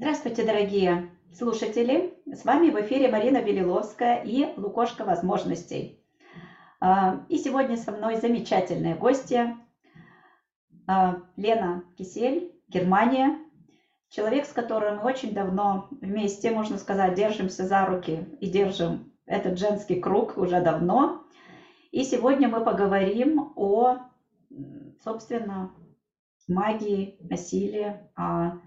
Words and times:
Здравствуйте, 0.00 0.44
дорогие 0.44 1.10
слушатели! 1.36 2.14
С 2.24 2.44
вами 2.44 2.70
в 2.70 2.80
эфире 2.82 3.08
Марина 3.08 3.42
Белиловская 3.42 4.22
и 4.22 4.46
Лукошка 4.56 5.04
возможностей. 5.04 6.00
А, 6.78 7.26
и 7.28 7.36
сегодня 7.36 7.76
со 7.76 7.90
мной 7.90 8.14
замечательные 8.14 8.94
гости. 8.94 9.56
А, 10.86 11.22
Лена 11.34 11.82
Кисель, 11.96 12.52
Германия. 12.68 13.40
Человек, 14.08 14.46
с 14.46 14.52
которым 14.52 14.98
мы 14.98 15.02
очень 15.02 15.34
давно 15.34 15.88
вместе, 15.90 16.52
можно 16.52 16.78
сказать, 16.78 17.14
держимся 17.14 17.66
за 17.66 17.84
руки 17.84 18.24
и 18.38 18.48
держим 18.48 19.12
этот 19.26 19.58
женский 19.58 20.00
круг 20.00 20.38
уже 20.38 20.60
давно. 20.60 21.24
И 21.90 22.04
сегодня 22.04 22.46
мы 22.48 22.64
поговорим 22.64 23.52
о, 23.56 23.96
собственно, 25.02 25.72
магии, 26.46 27.16
насилии, 27.18 27.96
о 28.14 28.60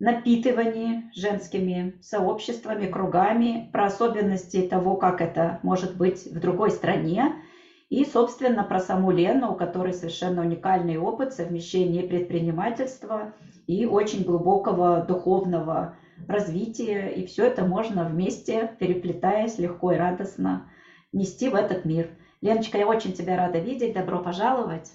напитывании 0.00 1.10
женскими 1.14 1.98
сообществами, 2.00 2.86
кругами, 2.86 3.68
про 3.72 3.86
особенности 3.86 4.62
того, 4.62 4.96
как 4.96 5.20
это 5.20 5.58
может 5.62 5.96
быть 5.96 6.26
в 6.26 6.38
другой 6.38 6.70
стране, 6.70 7.34
и, 7.88 8.04
собственно, 8.04 8.64
про 8.64 8.80
саму 8.80 9.10
Лену, 9.10 9.52
у 9.52 9.54
которой 9.54 9.94
совершенно 9.94 10.42
уникальный 10.42 10.98
опыт 10.98 11.32
совмещения 11.32 12.06
предпринимательства 12.06 13.32
и 13.66 13.86
очень 13.86 14.24
глубокого 14.24 15.00
духовного 15.00 15.96
развития. 16.26 17.08
И 17.08 17.24
все 17.24 17.46
это 17.46 17.64
можно 17.64 18.04
вместе, 18.04 18.76
переплетаясь 18.78 19.58
легко 19.58 19.92
и 19.92 19.96
радостно, 19.96 20.70
нести 21.12 21.48
в 21.48 21.54
этот 21.54 21.86
мир. 21.86 22.10
Леночка, 22.42 22.76
я 22.76 22.86
очень 22.86 23.14
тебя 23.14 23.38
рада 23.38 23.58
видеть. 23.58 23.94
Добро 23.94 24.20
пожаловать. 24.20 24.92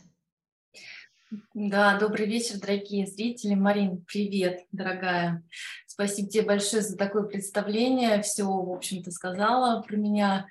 Да, 1.56 1.98
добрый 1.98 2.28
вечер, 2.28 2.60
дорогие 2.60 3.08
зрители. 3.08 3.56
Марин, 3.56 4.06
привет, 4.06 4.66
дорогая. 4.72 5.44
Спасибо 5.88 6.30
тебе 6.30 6.44
большое 6.44 6.84
за 6.84 6.96
такое 6.96 7.24
представление. 7.24 8.22
Все, 8.22 8.44
в 8.44 8.72
общем-то, 8.72 9.10
сказала 9.10 9.82
про 9.82 9.96
меня. 9.96 10.46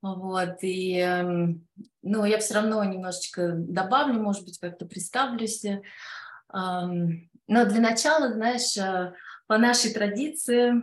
Вот, 0.00 0.58
и, 0.62 0.96
эм, 0.96 1.66
ну, 2.02 2.24
я 2.24 2.38
все 2.38 2.54
равно 2.54 2.82
немножечко 2.84 3.52
добавлю, 3.56 4.22
может 4.22 4.44
быть, 4.44 4.58
как-то 4.58 4.86
представлюсь. 4.86 5.64
Эм, 5.64 7.30
но 7.46 7.66
для 7.66 7.80
начала, 7.80 8.32
знаешь, 8.32 8.76
э, 8.78 9.12
по 9.46 9.58
нашей 9.58 9.92
традиции 9.92 10.82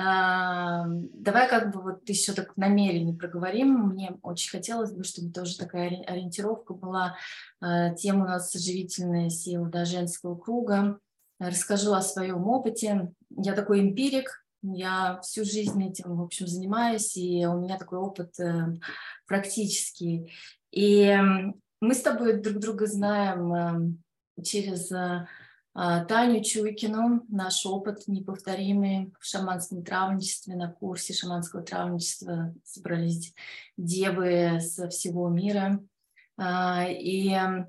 Давай 0.00 1.48
как 1.48 1.74
бы 1.74 1.82
вот 1.82 2.08
еще 2.08 2.32
так 2.32 2.56
намерение 2.56 3.14
проговорим. 3.14 3.88
Мне 3.88 4.16
очень 4.22 4.50
хотелось 4.50 4.92
бы, 4.92 5.04
чтобы 5.04 5.32
тоже 5.32 5.58
такая 5.58 6.02
ориентировка 6.06 6.72
была. 6.72 7.16
А, 7.60 7.90
тема 7.90 8.24
у 8.24 8.28
нас 8.28 8.54
оживительная 8.54 9.28
сила 9.28 9.66
да, 9.68 9.84
женского 9.84 10.36
круга. 10.36 10.98
Расскажу 11.38 11.92
о 11.92 12.02
своем 12.02 12.46
опыте. 12.46 13.12
Я 13.30 13.54
такой 13.54 13.80
эмпирик, 13.80 14.44
я 14.62 15.20
всю 15.22 15.44
жизнь 15.44 15.82
этим, 15.86 16.16
в 16.16 16.22
общем, 16.22 16.46
занимаюсь, 16.46 17.16
и 17.16 17.46
у 17.46 17.60
меня 17.60 17.78
такой 17.78 17.98
опыт 17.98 18.38
э, 18.40 18.76
практический. 19.26 20.32
И 20.70 21.14
мы 21.80 21.94
с 21.94 22.00
тобой 22.02 22.40
друг 22.40 22.58
друга 22.58 22.86
знаем 22.86 24.02
через 24.42 24.92
э, 24.92 24.96
а, 24.96 25.26
Таню 25.72 26.42
Чуйкину, 26.42 27.24
наш 27.28 27.64
опыт 27.64 28.08
неповторимый 28.08 29.12
в 29.20 29.24
шаманском 29.24 29.84
травничестве, 29.84 30.56
на 30.56 30.70
курсе 30.72 31.14
шаманского 31.14 31.62
травничества 31.62 32.52
собрались 32.64 33.34
девы 33.76 34.60
со 34.60 34.88
всего 34.88 35.28
мира. 35.28 35.80
А, 36.36 36.86
и 36.88 37.32
а, 37.32 37.68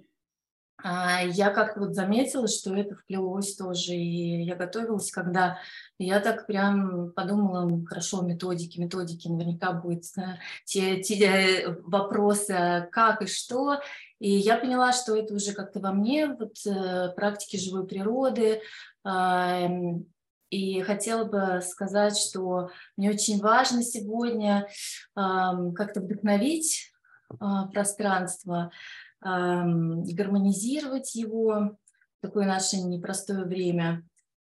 я 0.84 1.52
как-то 1.52 1.82
вот 1.82 1.96
заметила, 1.96 2.48
что 2.48 2.76
это 2.76 2.96
вплелось 2.96 3.56
тоже, 3.56 3.94
и 3.94 4.44
я 4.44 4.56
готовилась, 4.56 5.12
когда 5.12 5.60
я 6.00 6.20
так 6.20 6.48
прям 6.48 7.12
подумала, 7.12 7.70
хорошо, 7.86 8.22
методики, 8.22 8.80
методики, 8.80 9.28
наверняка 9.28 9.74
будут 9.74 10.04
те, 10.66 11.02
те 11.02 11.26
э, 11.26 11.76
вопросы, 11.84 12.90
как 12.92 13.22
и 13.22 13.28
что, 13.28 13.80
и 14.20 14.32
я 14.32 14.58
поняла, 14.58 14.92
что 14.92 15.16
это 15.16 15.34
уже 15.36 15.54
как-то 15.54 15.80
во 15.80 15.92
мне, 15.92 16.28
вот 16.28 16.56
э, 16.66 17.10
практики 17.16 17.58
живой 17.58 17.86
природы, 17.86 18.62
эм, 19.06 20.06
и 20.50 20.82
хотела 20.82 21.24
бы 21.24 21.62
сказать, 21.62 22.18
что 22.18 22.72
мне 22.98 23.10
очень 23.10 23.40
важно 23.40 23.84
сегодня 23.84 24.68
как-то 25.16 26.02
вдохновить 26.02 26.92
а, 27.40 27.68
пространство, 27.68 28.72
гармонизировать 29.22 31.16
его 31.16 31.78
в 32.18 32.22
такое 32.22 32.46
наше 32.46 32.78
непростое 32.78 33.46
время. 33.46 34.04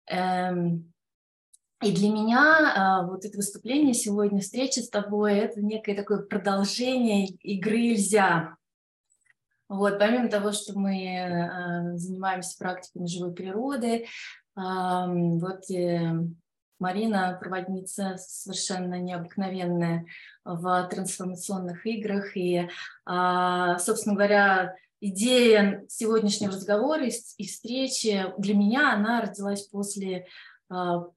Эм, 0.07 0.93
и 1.81 1.91
для 1.93 2.09
меня 2.09 2.73
а, 2.75 3.03
вот 3.07 3.23
это 3.25 3.37
выступление 3.37 3.93
сегодня, 3.93 4.41
встреча 4.41 4.81
с 4.81 4.89
тобой, 4.89 5.35
это 5.35 5.61
некое 5.61 5.95
такое 5.95 6.21
продолжение 6.23 7.27
игры 7.27 7.77
«Нельзя». 7.77 8.57
Вот, 9.69 9.99
помимо 9.99 10.29
того, 10.29 10.51
что 10.51 10.77
мы 10.77 11.05
э, 11.05 11.95
занимаемся 11.95 12.57
практиками 12.57 13.05
живой 13.05 13.33
природы, 13.33 14.07
вот 14.55 15.69
э, 15.69 16.25
Марина, 16.79 17.37
проводница 17.39 18.15
совершенно 18.17 18.99
необыкновенная 18.99 20.05
в 20.43 20.87
трансформационных 20.89 21.85
играх. 21.85 22.35
И, 22.35 22.67
а, 23.05 23.77
собственно 23.79 24.15
говоря, 24.15 24.75
идея 25.01 25.85
сегодняшнего 25.87 26.53
разговора 26.53 27.05
и 27.05 27.45
встречи 27.45 28.25
для 28.37 28.55
меня, 28.55 28.93
она 28.93 29.21
родилась 29.21 29.63
после 29.63 30.27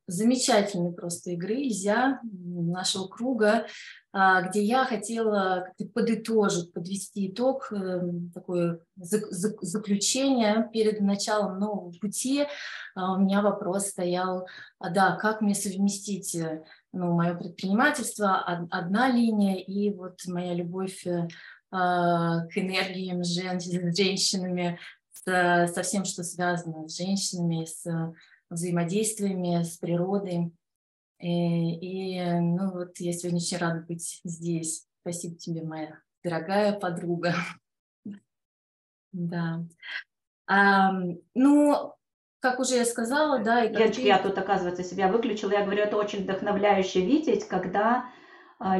замечательной 0.06 0.92
просто 0.92 1.32
игры 1.32 1.68
«Изя» 1.68 2.20
нашего 2.22 3.06
круга, 3.06 3.66
а, 4.14 4.42
где 4.42 4.62
я 4.62 4.84
хотела 4.84 5.72
подытожить, 5.94 6.72
подвести 6.74 7.28
итог, 7.28 7.72
эм, 7.72 8.30
такое 8.34 8.80
заключение 8.96 10.68
перед 10.70 11.00
началом 11.00 11.58
нового 11.58 11.92
пути. 11.92 12.46
А, 12.94 13.14
у 13.14 13.20
меня 13.20 13.40
вопрос 13.40 13.88
стоял, 13.88 14.46
да, 14.80 15.16
как 15.16 15.40
мне 15.40 15.54
совместить 15.54 16.34
э, 16.34 16.62
ну, 16.92 17.14
мое 17.14 17.34
предпринимательство, 17.34 18.38
одна 18.70 19.10
линия, 19.10 19.56
и 19.56 19.94
вот 19.94 20.20
моя 20.26 20.52
любовь 20.54 21.06
э, 21.06 21.28
к 21.70 22.50
энергиям 22.54 23.24
с 23.24 23.28
женщинами, 23.28 24.78
со 25.24 25.82
всем, 25.82 26.04
что 26.04 26.22
связано 26.24 26.88
с 26.88 26.96
женщинами, 26.96 27.64
с 27.64 27.86
взаимодействиями 28.52 29.62
с 29.62 29.76
природой. 29.78 30.52
И, 31.18 32.16
и 32.18 32.40
ну 32.40 32.72
вот 32.72 32.98
я 32.98 33.12
сегодня 33.12 33.38
очень 33.38 33.58
рада 33.58 33.80
быть 33.86 34.20
здесь. 34.24 34.86
Спасибо 35.00 35.36
тебе, 35.36 35.62
моя 35.62 36.00
дорогая 36.22 36.72
подруга. 36.72 37.34
Да. 39.14 39.62
А, 40.46 40.90
ну, 41.34 41.92
как 42.40 42.60
уже 42.60 42.76
я 42.76 42.86
сказала, 42.86 43.40
да. 43.40 43.62
И 43.62 43.68
Леночка, 43.70 44.00
я 44.00 44.18
тут, 44.18 44.38
оказывается, 44.38 44.82
себя 44.82 45.08
выключила. 45.08 45.50
Я 45.50 45.64
говорю, 45.64 45.82
это 45.82 45.98
очень 45.98 46.22
вдохновляюще 46.22 47.04
видеть, 47.04 47.46
когда 47.46 48.06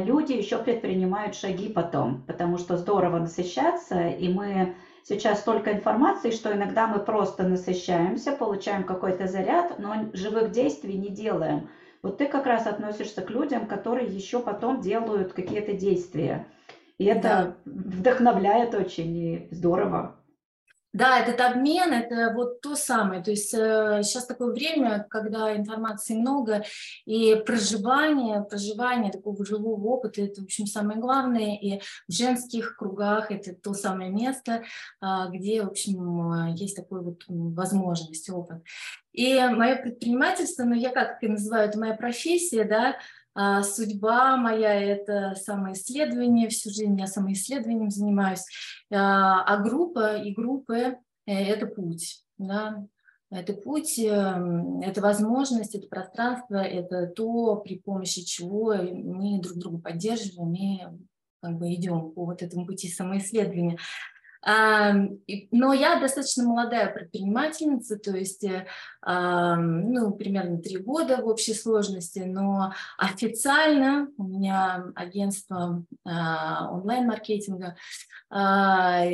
люди 0.03 0.33
еще 0.33 0.57
предпринимают 0.59 1.35
шаги 1.35 1.69
потом, 1.69 2.23
потому 2.27 2.57
что 2.57 2.77
здорово 2.77 3.19
насыщаться, 3.19 4.07
и 4.07 4.31
мы 4.31 4.75
сейчас 5.03 5.41
столько 5.41 5.73
информации, 5.73 6.31
что 6.31 6.53
иногда 6.53 6.87
мы 6.87 6.99
просто 6.99 7.43
насыщаемся, 7.43 8.31
получаем 8.31 8.83
какой-то 8.83 9.27
заряд, 9.27 9.79
но 9.79 10.09
живых 10.13 10.51
действий 10.51 10.97
не 10.97 11.09
делаем. 11.09 11.69
Вот 12.01 12.17
ты 12.17 12.27
как 12.27 12.45
раз 12.45 12.67
относишься 12.67 13.21
к 13.21 13.29
людям, 13.29 13.67
которые 13.67 14.07
еще 14.07 14.39
потом 14.39 14.81
делают 14.81 15.33
какие-то 15.33 15.73
действия. 15.73 16.47
И 16.97 17.05
это 17.05 17.21
да. 17.21 17.71
вдохновляет 17.71 18.75
очень 18.75 19.17
и 19.17 19.47
здорово. 19.51 20.15
Да, 20.93 21.19
этот 21.19 21.41
обмен– 21.41 21.91
это 21.93 22.31
вот 22.35 22.61
то 22.61 22.75
самое. 22.75 23.23
То 23.23 23.31
есть 23.31 23.51
э, 23.51 24.01
сейчас 24.03 24.27
такое 24.27 24.53
время, 24.53 25.07
когда 25.09 25.55
информации 25.55 26.13
много, 26.13 26.63
и 27.05 27.35
проживание, 27.35 28.43
проживание 28.43 29.11
такого 29.11 29.43
живого 29.43 29.83
опыта– 29.87 30.21
это, 30.23 30.41
в 30.41 30.43
общем, 30.43 30.67
самое 30.67 30.99
главное. 30.99 31.57
И 31.57 31.79
в 32.07 32.13
женских 32.13 32.77
кругах 32.77 33.31
это 33.31 33.55
то 33.55 33.73
самое 33.73 34.11
место, 34.11 34.63
э, 35.01 35.05
где, 35.31 35.63
в 35.63 35.69
общем, 35.69 36.53
есть 36.53 36.75
такой 36.75 37.01
вот 37.01 37.23
возможность, 37.27 38.29
опыт. 38.29 38.61
И 39.13 39.39
мое 39.39 39.77
предпринимательство, 39.77 40.63
ну, 40.63 40.75
я 40.75 40.89
как 40.89 41.17
это 41.21 41.31
называю, 41.31 41.69
это 41.69 41.79
моя 41.79 41.95
профессия, 41.95 42.65
да, 42.65 42.97
судьба 43.63 44.37
моя– 44.37 44.73
это 44.81 45.35
самоисследование, 45.35 46.49
всю 46.49 46.69
жизнь 46.69 46.99
я 46.99 47.07
самоисследованием 47.07 47.89
занимаюсь, 47.89 48.45
а, 48.91 49.43
а 49.43 49.57
группа 49.57 50.17
и 50.17 50.33
группы 50.33 50.97
это 51.25 51.67
путь, 51.67 52.23
да, 52.37 52.85
это 53.33 53.53
путь, 53.53 53.97
эм, 53.97 54.81
это 54.81 55.01
возможность, 55.01 55.73
это 55.73 55.87
пространство, 55.87 56.57
это 56.57 57.07
то, 57.07 57.55
при 57.57 57.79
помощи 57.79 58.23
чего 58.23 58.75
мы 58.75 59.41
друг 59.41 59.57
друга 59.57 59.79
поддерживаем 59.79 60.53
и 60.53 60.81
как 61.41 61.57
бы 61.57 61.73
идем 61.73 62.11
по 62.11 62.25
вот 62.25 62.41
этому 62.41 62.65
пути 62.65 62.87
самоисследования. 62.89 63.79
Но 64.45 65.73
я 65.73 65.99
достаточно 65.99 66.43
молодая 66.43 66.93
предпринимательница, 66.93 67.97
то 67.97 68.11
есть, 68.11 68.43
э, 68.43 68.65
ну, 69.05 70.11
примерно 70.11 70.57
три 70.57 70.77
года 70.77 71.17
в 71.17 71.27
общей 71.27 71.53
сложности, 71.53 72.19
но 72.19 72.73
официально 72.97 74.09
у 74.17 74.23
меня 74.23 74.85
агентство 74.95 75.85
а, 76.05 76.69
онлайн-маркетинга 76.71 77.77
а, 78.29 79.05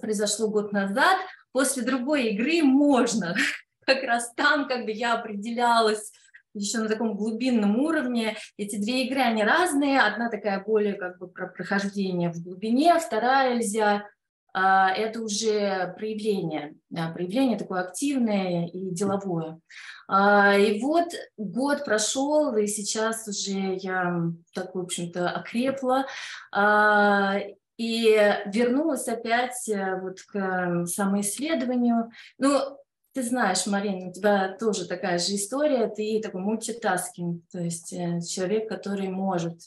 произошло 0.00 0.48
год 0.48 0.72
назад. 0.72 1.16
После 1.52 1.82
другой 1.82 2.30
игры 2.30 2.62
можно, 2.62 3.36
как 3.86 4.02
раз 4.02 4.32
там 4.34 4.66
как 4.66 4.84
бы 4.84 4.90
я 4.90 5.14
определялась 5.14 6.12
еще 6.54 6.78
на 6.78 6.88
таком 6.88 7.16
глубинном 7.16 7.78
уровне. 7.78 8.36
Эти 8.56 8.76
две 8.76 9.06
игры, 9.06 9.20
они 9.20 9.42
разные. 9.42 10.00
Одна 10.00 10.28
такая 10.28 10.62
более 10.62 10.94
как 10.94 11.18
бы 11.18 11.28
про 11.28 11.46
прохождение 11.46 12.30
в 12.30 12.42
глубине, 12.42 12.98
вторая 12.98 13.54
нельзя 13.54 14.06
это 14.54 15.20
уже 15.22 15.94
проявление, 15.96 16.74
проявление 16.90 17.58
такое 17.58 17.80
активное 17.80 18.66
и 18.66 18.90
деловое. 18.90 19.60
А, 20.08 20.56
и 20.58 20.80
вот 20.80 21.08
год 21.36 21.84
прошел, 21.84 22.54
и 22.56 22.66
сейчас 22.66 23.26
уже 23.28 23.76
я 23.76 24.30
так, 24.54 24.74
в 24.74 24.78
общем-то, 24.78 25.30
окрепла, 25.30 26.06
а, 26.52 27.38
и 27.78 28.14
вернулась 28.46 29.08
опять 29.08 29.68
э, 29.68 29.98
вот 30.00 30.20
к 30.22 30.86
самоисследованию. 30.86 32.10
Ну, 32.38 32.78
ты 33.12 33.22
знаешь, 33.22 33.66
Марина, 33.66 34.08
у 34.08 34.12
тебя 34.12 34.56
тоже 34.58 34.86
такая 34.86 35.18
же 35.18 35.34
история, 35.34 35.88
ты 35.88 36.20
такой 36.22 36.42
мультитаскинг, 36.42 37.42
то 37.50 37.58
есть 37.58 37.92
э, 37.92 38.20
человек, 38.20 38.68
который 38.68 39.08
может 39.08 39.58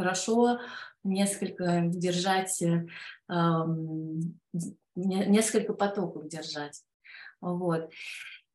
хорошо 0.00 0.58
несколько 1.04 1.82
держать, 1.84 2.62
э, 2.62 2.86
несколько 4.96 5.74
потоков 5.74 6.26
держать. 6.28 6.82
Вот. 7.42 7.90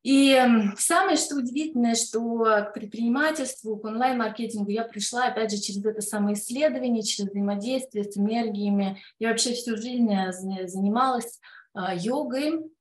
И 0.04 0.40
самое 0.78 1.18
что 1.18 1.38
удивительное, 1.38 1.96
что 1.96 2.20
к 2.68 2.74
предпринимательству, 2.74 3.78
к 3.78 3.86
онлайн-маркетингу 3.86 4.70
я 4.70 4.84
пришла, 4.84 5.28
опять 5.28 5.52
же, 5.52 5.58
через 5.58 5.84
это 5.84 6.02
самоисследование, 6.02 7.04
через 7.04 7.32
взаимодействие 7.32 8.04
с 8.04 8.16
энергиями. 8.18 9.02
Я 9.18 9.30
вообще 9.30 9.54
всю 9.54 9.78
жизнь 9.78 10.12
э, 10.14 10.32
занималась 10.68 11.40
а, 11.74 11.96
йогой, 11.96 12.72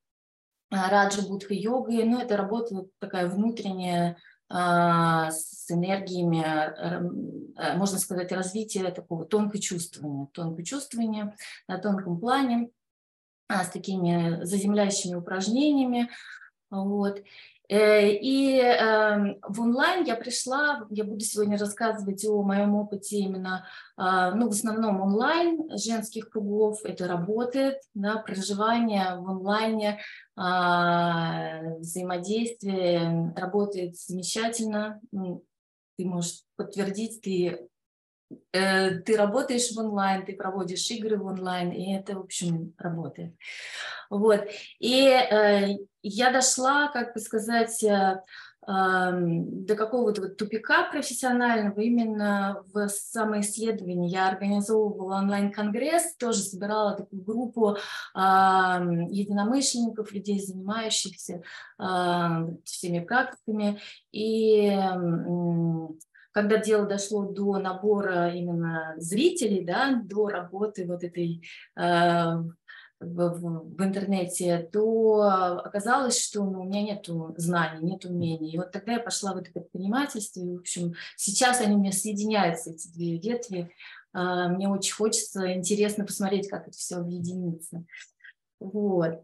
а, 0.71 0.91
раджа 0.91 1.23
будха 1.23 1.55
йогой, 1.55 2.05
но 2.05 2.21
это 2.21 2.37
работа 2.37 2.85
такая 2.99 3.27
внутренняя, 3.29 4.19
с 4.57 5.71
энергиями, 5.71 6.45
э, 6.45 7.77
можно 7.77 7.99
сказать, 7.99 8.31
развития 8.33 8.91
такого 8.91 9.25
тонкого 9.25 9.61
чувствования, 9.61 10.27
тонкое 10.27 10.65
чувствование 10.65 11.35
на 11.67 11.79
тонком 11.79 12.21
плане, 12.21 12.71
а, 13.49 13.65
с 13.65 13.71
такими 13.71 14.45
заземляющими 14.45 15.17
упражнениями. 15.17 16.09
Вот. 16.71 17.23
Э, 17.69 18.11
и 18.11 18.59
эм, 18.59 19.39
в 19.43 19.61
онлайн 19.61 20.05
я 20.05 20.17
пришла, 20.17 20.87
я 20.91 21.05
буду 21.05 21.21
сегодня 21.21 21.59
рассказывать 21.59 22.25
о 22.25 22.43
моем 22.43 22.75
опыте 22.75 23.17
именно, 23.17 23.67
ну, 23.97 24.49
в 24.49 24.53
основном 24.53 25.01
онлайн 25.01 25.69
женских 25.79 26.29
кругов, 26.31 26.81
это 26.85 27.07
работает, 27.07 27.77
да, 27.95 28.17
проживание 28.17 29.17
в 29.17 29.31
онлайне, 29.31 30.01
а, 30.37 31.61
взаимодействие 31.79 33.33
работает 33.37 33.97
замечательно. 33.97 35.01
Ты 35.13 36.05
можешь 36.05 36.43
подтвердить, 36.57 37.21
ты, 37.23 37.69
ты 38.51 39.17
работаешь 39.17 39.73
в 39.73 39.79
онлайн, 39.79 40.25
ты 40.25 40.35
проводишь 40.35 40.91
игры 40.91 41.17
в 41.19 41.27
онлайн, 41.27 41.71
и 41.71 41.93
это, 41.95 42.17
в 42.17 42.21
общем, 42.21 42.75
работает. 42.79 43.35
Вот. 44.11 44.47
И 44.79 45.07
э, 45.09 45.77
я 46.03 46.33
дошла, 46.33 46.89
как 46.89 47.15
бы 47.15 47.21
сказать, 47.21 47.83
э, 47.83 48.23
до 48.67 49.77
какого-то 49.77 50.23
вот 50.23 50.37
тупика 50.39 50.89
профессионального 50.91 51.81
именно 51.81 52.65
в 52.73 52.89
самоисследовании. 52.89 54.09
Я 54.09 54.29
организовывала 54.29 55.19
онлайн-конгресс, 55.19 56.17
тоже 56.17 56.39
собирала 56.39 56.97
такую 56.97 57.23
группу 57.23 57.77
единомышленников, 58.15 60.13
людей, 60.13 60.41
занимающихся 60.41 61.43
всеми 62.65 63.01
практиками. 63.01 63.79
И 64.13 64.75
когда 66.35 66.59
дело 66.59 66.85
дошло 66.85 67.25
до 67.25 67.59
набора 67.59 68.35
именно 68.35 68.95
зрителей, 68.99 69.65
да, 69.65 70.03
до 70.05 70.29
работы 70.29 70.85
вот 70.87 71.05
этой 71.05 71.43
в, 73.01 73.75
в 73.77 73.83
интернете, 73.83 74.69
то 74.73 75.23
оказалось, 75.65 76.21
что 76.21 76.45
ну, 76.45 76.63
у 76.63 76.65
меня 76.65 76.83
нет 76.83 77.09
знаний, 77.37 77.91
нет 77.91 78.05
умений. 78.05 78.53
И 78.53 78.59
вот 78.59 78.73
тогда 78.73 78.93
я 78.93 79.01
пошла 79.01 79.35
в 79.35 79.39
это 79.39 79.53
предпринимательство, 79.53 80.41
и, 80.41 80.57
в 80.57 80.61
общем, 80.61 80.95
сейчас 81.17 81.61
они 81.61 81.77
у 81.77 81.79
меня 81.79 81.93
соединяются, 81.93 82.71
эти 82.71 82.89
две 82.89 83.19
ветви. 83.19 83.71
А, 84.13 84.49
мне 84.49 84.69
очень 84.69 84.95
хочется, 84.95 85.53
интересно 85.55 86.05
посмотреть, 86.05 86.49
как 86.49 86.69
это 86.69 86.77
все 86.77 86.97
объединится. 86.97 87.85
Вот. 88.61 89.23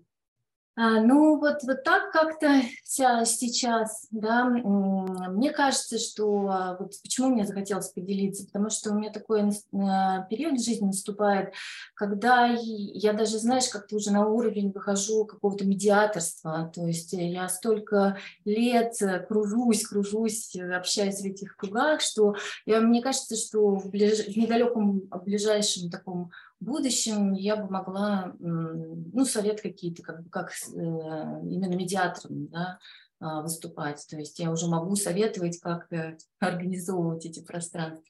А, 0.80 0.98
ну, 1.02 1.38
вот, 1.38 1.62
вот 1.64 1.84
так 1.84 2.10
как-то 2.10 2.62
сейчас, 2.84 4.06
да, 4.10 4.46
мне 4.46 5.50
кажется, 5.50 5.98
что 5.98 6.48
а, 6.48 6.76
вот 6.80 6.94
почему 7.02 7.28
мне 7.28 7.44
захотелось 7.44 7.90
поделиться, 7.90 8.46
потому 8.46 8.70
что 8.70 8.90
у 8.90 8.94
меня 8.94 9.12
такой 9.12 9.42
а, 9.74 10.22
период 10.30 10.58
в 10.58 10.64
жизни 10.64 10.86
наступает, 10.86 11.52
когда 11.92 12.46
я 12.46 13.12
даже, 13.12 13.38
знаешь, 13.38 13.68
как-то 13.68 13.96
уже 13.96 14.10
на 14.10 14.26
уровень 14.26 14.72
выхожу 14.72 15.26
какого-то 15.26 15.66
медиаторства, 15.66 16.72
то 16.74 16.86
есть 16.86 17.12
я 17.12 17.46
столько 17.50 18.16
лет 18.46 18.94
кружусь, 19.28 19.86
кружусь, 19.86 20.56
общаюсь 20.56 21.20
в 21.20 21.26
этих 21.26 21.56
кругах, 21.56 22.00
что 22.00 22.36
я, 22.64 22.80
мне 22.80 23.02
кажется, 23.02 23.36
что 23.36 23.76
в, 23.76 23.90
ближ... 23.90 24.28
в 24.28 24.34
недалеком 24.34 25.02
в 25.10 25.24
ближайшем 25.24 25.90
таком 25.90 26.30
в 26.60 26.64
будущем 26.64 27.32
я 27.32 27.56
бы 27.56 27.70
могла, 27.70 28.34
ну, 28.38 29.24
совет 29.24 29.60
какие-то, 29.62 30.02
как, 30.02 30.28
как 30.30 30.50
э, 30.50 30.76
именно 30.76 31.74
медиатором, 31.74 32.48
да, 32.48 32.78
а, 33.18 33.42
выступать. 33.42 34.06
То 34.08 34.16
есть 34.16 34.38
я 34.38 34.50
уже 34.50 34.66
могу 34.66 34.94
советовать, 34.96 35.58
как 35.60 35.92
э, 35.92 36.16
организовывать 36.40 37.26
эти 37.26 37.44
пространства. 37.44 38.04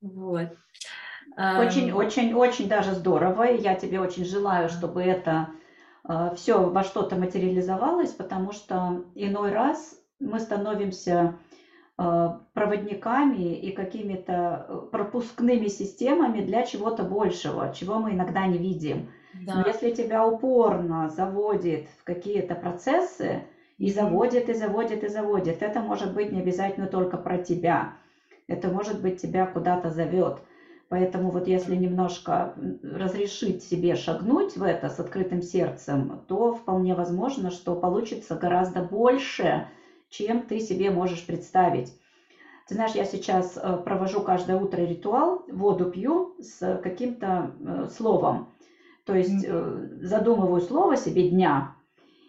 Вот. 0.00 0.50
Очень, 1.36 1.90
очень, 1.92 2.34
очень 2.34 2.68
даже 2.68 2.94
здорово. 2.94 3.44
Я 3.44 3.74
тебе 3.74 3.98
очень 3.98 4.24
желаю, 4.24 4.68
чтобы 4.68 5.02
это 5.02 5.48
э, 6.08 6.34
все 6.36 6.68
во 6.68 6.84
что-то 6.84 7.16
материализовалось, 7.16 8.12
потому 8.12 8.52
что 8.52 9.04
иной 9.14 9.52
раз 9.52 9.98
мы 10.20 10.38
становимся 10.38 11.38
проводниками 11.96 13.54
и 13.54 13.70
какими-то 13.70 14.66
э, 14.68 14.78
пропускными 14.90 15.68
системами 15.68 16.40
для 16.40 16.64
чего-то 16.64 17.04
большего, 17.04 17.72
чего 17.72 18.00
мы 18.00 18.12
иногда 18.12 18.46
не 18.46 18.58
видим. 18.58 19.10
Да. 19.46 19.56
Но 19.56 19.66
если 19.66 19.90
тебя 19.92 20.26
упорно 20.26 21.08
заводит 21.08 21.86
в 22.00 22.04
какие-то 22.04 22.56
процессы, 22.56 23.44
и 23.78 23.90
заводит, 23.90 24.48
и 24.48 24.54
заводит, 24.54 25.02
и 25.02 25.08
заводит, 25.08 25.62
это 25.62 25.80
может 25.80 26.14
быть 26.14 26.30
не 26.32 26.40
обязательно 26.40 26.86
только 26.86 27.16
про 27.16 27.38
тебя. 27.38 27.94
Это 28.46 28.68
может 28.68 29.00
быть 29.00 29.20
тебя 29.20 29.46
куда-то 29.46 29.90
зовет. 29.90 30.38
Поэтому 30.88 31.30
вот 31.30 31.48
если 31.48 31.74
немножко 31.74 32.54
разрешить 32.82 33.64
себе 33.64 33.96
шагнуть 33.96 34.56
в 34.56 34.62
это 34.62 34.90
с 34.90 35.00
открытым 35.00 35.42
сердцем, 35.42 36.22
то 36.28 36.54
вполне 36.54 36.94
возможно, 36.94 37.50
что 37.50 37.74
получится 37.74 38.36
гораздо 38.36 38.82
больше, 38.82 39.66
чем 40.08 40.42
ты 40.42 40.60
себе 40.60 40.90
можешь 40.90 41.26
представить. 41.26 41.92
Ты 42.68 42.74
знаешь, 42.74 42.94
я 42.94 43.04
сейчас 43.04 43.56
э, 43.56 43.76
провожу 43.84 44.22
каждое 44.22 44.58
утро 44.58 44.80
ритуал, 44.80 45.44
воду 45.48 45.90
пью 45.90 46.34
с 46.40 46.78
каким-то 46.82 47.54
э, 47.60 47.88
словом. 47.94 48.54
То 49.04 49.14
есть 49.14 49.44
mm-hmm. 49.44 50.02
задумываю 50.02 50.62
слово 50.62 50.96
себе 50.96 51.28
дня, 51.28 51.76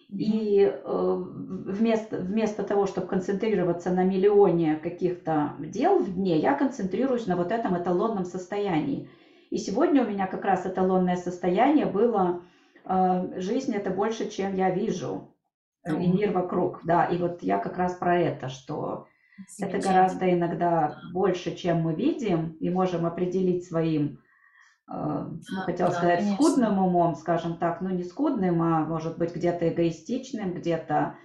и 0.09 0.71
вместо, 0.85 2.17
вместо 2.17 2.63
того, 2.63 2.85
чтобы 2.85 3.07
концентрироваться 3.07 3.91
на 3.91 4.03
миллионе 4.03 4.75
каких-то 4.75 5.53
дел 5.59 5.99
в 5.99 6.13
дне, 6.13 6.37
я 6.37 6.53
концентрируюсь 6.53 7.27
на 7.27 7.35
вот 7.35 7.51
этом 7.51 7.77
эталонном 7.77 8.23
состоянии. 8.25 9.09
И 9.49 9.57
сегодня 9.57 10.03
у 10.03 10.09
меня 10.09 10.27
как 10.27 10.45
раз 10.45 10.65
эталонное 10.65 11.15
состояние 11.15 11.85
было 11.85 12.41
«Жизнь– 13.37 13.73
это 13.75 13.89
больше, 13.89 14.29
чем 14.29 14.55
я 14.55 14.69
вижу» 14.69 15.34
и 15.85 16.07
мир 16.07 16.31
вокруг, 16.31 16.81
да, 16.83 17.05
и 17.05 17.17
вот 17.17 17.43
я 17.43 17.59
как 17.59 17.77
раз 17.77 17.95
про 17.95 18.17
это, 18.17 18.49
что 18.49 19.07
это 19.59 19.79
гораздо 19.79 20.31
иногда 20.33 20.99
больше, 21.13 21.55
чем 21.55 21.81
мы 21.81 21.93
видим, 21.93 22.53
и 22.59 22.69
можем 22.69 23.05
определить 23.05 23.67
своим, 23.67 24.19
э, 24.89 24.93
ну, 24.93 25.61
хотела 25.61 25.89
да, 25.91 25.95
сказать, 25.95 26.19
конечно. 26.19 26.43
скудным 26.43 26.79
умом, 26.79 27.15
скажем 27.15 27.57
так, 27.57 27.81
ну 27.81 27.89
не 27.89 28.03
скудным, 28.03 28.61
а 28.61 28.85
может 28.85 29.17
быть 29.17 29.35
где-то 29.35 29.69
эгоистичным, 29.69 30.53
где-то 30.53 31.17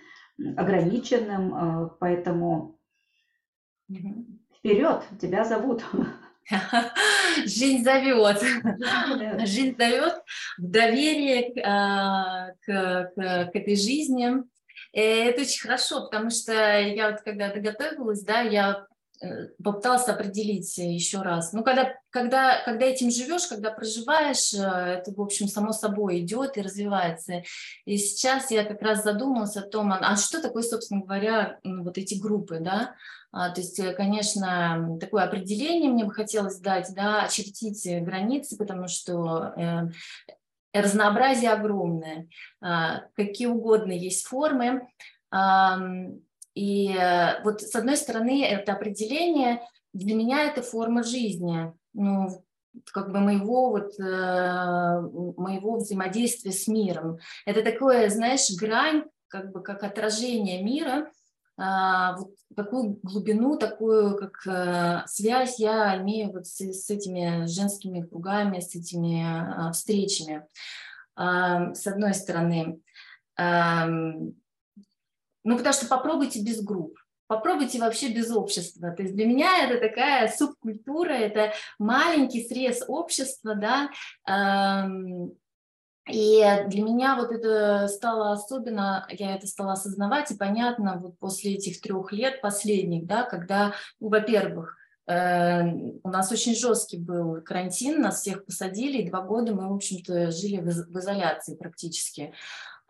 ограниченным, 0.57 1.55
э, 1.55 1.91
поэтому 1.99 2.79
угу. 3.89 4.27
вперед, 4.59 5.03
тебя 5.21 5.45
зовут. 5.45 5.85
Жизнь 7.45 7.85
зовет. 7.85 8.43
Жизнь 9.47 9.77
зовет 9.77 10.23
в 10.59 10.71
доверие 10.71 11.53
к, 11.53 12.57
к, 12.65 13.13
к 13.15 13.57
этой 13.57 13.77
жизни. 13.77 14.43
И 14.93 15.01
это 15.01 15.43
очень 15.43 15.61
хорошо, 15.61 16.05
потому 16.07 16.31
что 16.31 16.53
я 16.53 17.11
вот 17.11 17.21
когда 17.23 17.55
готовилась, 17.55 18.23
да, 18.23 18.41
я 18.41 18.87
Э, 18.90 18.90
попыталась 19.63 20.09
определить 20.09 20.79
еще 20.79 21.21
раз. 21.23 21.53
Ну, 21.53 21.63
когда, 21.63 21.95
когда, 22.09 22.63
когда 22.65 22.87
этим 22.87 23.11
живешь, 23.11 23.47
когда 23.47 23.71
проживаешь, 23.71 24.55
э, 24.55 24.59
это, 24.59 25.13
в 25.13 25.21
общем, 25.21 25.47
само 25.47 25.73
собой 25.73 26.21
идет 26.21 26.57
и 26.57 26.63
развивается. 26.63 27.43
И 27.85 27.99
сейчас 27.99 28.51
я 28.51 28.65
как 28.65 28.81
раз 28.81 29.03
задумалась 29.05 29.57
о 29.57 29.63
том, 29.63 29.93
а 29.93 30.17
что 30.17 30.41
такое, 30.41 30.63
собственно 30.63 31.03
говоря, 31.03 31.59
вот 31.65 31.99
эти 31.99 32.15
группы, 32.15 32.59
да? 32.61 32.95
А, 33.33 33.51
то 33.51 33.61
есть, 33.61 33.79
э, 33.79 33.93
конечно, 33.93 34.97
такое 34.99 35.25
определение 35.25 35.91
мне 35.91 36.05
бы 36.05 36.13
хотелось 36.13 36.59
дать, 36.59 36.89
да, 36.95 37.25
очертить 37.25 37.87
границы, 38.03 38.57
потому 38.57 38.89
что 38.89 39.53
э, 39.57 39.89
разнообразие 40.73 41.51
огромное, 41.51 42.27
а, 42.63 43.03
какие 43.17 43.49
угодно 43.49 43.93
есть 43.93 44.27
формы. 44.27 44.89
И 46.55 46.95
э, 46.95 47.43
вот 47.45 47.63
с 47.63 47.75
одной 47.75 47.97
стороны 47.97 48.45
это 48.45 48.73
определение 48.73 49.63
для 49.93 50.15
меня 50.15 50.45
это 50.45 50.63
форма 50.63 51.03
жизни, 51.03 51.73
ну, 51.93 52.45
как 52.93 53.11
бы 53.13 53.19
моего 53.21 53.71
вот 53.71 53.99
э, 53.99 54.03
моего 55.37 55.77
взаимодействия 55.77 56.53
с 56.53 56.69
миром. 56.69 57.19
Это 57.45 57.63
такое, 57.63 58.09
знаешь, 58.09 58.51
грань, 58.57 59.05
как 59.29 59.53
бы 59.53 59.63
как 59.63 59.83
отражение 59.83 60.63
мира, 60.63 61.11
а, 61.63 62.17
вот 62.17 62.31
такую 62.57 62.99
глубину, 63.03 63.59
такую 63.59 64.17
как 64.17 64.47
э, 64.47 65.03
связь 65.07 65.59
я 65.59 65.99
имею 65.99 66.33
вот 66.33 66.47
с, 66.47 66.59
с 66.59 66.89
этими 66.89 67.47
женскими 67.47 68.01
кругами, 68.01 68.61
с 68.61 68.75
этими 68.75 69.23
а, 69.23 69.71
встречами. 69.73 70.47
А, 71.17 71.75
с 71.75 71.87
одной 71.87 72.15
стороны, 72.15 72.81
ну, 75.45 75.57
потому 75.57 75.73
что 75.73 75.87
попробуйте 75.87 76.43
без 76.43 76.63
групп, 76.63 76.97
попробуйте 77.27 77.79
вообще 77.79 78.09
без 78.09 78.31
общества. 78.31 78.91
То 78.91 79.03
есть 79.03 79.15
для 79.15 79.27
меня 79.27 79.65
это 79.65 79.81
такая 79.81 80.29
субкультура, 80.29 81.13
это 81.13 81.53
маленький 81.79 82.45
срез 82.47 82.83
общества, 82.89 83.55
да, 83.55 83.91
эм, 84.27 85.33
и 86.09 86.43
для 86.67 86.83
меня 86.83 87.15
вот 87.15 87.31
это 87.31 87.87
стало 87.89 88.33
особенно, 88.33 89.07
я 89.11 89.37
это 89.37 89.47
стала 89.47 89.75
осознавать 89.75 90.31
и 90.31 90.37
понятно 90.37 90.99
вот 90.99 91.19
после 91.19 91.55
этих 91.55 91.81
трех 91.81 92.13
лет 92.13 92.41
последних, 92.41 93.07
да, 93.07 93.23
когда, 93.23 93.75
ну, 94.01 94.09
во-первых, 94.09 94.77
э, 95.07 95.63
у 96.03 96.09
нас 96.09 96.33
очень 96.33 96.57
жесткий 96.57 96.99
был 96.99 97.43
карантин, 97.43 98.01
нас 98.01 98.23
всех 98.23 98.45
посадили, 98.45 99.03
и 99.03 99.09
два 99.09 99.21
года 99.21 99.55
мы, 99.55 99.69
в 99.69 99.75
общем-то, 99.75 100.33
жили 100.33 100.61
в 100.61 100.99
изоляции 100.99 101.55
практически 101.55 102.33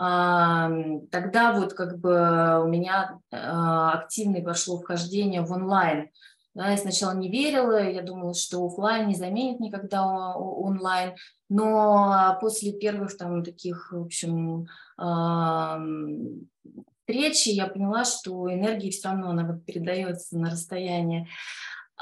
тогда 0.01 1.53
вот 1.53 1.75
как 1.75 1.99
бы 1.99 2.63
у 2.65 2.69
меня 2.69 3.19
а, 3.31 3.99
активное 3.99 4.43
пошло 4.43 4.79
вхождение 4.79 5.43
в 5.43 5.53
онлайн. 5.53 6.09
Да, 6.55 6.71
я 6.71 6.79
сначала 6.79 7.13
не 7.15 7.31
верила, 7.31 7.89
я 7.89 8.03
думала, 8.03 8.35
что 8.35 8.65
офлайн 8.67 9.09
не 9.09 9.15
заменит 9.15 9.61
никогда 9.61 10.35
онлайн, 10.35 11.15
но 11.49 12.39
после 12.41 12.73
первых 12.73 13.17
там 13.17 13.45
таких, 13.45 13.93
в 13.93 14.03
общем, 14.03 14.67
встречи 17.11 17.51
я 17.51 17.67
поняла, 17.67 18.05
что 18.05 18.53
энергия 18.53 18.91
все 18.91 19.09
равно 19.09 19.31
она 19.31 19.61
передается 19.67 20.39
на 20.39 20.51
расстояние. 20.51 21.29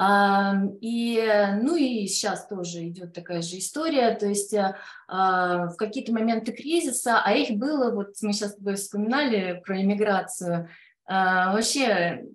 И, 0.00 1.20
ну 1.60 1.74
и 1.74 2.06
сейчас 2.06 2.46
тоже 2.46 2.86
идет 2.86 3.12
такая 3.12 3.42
же 3.42 3.58
история, 3.58 4.14
то 4.14 4.26
есть 4.26 4.54
э, 4.54 4.76
а, 5.08 5.66
в 5.66 5.76
какие-то 5.76 6.12
моменты 6.12 6.52
кризиса, 6.52 7.20
а 7.20 7.32
их 7.32 7.58
было, 7.58 7.90
вот 7.90 8.14
мы 8.22 8.32
сейчас 8.32 8.56
вспоминали 8.76 9.60
про 9.66 9.82
иммиграцию, 9.82 10.68
а, 11.04 11.52
вообще 11.52 12.26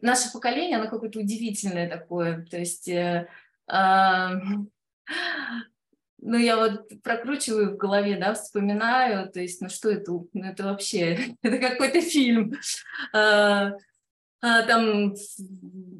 наше 0.00 0.32
поколение, 0.32 0.78
оно 0.78 0.88
какое-то 0.88 1.18
удивительное 1.18 1.90
такое, 1.90 2.46
то 2.46 2.56
есть 2.56 2.88
э, 2.88 3.28
ну, 6.20 6.38
я 6.38 6.56
вот 6.56 6.88
прокручиваю 7.02 7.74
в 7.74 7.76
голове, 7.76 8.16
да, 8.16 8.32
вспоминаю, 8.32 9.30
то 9.30 9.40
есть, 9.40 9.60
ну, 9.60 9.68
что 9.68 9.90
это, 9.90 10.10
ну, 10.10 10.44
это 10.44 10.64
вообще, 10.64 11.36
это 11.42 11.58
какой-то 11.58 12.00
фильм. 12.00 12.54
А, 14.40 14.62
там 14.62 15.14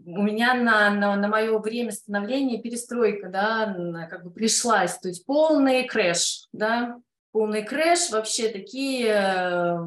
у 0.06 0.22
меня 0.22 0.54
на, 0.54 0.90
на, 0.90 1.16
на 1.16 1.28
мое 1.28 1.58
время 1.58 1.90
становления 1.90 2.62
перестройка, 2.62 3.28
да, 3.28 4.06
как 4.08 4.24
бы 4.24 4.30
пришлась, 4.30 4.98
то 4.98 5.08
есть 5.08 5.26
полный 5.26 5.86
крэш, 5.86 6.46
да, 6.52 6.98
полный 7.32 7.64
крэш, 7.64 8.10
вообще 8.10 8.48
такие 8.48 9.06
э 9.08 9.78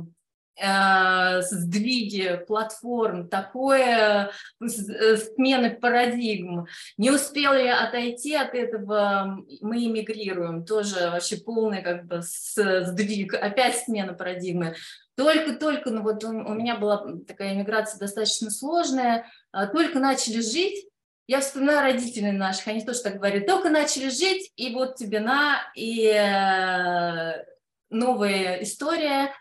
сдвиги 1.42 2.44
платформ, 2.48 3.28
такое 3.28 4.32
э, 4.60 5.18
смены 5.18 5.72
парадигм. 5.72 6.68
Не 6.98 7.12
успели 7.12 7.68
отойти 7.68 8.36
от 8.36 8.54
этого, 8.54 9.44
мы 9.62 9.86
эмигрируем, 9.86 10.66
тоже 10.66 11.10
вообще 11.10 11.38
полный 11.38 11.82
как 11.82 12.06
бы 12.06 12.22
сдвиг, 12.22 13.34
опять 13.34 13.78
смена 13.78 14.14
парадигмы. 14.14 14.76
Только-только, 15.16 15.92
ну 15.92 16.04
вот 16.04 16.24
у, 16.24 16.32
меня 16.32 16.78
была 16.78 17.06
такая 17.28 17.54
иммиграция 17.54 18.00
достаточно 18.00 18.50
сложная, 18.50 19.26
а, 19.52 19.68
только 19.68 20.00
начали 20.00 20.42
жить, 20.42 20.88
я 21.28 21.40
вспоминаю 21.42 21.82
родителей 21.82 22.32
наших, 22.32 22.68
они 22.68 22.84
тоже 22.84 23.02
так 23.02 23.16
говорят, 23.16 23.46
только 23.46 23.70
начали 23.70 24.10
жить, 24.10 24.52
и 24.56 24.74
вот 24.74 24.96
тебе 24.96 25.20
на, 25.20 25.62
и 25.76 26.08
э, 26.08 27.44
новая 27.90 28.64
история. 28.64 29.32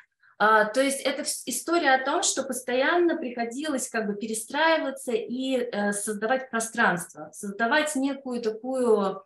А, 0.43 0.65
то 0.65 0.81
есть 0.81 1.03
это 1.03 1.23
история 1.45 1.93
о 1.93 2.05
том, 2.05 2.23
что 2.23 2.45
постоянно 2.45 3.17
приходилось 3.19 3.91
как 3.91 4.07
бы 4.07 4.15
перестраиваться 4.15 5.13
и 5.13 5.57
э, 5.57 5.93
создавать 5.93 6.51
пространство, 6.51 7.29
создавать 7.35 7.95
некую 7.95 8.41
такую 8.41 9.23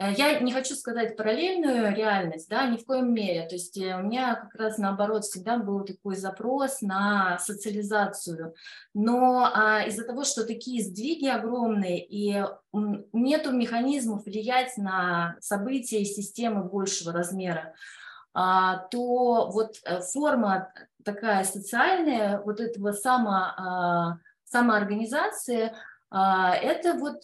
Э, 0.00 0.12
я 0.16 0.40
не 0.40 0.52
хочу 0.52 0.74
сказать 0.74 1.16
параллельную 1.16 1.94
реальность, 1.94 2.48
да, 2.48 2.66
ни 2.66 2.78
в 2.78 2.84
коем 2.86 3.12
мере. 3.12 3.46
То 3.46 3.54
есть 3.54 3.76
э, 3.76 3.94
у 3.96 4.02
меня 4.02 4.34
как 4.34 4.54
раз 4.54 4.78
наоборот 4.78 5.24
всегда 5.24 5.58
был 5.58 5.84
такой 5.84 6.16
запрос 6.16 6.80
на 6.80 7.38
социализацию. 7.38 8.54
Но 8.94 9.50
а, 9.52 9.82
из-за 9.84 10.04
того, 10.04 10.24
что 10.24 10.46
такие 10.46 10.82
сдвиги 10.82 11.26
огромные 11.26 12.04
и 12.04 12.42
нету 12.72 13.52
механизмов 13.52 14.24
влиять 14.24 14.76
на 14.78 15.36
события 15.40 16.00
и 16.00 16.06
системы 16.06 16.64
большего 16.64 17.12
размера, 17.12 17.74
то 18.32 19.50
вот 19.50 19.76
э, 19.84 20.00
форма 20.00 20.72
такая 21.04 21.44
социальная 21.44 22.40
вот 22.40 22.60
этого 22.60 22.92
само, 22.92 23.30
а, 23.30 24.18
самоорганизации, 24.44 25.72
а, 26.10 26.54
это 26.54 26.94
вот 26.94 27.22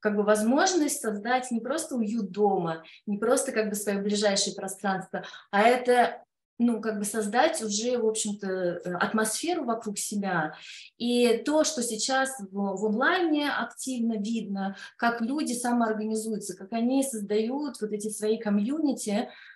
как 0.00 0.16
бы 0.16 0.22
возможность 0.22 1.00
создать 1.00 1.50
не 1.50 1.60
просто 1.60 1.96
уют 1.96 2.30
дома, 2.30 2.84
не 3.06 3.18
просто 3.18 3.52
как 3.52 3.68
бы 3.68 3.74
свое 3.74 3.98
ближайшее 3.98 4.54
пространство, 4.54 5.24
а 5.50 5.62
это 5.62 6.22
ну, 6.58 6.80
как 6.80 6.98
бы 6.98 7.04
создать 7.04 7.60
уже, 7.62 7.98
в 7.98 8.06
общем-то, 8.06 8.46
э, 8.46 8.94
атмосферу 8.94 9.64
вокруг 9.64 9.98
себя. 9.98 10.54
И 10.96 11.42
то, 11.44 11.64
что 11.64 11.82
сейчас 11.82 12.30
в, 12.40 12.52
в 12.52 12.86
онлайне 12.86 13.50
активно 13.50 14.14
видно, 14.14 14.76
как 14.96 15.20
люди 15.20 15.52
самоорганизуются, 15.52 16.56
как 16.56 16.72
они 16.72 17.02
создают 17.02 17.80
вот 17.80 17.92
эти 17.92 18.08
свои 18.08 18.38
комьюнити, 18.38 19.28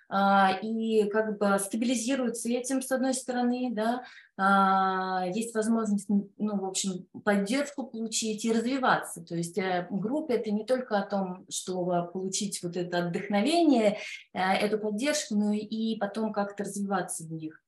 и 0.61 1.09
как 1.09 1.37
бы 1.37 1.57
стабилизируются 1.57 2.49
этим, 2.49 2.81
с 2.81 2.91
одной 2.91 3.13
стороны, 3.13 3.69
да, 3.71 4.03
а, 4.37 5.25
есть 5.27 5.53
возможность, 5.53 6.09
ну, 6.09 6.59
в 6.59 6.65
общем, 6.65 7.05
поддержку 7.23 7.85
получить 7.85 8.43
и 8.43 8.51
развиваться. 8.51 9.21
То 9.21 9.35
есть 9.35 9.57
э, 9.57 9.87
группа– 9.91 10.31
это 10.33 10.51
не 10.51 10.65
только 10.65 10.97
о 10.97 11.05
том, 11.05 11.45
чтобы 11.49 12.09
получить 12.11 12.61
вот 12.63 12.75
это 12.75 13.07
вдохновение, 13.07 13.99
э, 14.33 14.39
эту 14.39 14.79
поддержку, 14.79 15.35
но 15.35 15.53
и 15.53 15.95
потом 15.97 16.33
как-то 16.33 16.63
развиваться 16.63 17.23
в 17.23 17.31
них. 17.31 17.61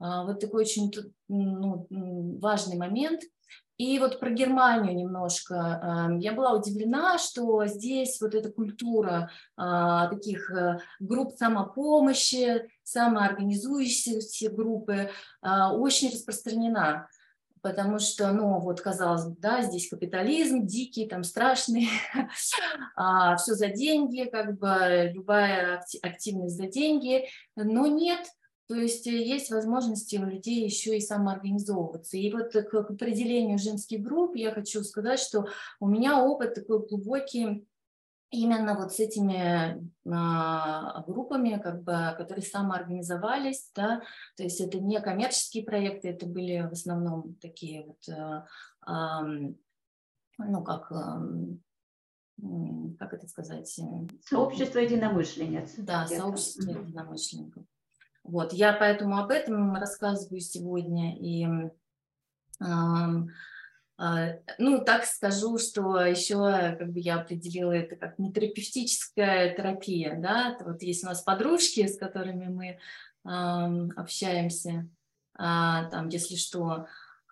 А, 0.00 0.24
вот 0.24 0.40
такой 0.40 0.62
очень 0.62 0.92
ну, 1.28 1.86
важный 2.40 2.76
момент– 2.76 3.22
и 3.76 3.98
вот 3.98 4.20
про 4.20 4.30
Германию 4.30 4.94
немножко. 4.94 6.16
Я 6.20 6.32
была 6.32 6.52
удивлена, 6.52 7.18
что 7.18 7.66
здесь 7.66 8.20
вот 8.20 8.34
эта 8.34 8.50
культура 8.50 9.30
а, 9.56 10.08
таких 10.08 10.50
э, 10.52 10.78
групп 11.00 11.32
самопомощи, 11.36 12.68
самоорганизующиеся 12.84 14.50
группы 14.50 15.10
а, 15.42 15.74
очень 15.74 16.10
распространена 16.10 17.08
потому 17.64 17.98
что, 17.98 18.30
ну, 18.30 18.60
вот, 18.60 18.82
казалось 18.82 19.24
бы, 19.24 19.36
да, 19.38 19.62
здесь 19.62 19.88
капитализм 19.88 20.66
дикий, 20.66 21.08
там 21.08 21.24
страшный, 21.24 21.88
а, 22.94 23.36
все 23.36 23.54
за 23.54 23.68
деньги, 23.68 24.28
как 24.30 24.58
бы 24.58 25.10
любая 25.14 25.82
активность 26.02 26.58
за 26.58 26.66
деньги, 26.66 27.26
но 27.56 27.86
нет, 27.86 28.20
То 28.66 28.74
есть 28.74 29.06
есть 29.06 29.50
возможности 29.50 30.16
у 30.16 30.24
людей 30.24 30.64
еще 30.64 30.96
и 30.96 31.00
самоорганизовываться. 31.00 32.16
И 32.16 32.32
вот 32.32 32.52
к 32.52 32.74
определению 32.74 33.58
женских 33.58 34.02
групп 34.02 34.36
я 34.36 34.52
хочу 34.52 34.82
сказать, 34.82 35.20
что 35.20 35.46
у 35.80 35.86
меня 35.86 36.24
опыт 36.24 36.54
такой 36.54 36.86
глубокий 36.86 37.66
именно 38.34 38.74
вот 38.76 38.92
с 38.92 39.00
этими 39.00 39.90
а, 40.10 41.02
группами, 41.06 41.60
как 41.62 41.82
бы, 41.82 42.14
которые 42.16 42.44
самоорганизовались, 42.44 43.70
да, 43.74 44.02
то 44.36 44.42
есть 44.42 44.60
это 44.60 44.80
не 44.80 45.00
коммерческие 45.00 45.64
проекты, 45.64 46.08
это 46.08 46.26
были 46.26 46.66
в 46.68 46.72
основном 46.72 47.36
такие 47.36 47.84
вот, 47.84 48.08
а, 48.08 48.46
а, 48.80 49.22
ну 49.22 50.64
как, 50.64 50.88
как 52.98 53.14
это 53.14 53.28
сказать? 53.28 53.68
Сообщество 54.22 54.80
единомышленниц. 54.80 55.74
Да, 55.78 56.06
сообщество 56.08 56.70
единомышленников. 56.70 57.64
Вот, 58.24 58.52
я 58.52 58.72
поэтому 58.72 59.18
об 59.18 59.30
этом 59.30 59.74
рассказываю 59.76 60.40
сегодня 60.40 61.16
и 61.16 61.46
а, 62.60 64.32
ну, 64.58 64.84
так 64.84 65.04
скажу, 65.04 65.58
что 65.58 66.00
еще 66.00 66.74
как 66.78 66.92
бы 66.92 66.98
я 66.98 67.20
определила 67.20 67.72
это 67.72 67.94
как 67.96 68.18
нетерапевтическая 68.18 69.54
терапия, 69.54 70.16
да, 70.18 70.56
вот 70.60 70.82
есть 70.82 71.04
у 71.04 71.06
нас 71.06 71.22
подружки, 71.22 71.86
с 71.86 71.96
которыми 71.96 72.46
мы 72.46 72.78
общаемся, 73.22 74.88
э, 75.38 75.38
там, 75.38 76.08
если 76.08 76.36
что, 76.36 76.86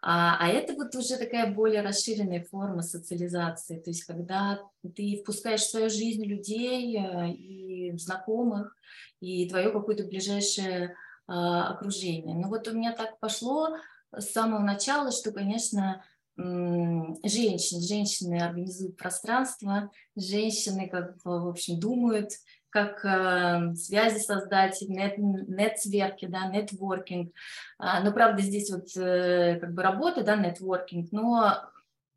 а, 0.04 0.37
а 0.40 0.49
это 0.49 0.75
вот 0.75 0.94
уже 0.97 1.16
такая 1.16 1.54
более 1.54 1.80
расширенная 1.82 2.44
форма 2.44 2.82
социализации, 2.82 3.78
то 3.78 3.90
есть 3.90 4.04
когда 4.04 4.61
ты 4.97 5.21
впускаешь 5.23 5.61
в 5.61 5.71
свою 5.71 5.88
жизнь 5.88 6.25
людей 6.25 6.99
э, 6.99 7.30
и 7.30 7.97
знакомых, 7.97 8.76
и 9.21 9.49
твое 9.49 9.71
какое-то 9.71 10.02
ближайшее 10.02 10.88
э, 10.88 11.32
окружение. 11.32 12.35
Но 12.35 12.49
вот 12.49 12.66
у 12.66 12.73
меня 12.73 12.92
так 12.92 13.21
пошло 13.21 13.76
с 14.11 14.26
самого 14.32 14.61
начала, 14.61 15.12
что, 15.12 15.30
конечно, 15.30 16.04
женщин. 16.37 17.80
Женщины 17.80 18.40
организуют 18.40 18.97
пространство, 18.97 19.90
женщины, 20.16 20.88
как 20.88 21.16
в 21.25 21.49
общем, 21.49 21.78
думают, 21.78 22.30
как 22.73 23.05
э, 23.05 23.75
связи 23.75 24.19
создать, 24.19 24.83
нет, 24.88 25.19
нетверки, 25.19 26.26
да, 26.26 26.47
нетворкинг. 26.47 27.33
А, 27.79 28.02
но, 28.02 28.12
правда, 28.12 28.41
здесь 28.41 28.71
вот 28.71 28.97
э, 28.97 29.59
как 29.61 29.75
бы 29.75 29.83
работа, 29.83 30.25
да, 30.25 30.37
нетворкинг, 30.37 31.12
но 31.12 31.55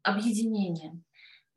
объединение. 0.01 0.93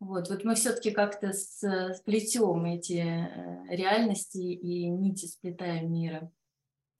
Вот, 0.00 0.28
вот 0.28 0.44
мы 0.44 0.56
все-таки 0.56 0.90
как-то 0.90 1.32
сплетем 1.32 2.64
эти 2.64 3.04
э, 3.04 3.76
реальности 3.76 4.38
и 4.38 4.88
нити 4.88 5.26
сплетаем 5.26 5.92
мира. 5.92 6.30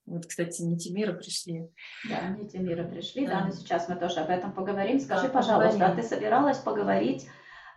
Вот, 0.07 0.25
кстати, 0.25 0.63
нити 0.63 0.91
мира 0.91 1.13
пришли. 1.13 1.69
Да, 2.09 2.29
нити 2.29 2.59
мира 2.59 2.85
пришли, 2.85 3.27
да. 3.27 3.41
да, 3.41 3.47
но 3.47 3.53
сейчас 3.53 3.89
мы 3.89 3.97
тоже 3.97 4.21
об 4.21 4.31
этом 4.31 4.53
поговорим. 4.53 5.01
Скажи, 5.01 5.27
да, 5.27 5.33
пожалуйста, 5.33 5.73
поговорим. 5.73 5.99
а 5.99 6.01
ты 6.01 6.09
собиралась 6.09 6.59
поговорить 6.59 7.27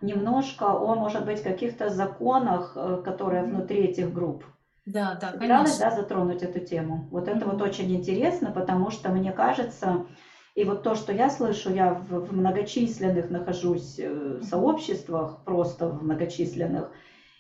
немножко 0.01 0.65
о, 0.65 0.96
может 0.96 1.25
быть, 1.25 1.41
каких-то 1.43 1.89
законах, 1.89 2.74
э, 2.75 3.01
которые 3.03 3.43
внутри 3.43 3.86
этих 3.86 4.13
групп? 4.13 4.43
Да, 4.86 5.17
да, 5.20 5.31
Собиралась, 5.31 5.77
конечно. 5.77 5.89
да, 5.89 6.01
затронуть 6.01 6.43
эту 6.43 6.60
тему? 6.60 7.08
Вот 7.12 7.27
это 7.27 7.39
mm-hmm. 7.39 7.51
вот 7.51 7.62
очень 7.62 7.96
интересно, 7.96 8.51
потому 8.51 8.89
что 8.89 9.10
мне 9.10 9.31
кажется, 9.31 10.08
и 10.55 10.63
вот 10.63 10.84
то, 10.84 10.96
что 10.96 11.13
я 11.13 11.29
слышу, 11.29 11.72
я 11.72 11.93
в, 11.93 12.27
в 12.27 12.34
многочисленных 12.34 13.29
нахожусь 13.29 14.00
э, 14.00 14.41
сообществах, 14.41 15.43
просто 15.46 15.88
в 15.88 16.03
многочисленных, 16.03 16.91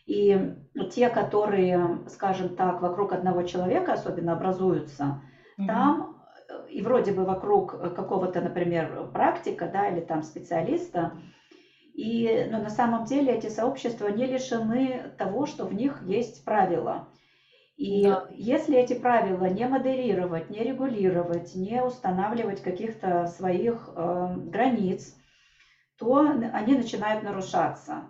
и 0.05 0.55
те, 0.91 1.09
которые, 1.09 1.99
скажем 2.09 2.55
так, 2.55 2.81
вокруг 2.81 3.13
одного 3.13 3.43
человека 3.43 3.93
особенно 3.93 4.33
образуются, 4.33 5.21
mm-hmm. 5.59 5.65
там 5.65 6.17
э, 6.47 6.69
и 6.69 6.81
вроде 6.83 7.11
бы 7.11 7.25
вокруг 7.25 7.95
какого-то, 7.95 8.39
например, 8.39 9.09
практика, 9.11 9.67
да, 9.71 9.87
или 9.89 10.01
там 10.01 10.21
специалиста, 10.21 11.13
и, 11.93 12.47
но 12.49 12.59
на 12.59 12.69
самом 12.69 13.05
деле 13.05 13.33
эти 13.33 13.47
сообщества 13.47 14.07
не 14.07 14.25
лишены 14.25 15.11
того, 15.17 15.45
что 15.45 15.65
в 15.65 15.73
них 15.73 16.01
есть 16.03 16.43
правила. 16.45 17.07
И 17.77 18.03
да. 18.03 18.27
если 18.29 18.77
эти 18.77 18.93
правила 18.93 19.45
не 19.45 19.65
модерировать, 19.67 20.49
не 20.49 20.59
регулировать, 20.59 21.55
не 21.55 21.83
устанавливать 21.83 22.61
каких-то 22.61 23.27
своих 23.27 23.89
э, 23.95 24.35
границ, 24.37 25.15
то 25.97 26.17
они 26.53 26.75
начинают 26.75 27.23
нарушаться. 27.23 28.03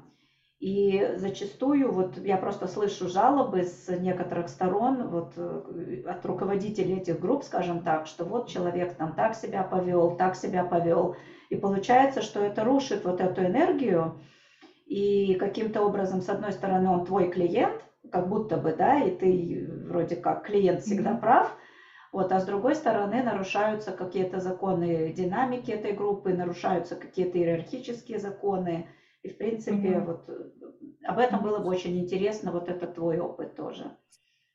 И 0.62 1.14
зачастую, 1.16 1.92
вот 1.92 2.18
я 2.20 2.38
просто 2.38 2.68
слышу 2.68 3.08
жалобы 3.08 3.64
с 3.64 3.88
некоторых 3.98 4.48
сторон, 4.48 5.08
вот 5.08 5.34
э, 5.36 6.04
от 6.06 6.24
руководителей 6.24 6.98
этих 6.98 7.20
групп, 7.20 7.44
скажем 7.44 7.82
так, 7.82 8.06
что 8.06 8.26
вот 8.26 8.48
человек 8.48 8.96
там 8.96 9.16
так 9.16 9.36
себя 9.36 9.64
повел, 9.64 10.16
так 10.18 10.36
себя 10.36 10.64
повел. 10.64 11.16
И 11.52 11.58
получается, 11.58 12.22
что 12.22 12.40
это 12.40 12.64
рушит 12.64 13.04
вот 13.04 13.20
эту 13.20 13.42
энергию, 13.42 14.22
и 14.86 15.36
каким-то 15.36 15.82
образом, 15.82 16.22
с 16.22 16.30
одной 16.30 16.54
стороны, 16.54 16.90
он 16.90 17.06
твой 17.06 17.30
клиент, 17.30 17.84
как 18.10 18.30
будто 18.30 18.56
бы, 18.56 18.74
да, 18.74 19.02
и 19.04 19.12
ты 19.12 19.70
вроде 19.86 20.16
как 20.16 20.46
клиент 20.46 20.80
всегда 20.80 21.12
mm-hmm. 21.12 21.20
прав, 21.20 21.58
вот, 22.14 22.32
а 22.32 22.40
с 22.40 22.46
другой 22.46 22.74
стороны 22.76 23.22
нарушаются 23.22 23.92
какие-то 23.92 24.40
законы 24.40 25.12
динамики 25.12 25.72
этой 25.72 25.92
группы, 25.92 26.34
нарушаются 26.34 26.96
какие-то 26.96 27.38
иерархические 27.38 28.20
законы, 28.20 28.88
и, 29.22 29.28
в 29.28 29.38
принципе, 29.38 29.90
mm-hmm. 29.90 30.06
вот 30.06 30.30
э, 30.30 30.34
об 31.04 31.20
этом 31.20 31.44
было 31.44 31.60
бы 31.60 31.68
очень 31.68 32.00
интересно, 32.00 32.54
вот 32.54 32.70
это 32.70 32.88
твой 32.88 33.20
опыт 33.20 33.58
тоже. 33.58 33.92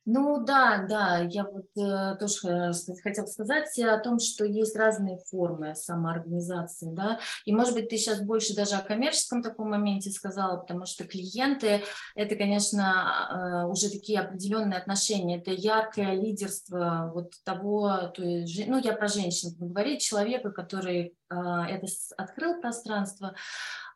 Ну 0.08 0.38
да, 0.44 0.86
да, 0.88 1.18
я 1.18 1.42
вот 1.42 1.66
э, 1.76 2.14
тоже 2.20 2.48
э, 2.48 2.72
хотела 3.02 3.26
сказать 3.26 3.76
о 3.80 3.98
том, 3.98 4.20
что 4.20 4.44
есть 4.44 4.76
разные 4.76 5.18
формы 5.28 5.74
самоорганизации, 5.74 6.92
да, 6.92 7.18
и 7.44 7.52
может 7.52 7.74
быть 7.74 7.88
ты 7.88 7.96
сейчас 7.96 8.20
больше 8.20 8.54
даже 8.54 8.76
о 8.76 8.82
коммерческом 8.82 9.42
таком 9.42 9.70
моменте 9.70 10.10
сказала, 10.10 10.58
потому 10.58 10.86
что 10.86 11.02
клиенты 11.08 11.82
это, 12.14 12.36
конечно, 12.36 13.64
э, 13.66 13.68
уже 13.68 13.90
такие 13.90 14.20
определенные 14.20 14.78
отношения, 14.78 15.40
это 15.40 15.50
яркое 15.50 16.14
лидерство 16.14 17.10
вот 17.12 17.32
того, 17.42 18.06
то 18.14 18.22
есть, 18.22 18.64
ну 18.68 18.78
я 18.78 18.92
про 18.92 19.08
женщин 19.08 19.56
говорю, 19.58 19.98
человека, 19.98 20.52
который 20.52 21.16
э, 21.30 21.34
это 21.34 21.86
открыл 22.16 22.60
пространство, 22.60 23.34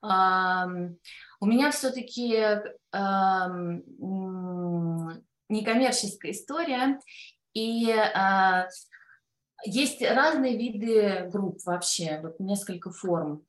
у 0.02 1.46
меня 1.46 1.70
все-таки 1.72 2.34
некоммерческая 5.50 6.32
история, 6.32 6.98
и 7.52 7.94
есть 9.64 10.02
разные 10.02 10.56
виды 10.56 11.28
групп 11.30 11.58
вообще, 11.64 12.20
вот 12.22 12.40
несколько 12.40 12.90
форм. 12.90 13.44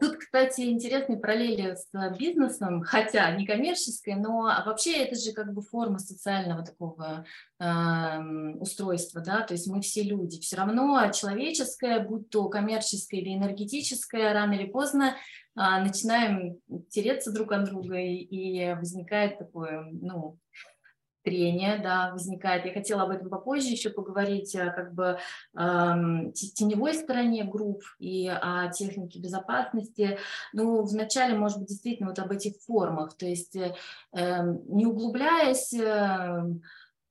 Тут, 0.00 0.16
кстати, 0.16 0.62
интересные 0.62 1.18
параллели 1.18 1.74
с 1.74 2.16
бизнесом, 2.16 2.82
хотя 2.82 3.30
не 3.32 3.44
коммерческая, 3.44 4.16
но 4.16 4.44
вообще 4.64 5.04
это 5.04 5.14
же 5.14 5.32
как 5.32 5.52
бы 5.52 5.60
форма 5.60 5.98
социального 5.98 6.64
такого 6.64 7.26
э, 7.60 8.18
устройства, 8.60 9.20
да, 9.20 9.42
то 9.42 9.52
есть 9.52 9.66
мы 9.66 9.82
все 9.82 10.02
люди. 10.02 10.40
Все 10.40 10.56
равно 10.56 11.10
человеческое, 11.10 12.00
будь 12.00 12.30
то 12.30 12.48
коммерческое 12.48 13.20
или 13.20 13.34
энергетическое, 13.34 14.32
рано 14.32 14.54
или 14.54 14.70
поздно 14.70 15.16
а, 15.54 15.80
начинаем 15.80 16.58
тереться 16.88 17.30
друг 17.30 17.52
от 17.52 17.64
друга, 17.64 17.98
и 17.98 18.74
возникает 18.74 19.38
такое, 19.38 19.86
ну, 19.90 20.38
трение, 21.26 21.78
да, 21.82 22.12
возникает. 22.12 22.64
Я 22.64 22.72
хотела 22.72 23.02
об 23.02 23.10
этом 23.10 23.28
попозже 23.28 23.68
еще 23.68 23.90
поговорить, 23.90 24.52
как 24.52 24.94
бы 24.94 25.18
э, 25.54 25.58
теневой 26.54 26.94
стороне 26.94 27.42
групп 27.44 27.82
и 27.98 28.28
о 28.28 28.68
технике 28.68 29.18
безопасности. 29.18 30.18
Ну, 30.52 30.84
вначале, 30.84 31.36
может 31.36 31.58
быть, 31.58 31.68
действительно 31.68 32.10
вот 32.10 32.20
об 32.20 32.30
этих 32.30 32.54
формах, 32.64 33.16
то 33.16 33.26
есть 33.26 33.56
э, 33.56 33.74
не 34.12 34.86
углубляясь, 34.86 35.74
э, 35.74 36.44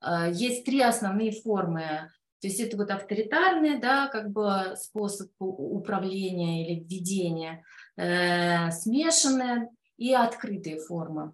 э, 0.01 0.31
есть 0.31 0.65
три 0.65 0.81
основные 0.81 1.31
формы 1.31 2.09
то 2.41 2.49
есть 2.49 2.59
это 2.59 2.77
вот 2.77 2.91
авторитарный, 2.91 3.79
да, 3.79 4.07
как 4.07 4.29
бы 4.29 4.75
способ 4.75 5.31
управления 5.39 6.63
или 6.63 6.79
введения, 6.79 7.63
э, 7.97 8.69
смешанная 8.69 9.69
и 9.97 10.13
открытые 10.13 10.77
формы. 10.79 11.33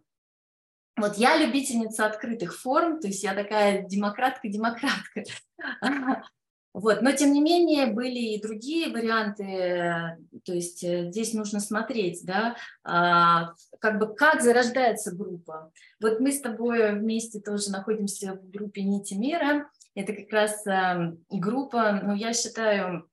Вот 1.02 1.18
я 1.18 1.38
любительница 1.38 2.06
открытых 2.06 2.58
форм, 2.58 3.00
то 3.00 3.08
есть 3.08 3.24
я 3.24 3.34
такая 3.34 3.84
демократка-демократка. 3.84 5.24
Вот, 6.74 7.02
но 7.02 7.12
тем 7.12 7.34
не 7.34 7.42
менее 7.42 7.88
были 7.88 8.18
и 8.18 8.42
другие 8.42 8.94
варианты, 8.94 10.18
то 10.46 10.54
есть 10.54 10.82
э, 10.86 11.12
здесь 11.12 11.34
нужно 11.34 11.60
смотреть, 11.60 12.22
да, 12.24 12.56
а, 12.86 13.56
как 13.82 14.00
бы 14.00 14.16
как 14.16 14.42
зарождается 14.42 15.14
группа. 15.14 15.70
Вот 16.00 16.22
мы 16.22 16.32
с 16.32 16.40
тобой 16.40 16.98
вместе 16.98 17.42
тоже 17.42 17.72
находимся 17.72 18.36
в 18.36 18.50
группе 18.50 18.84
«Нити 18.84 19.16
мира», 19.16 19.70
это 19.96 20.14
как 20.14 20.32
раз 20.32 20.66
эм, 20.66 21.24
группа, 21.30 22.00
ну, 22.04 22.16
я 22.16 22.34
считаю, 22.34 23.10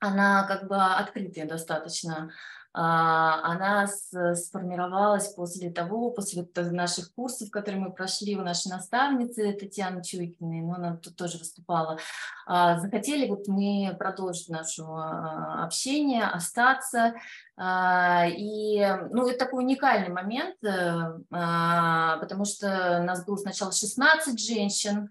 она 0.00 0.44
как 0.48 0.66
бы 0.68 0.76
открытая 0.76 1.46
достаточно. 1.46 2.32
А, 2.72 3.52
она 3.52 3.86
сформировалась 3.86 5.28
после 5.34 5.70
того, 5.70 6.10
после 6.10 6.46
наших 6.54 7.12
курсов, 7.12 7.50
которые 7.50 7.80
мы 7.80 7.92
прошли 7.92 8.36
у 8.36 8.42
нашей 8.42 8.68
наставницы 8.68 9.52
Татьяны 9.52 10.02
Чуйкиной, 10.04 10.60
но 10.62 10.74
она 10.74 10.96
тут 10.96 11.16
тоже 11.16 11.38
выступала. 11.38 11.98
А, 12.46 12.78
захотели 12.78 13.28
вот 13.28 13.48
мы 13.48 13.94
продолжить 13.98 14.48
наше 14.48 14.82
общение, 14.82 16.24
остаться. 16.24 17.14
И 17.58 18.98
ну, 19.10 19.28
это 19.28 19.38
такой 19.38 19.64
уникальный 19.64 20.08
момент, 20.08 20.56
э, 20.64 21.20
потому 21.28 22.46
что 22.46 23.00
у 23.02 23.04
нас 23.04 23.24
было 23.26 23.36
сначала 23.36 23.70
16 23.70 24.40
женщин, 24.40 25.10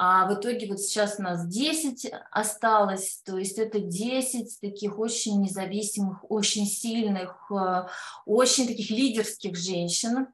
а 0.00 0.28
в 0.28 0.38
итоге 0.38 0.68
вот 0.68 0.78
сейчас 0.78 1.18
у 1.18 1.22
нас 1.22 1.44
10 1.44 2.12
осталось, 2.30 3.20
то 3.24 3.36
есть 3.36 3.58
это 3.58 3.80
10 3.80 4.60
таких 4.60 4.96
очень 4.96 5.42
независимых, 5.42 6.24
очень 6.30 6.66
сильных, 6.66 7.50
э, 7.50 7.88
очень 8.24 8.68
таких 8.68 8.90
лидерских 8.90 9.56
женщин. 9.56 10.28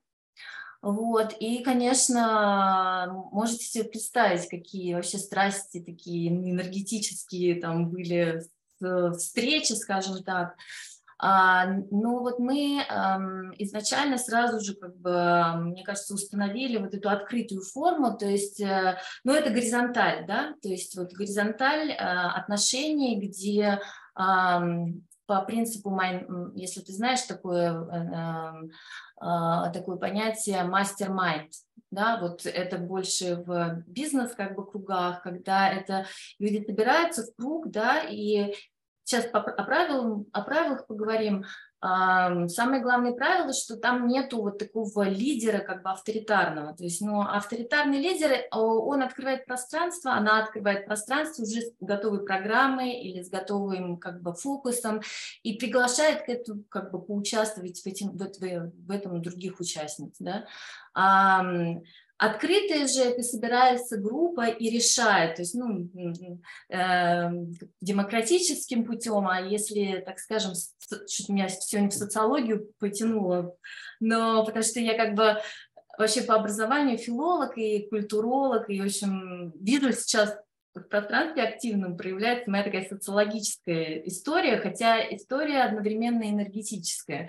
Вот, 0.82 1.34
и, 1.40 1.62
конечно, 1.62 3.10
можете 3.32 3.64
себе 3.64 3.84
представить, 3.84 4.50
какие 4.50 4.96
вообще 4.96 5.16
страсти 5.16 5.80
такие 5.80 6.28
энергетические 6.28 7.58
там 7.58 7.88
были 7.88 8.42
встречи, 9.16 9.72
скажем 9.72 10.22
так. 10.24 10.56
А, 11.26 11.64
ну 11.90 12.20
вот 12.20 12.38
мы 12.38 12.82
изначально 13.56 14.18
сразу 14.18 14.60
же, 14.60 14.74
как 14.74 14.94
бы, 14.98 15.70
мне 15.70 15.82
кажется, 15.82 16.12
установили 16.12 16.76
вот 16.76 16.92
эту 16.92 17.08
открытую 17.08 17.62
форму, 17.62 18.14
то 18.14 18.26
есть, 18.26 18.60
э, 18.60 18.98
ну 19.24 19.32
это 19.32 19.48
горизонталь, 19.48 20.26
да, 20.26 20.52
то 20.60 20.68
есть 20.68 20.94
вот 20.98 21.14
горизонталь 21.14 21.92
э, 21.92 21.94
отношений, 21.94 23.18
где 23.18 23.80
по 24.14 25.40
принципу, 25.46 25.98
если 26.54 26.82
ты 26.82 26.92
знаешь 26.92 27.22
такое, 27.22 27.72
э, 27.72 28.52
такое 29.72 29.96
понятие 29.96 30.62
мастер-майнд, 30.64 31.52
да, 31.90 32.18
вот 32.20 32.44
это 32.44 32.76
больше 32.76 33.36
в 33.36 33.82
бизнес 33.86 34.34
как 34.34 34.56
бы 34.56 34.66
кругах, 34.66 35.22
когда 35.22 35.72
это 35.72 36.04
люди 36.38 36.62
собираются 36.66 37.22
в 37.22 37.34
круг, 37.34 37.70
да, 37.70 38.02
и 38.02 38.52
сейчас 39.04 39.26
о, 39.32 39.40
правилам, 39.40 40.26
о 40.32 40.42
правилах 40.42 40.86
поговорим. 40.86 41.44
Самое 41.80 42.80
главное 42.80 43.12
правило, 43.12 43.52
что 43.52 43.76
там 43.76 44.06
нету 44.08 44.40
вот 44.40 44.56
такого 44.58 45.06
лидера 45.06 45.58
как 45.58 45.82
бы 45.82 45.90
авторитарного. 45.90 46.74
То 46.74 46.84
есть, 46.84 47.02
ну, 47.02 47.20
авторитарный 47.20 47.98
лидер, 47.98 48.46
он 48.52 49.02
открывает 49.02 49.44
пространство, 49.44 50.12
она 50.12 50.42
открывает 50.42 50.86
пространство 50.86 51.42
уже 51.42 51.60
с 51.60 51.74
готовой 51.80 52.24
программой 52.24 53.02
или 53.02 53.22
с 53.22 53.28
готовым 53.28 53.98
как 53.98 54.22
бы 54.22 54.32
фокусом 54.32 55.02
и 55.42 55.58
приглашает 55.58 56.22
к 56.24 56.30
этому 56.30 56.64
как 56.70 56.90
бы 56.90 57.02
поучаствовать 57.02 57.82
в, 57.82 57.86
этим, 57.86 58.12
в, 58.12 58.18
в 58.18 58.90
этом 58.90 59.20
других 59.20 59.60
участниц. 59.60 60.14
Да? 60.20 60.46
Открытая 62.16 62.86
же 62.86 63.00
это 63.00 63.22
собирается 63.22 63.96
группа 63.96 64.46
и 64.46 64.70
решает, 64.70 65.36
то 65.36 65.42
есть 65.42 65.54
ну, 65.54 65.90
э, 66.68 67.30
демократическим 67.80 68.84
путем, 68.84 69.26
а 69.26 69.40
если, 69.40 70.02
так 70.06 70.20
скажем, 70.20 70.52
что 70.78 71.32
меня 71.32 71.48
сегодня 71.48 71.90
в 71.90 71.94
социологию 71.94 72.72
потянуло, 72.78 73.56
но 73.98 74.44
потому 74.44 74.62
что 74.62 74.78
я 74.78 74.96
как 74.96 75.14
бы 75.14 75.38
вообще 75.98 76.22
по 76.22 76.34
образованию 76.34 76.98
филолог 76.98 77.58
и 77.58 77.88
культуролог, 77.88 78.70
и, 78.70 78.80
в 78.80 78.84
общем, 78.84 79.52
вижу 79.60 79.92
сейчас 79.92 80.36
в 80.74 80.82
пространстве 80.82 81.44
активном 81.44 81.96
проявляется 81.96 82.50
моя 82.50 82.64
такая 82.64 82.88
социологическая 82.88 84.02
история, 84.06 84.58
хотя 84.58 85.00
история 85.14 85.62
одновременно 85.62 86.28
энергетическая. 86.28 87.28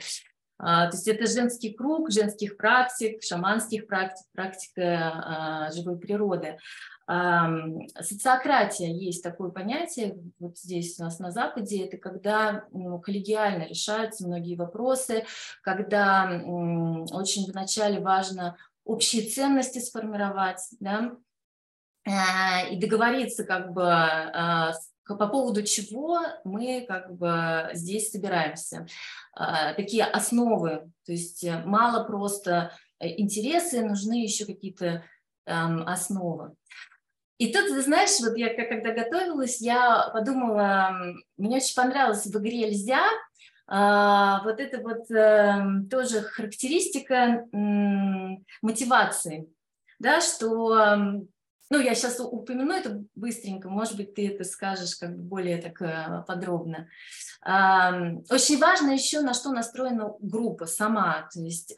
А, 0.57 0.87
то 0.87 0.95
есть 0.95 1.07
это 1.07 1.27
женский 1.27 1.73
круг 1.73 2.11
женских 2.11 2.57
практик, 2.57 3.21
шаманских 3.23 3.87
практик, 3.87 4.25
практика 4.33 5.11
а, 5.13 5.71
живой 5.71 5.97
природы. 5.97 6.57
Социократия 7.99 8.91
есть 8.91 9.21
такое 9.21 9.51
понятие, 9.51 10.17
вот 10.39 10.57
здесь 10.57 10.99
у 10.99 11.03
нас 11.03 11.19
на 11.19 11.29
Западе, 11.29 11.85
это 11.85 11.97
когда 11.97 12.65
ну, 12.71 12.97
коллегиально 12.97 13.67
решаются 13.67 14.25
многие 14.25 14.55
вопросы, 14.55 15.23
когда 15.61 16.41
очень 17.11 17.45
вначале 17.51 17.99
важно 17.99 18.57
общие 18.85 19.29
ценности 19.29 19.77
сформировать, 19.77 20.67
да, 20.79 21.11
а, 22.07 22.65
и 22.71 22.79
договориться 22.79 23.43
как 23.43 23.71
бы 23.71 23.83
по 25.07 25.27
поводу 25.27 25.63
чего 25.63 26.19
мы 26.43 26.85
как 26.87 27.15
бы 27.15 27.69
здесь 27.73 28.11
собираемся. 28.11 28.87
А, 29.33 29.73
такие 29.73 30.03
основы, 30.03 30.91
то 31.05 31.11
есть 31.11 31.43
э, 31.43 31.61
мало 31.65 32.03
просто 32.03 32.71
э, 32.99 33.19
интересы, 33.19 33.83
нужны 33.85 34.23
еще 34.23 34.45
какие-то 34.45 35.03
основы. 35.47 36.55
И 37.37 37.53
тут, 37.53 37.67
ты 37.67 37.81
знаешь, 37.83 38.19
вот 38.19 38.35
я 38.35 38.51
когда 38.55 38.91
готовилась, 38.91 39.61
я 39.61 40.09
подумала, 40.11 40.97
мне 41.37 41.57
очень 41.57 41.75
понравилось 41.75 42.25
в 42.25 42.35
игре 42.39 42.69
«Нельзя», 42.69 43.03
а, 43.67 44.43
вот 44.43 44.59
это 44.59 44.79
вот 44.79 45.09
эм, 45.09 45.89
тоже 45.89 46.21
характеристика 46.21 47.45
мотивации, 48.61 49.49
да, 49.99 50.21
что 50.21 51.25
ну, 51.69 51.79
я 51.79 51.95
сейчас 51.95 52.19
упомяну 52.19 52.73
это 52.73 53.03
быстренько, 53.15 53.69
может 53.69 53.97
быть, 53.97 54.13
ты 54.13 54.27
это 54.27 54.43
скажешь 54.43 54.95
как 54.95 55.15
бы 55.15 55.23
более 55.23 55.57
так 55.61 55.81
э, 55.81 56.23
подробно. 56.27 56.87
Очень 57.41 58.59
важно 58.59 58.91
еще, 58.91 59.21
на 59.21 59.33
что 59.33 59.51
настроена 59.51 60.13
группа 60.19 60.65
сама, 60.65 61.27
то 61.31 61.39
есть 61.39 61.75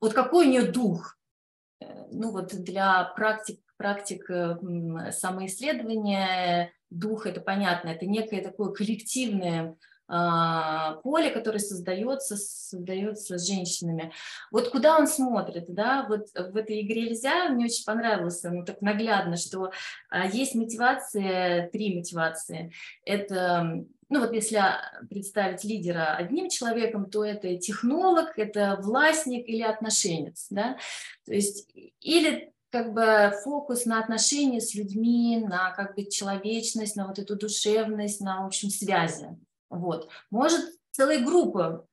вот 0.00 0.14
какой 0.14 0.46
у 0.46 0.50
нее 0.50 0.62
дух. 0.62 1.18
Э, 1.80 2.06
ну, 2.10 2.30
вот 2.30 2.54
для 2.54 3.04
практик, 3.16 3.60
практик 3.76 4.28
э, 4.30 5.12
самоисследования 5.12 6.72
дух, 6.88 7.26
это 7.26 7.40
понятно, 7.40 7.90
это 7.90 8.06
некое 8.06 8.42
такое 8.42 8.72
коллективное 8.72 9.76
поле, 11.02 11.30
которое 11.30 11.58
создается, 11.58 12.36
создается 12.36 13.38
с 13.38 13.46
женщинами. 13.46 14.12
Вот 14.50 14.70
куда 14.70 14.98
он 14.98 15.06
смотрит, 15.06 15.66
да, 15.68 16.06
вот 16.08 16.28
в 16.34 16.56
этой 16.56 16.80
игре 16.80 17.02
нельзя, 17.02 17.48
мне 17.48 17.66
очень 17.66 17.84
понравилось, 17.84 18.42
ну, 18.42 18.64
так 18.64 18.80
наглядно, 18.80 19.36
что 19.36 19.70
а, 20.08 20.26
есть 20.26 20.54
мотивация, 20.54 21.68
три 21.70 21.96
мотивации. 21.96 22.72
Это 23.04 23.84
ну 24.08 24.18
вот 24.18 24.32
если 24.32 24.60
представить 25.08 25.62
лидера 25.62 26.16
одним 26.16 26.48
человеком, 26.48 27.08
то 27.08 27.24
это 27.24 27.56
технолог, 27.56 28.36
это 28.36 28.76
властник 28.82 29.48
или 29.48 29.62
отношенец, 29.62 30.48
да, 30.50 30.76
то 31.24 31.32
есть 31.32 31.68
или 32.00 32.52
как 32.70 32.92
бы 32.92 33.32
фокус 33.44 33.84
на 33.84 34.00
отношения 34.00 34.60
с 34.60 34.74
людьми, 34.74 35.38
на 35.38 35.70
как 35.70 35.94
бы 35.94 36.04
человечность, 36.04 36.96
на 36.96 37.06
вот 37.06 37.18
эту 37.18 37.36
душевность, 37.36 38.20
на, 38.20 38.42
в 38.42 38.46
общем, 38.46 38.70
связи. 38.70 39.28
Вот. 39.70 40.10
Может 40.30 40.60
целая 40.90 41.24
группа 41.24 41.86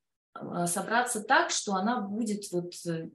собраться 0.66 1.22
так, 1.24 1.52
что 1.52 1.74
она 1.74 2.02
будет 2.02 2.52
вот 2.52 2.74
э, 2.88 3.10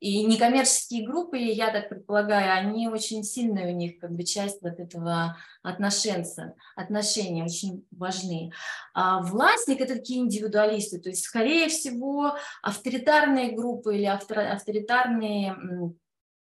и 0.00 0.24
некоммерческие 0.24 1.04
группы, 1.04 1.38
я 1.38 1.72
так 1.72 1.88
предполагаю, 1.88 2.56
они 2.56 2.86
очень 2.88 3.24
сильные 3.24 3.72
у 3.72 3.76
них, 3.76 3.98
как 3.98 4.12
бы 4.12 4.22
часть 4.22 4.62
вот 4.62 4.78
этого 4.78 5.36
отношенца, 5.62 6.54
отношения 6.76 7.42
очень 7.42 7.84
важны. 7.90 8.52
А 8.94 9.20
властник– 9.20 9.80
это 9.80 9.96
такие 9.96 10.20
индивидуалисты, 10.20 11.00
то 11.00 11.08
есть, 11.08 11.24
скорее 11.24 11.68
всего, 11.68 12.36
авторитарные 12.62 13.52
группы 13.52 13.96
или 13.96 14.04
авторитарные 14.04 15.56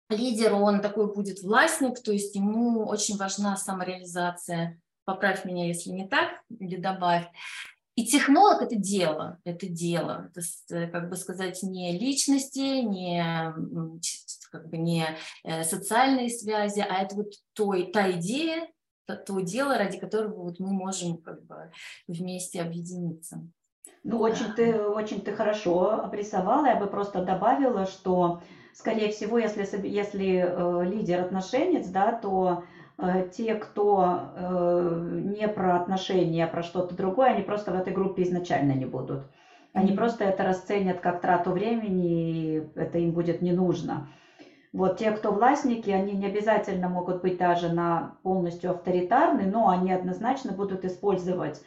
лидер, 0.09 0.55
он 0.55 0.81
такой 0.81 1.13
будет 1.13 1.43
властник, 1.43 2.03
то 2.03 2.13
есть 2.13 2.35
ему 2.35 2.87
очень 2.87 3.17
важна 3.19 3.57
самореализация 3.57 4.81
поправь 5.05 5.45
меня, 5.45 5.67
если 5.67 5.91
не 5.91 6.07
так, 6.07 6.43
или 6.59 6.77
добавь. 6.77 7.27
И 7.95 8.07
технолог– 8.07 8.63
это 8.63 8.77
дело, 8.77 9.39
это 9.45 9.69
дело, 9.69 10.31
это, 10.31 10.41
э, 10.75 10.87
как 10.89 11.11
бы 11.11 11.17
сказать, 11.17 11.63
не 11.63 11.99
личности, 11.99 12.81
не, 12.81 13.53
как 14.51 14.71
бы 14.71 14.79
не 14.79 15.07
э, 15.45 15.63
социальные 15.63 16.31
связи, 16.31 16.81
а 16.81 17.03
это 17.03 17.17
вот 17.17 17.35
той, 17.53 17.93
та 17.93 18.11
идея, 18.13 18.67
то, 19.07 19.17
то 19.17 19.41
дело, 19.41 19.77
ради 19.77 19.99
которого 19.99 20.45
вот 20.45 20.59
мы 20.59 20.73
можем 20.73 21.19
как 21.19 21.45
бы 21.45 21.71
вместе 22.09 22.63
объединиться. 22.63 23.47
Ну, 24.05 24.19
очень 24.19 24.53
ты, 24.55 24.81
очень 24.81 25.21
ты 25.21 25.33
хорошо 25.33 26.01
обрисовала. 26.01 26.67
Я 26.67 26.77
бы 26.77 26.87
просто 26.87 27.23
добавила, 27.25 27.87
что, 27.87 28.43
скорее 28.73 29.13
всего, 29.13 29.39
если, 29.39 29.87
если 29.87 30.45
э, 30.45 30.85
лидер 30.87 31.21
отношенец, 31.21 31.89
да, 31.89 32.13
то 32.13 32.65
те, 33.33 33.55
кто 33.55 34.21
э, 34.35 35.21
не 35.25 35.49
про 35.49 35.77
отношения, 35.77 36.45
а 36.45 36.49
про 36.49 36.63
что-то 36.63 36.95
другое, 36.95 37.31
они 37.31 37.43
просто 37.43 37.73
в 37.73 37.75
этой 37.75 37.93
группе 37.93 38.23
изначально 38.23 38.73
не 38.73 38.87
будут. 38.87 39.23
Они 39.73 39.93
просто 39.93 40.25
это 40.25 40.45
расценят 40.45 41.01
как 41.01 41.21
трату 41.21 41.51
времени, 41.51 42.57
и 42.57 42.69
это 42.75 42.99
им 42.99 43.13
будет 43.13 43.41
не 43.41 43.53
нужно. 43.53 44.09
Вот 44.73 44.99
те, 44.99 45.11
кто 45.11 45.33
властники, 45.33 45.91
они 45.91 46.13
не 46.13 46.27
обязательно 46.27 46.89
могут 46.89 47.23
быть 47.23 47.39
даже 47.39 47.73
на 47.73 48.17
полностью 48.23 48.71
авторитарны, 48.71 49.45
но 49.45 49.69
они 49.69 49.93
однозначно 49.93 50.53
будут 50.53 50.85
использовать 50.85 51.63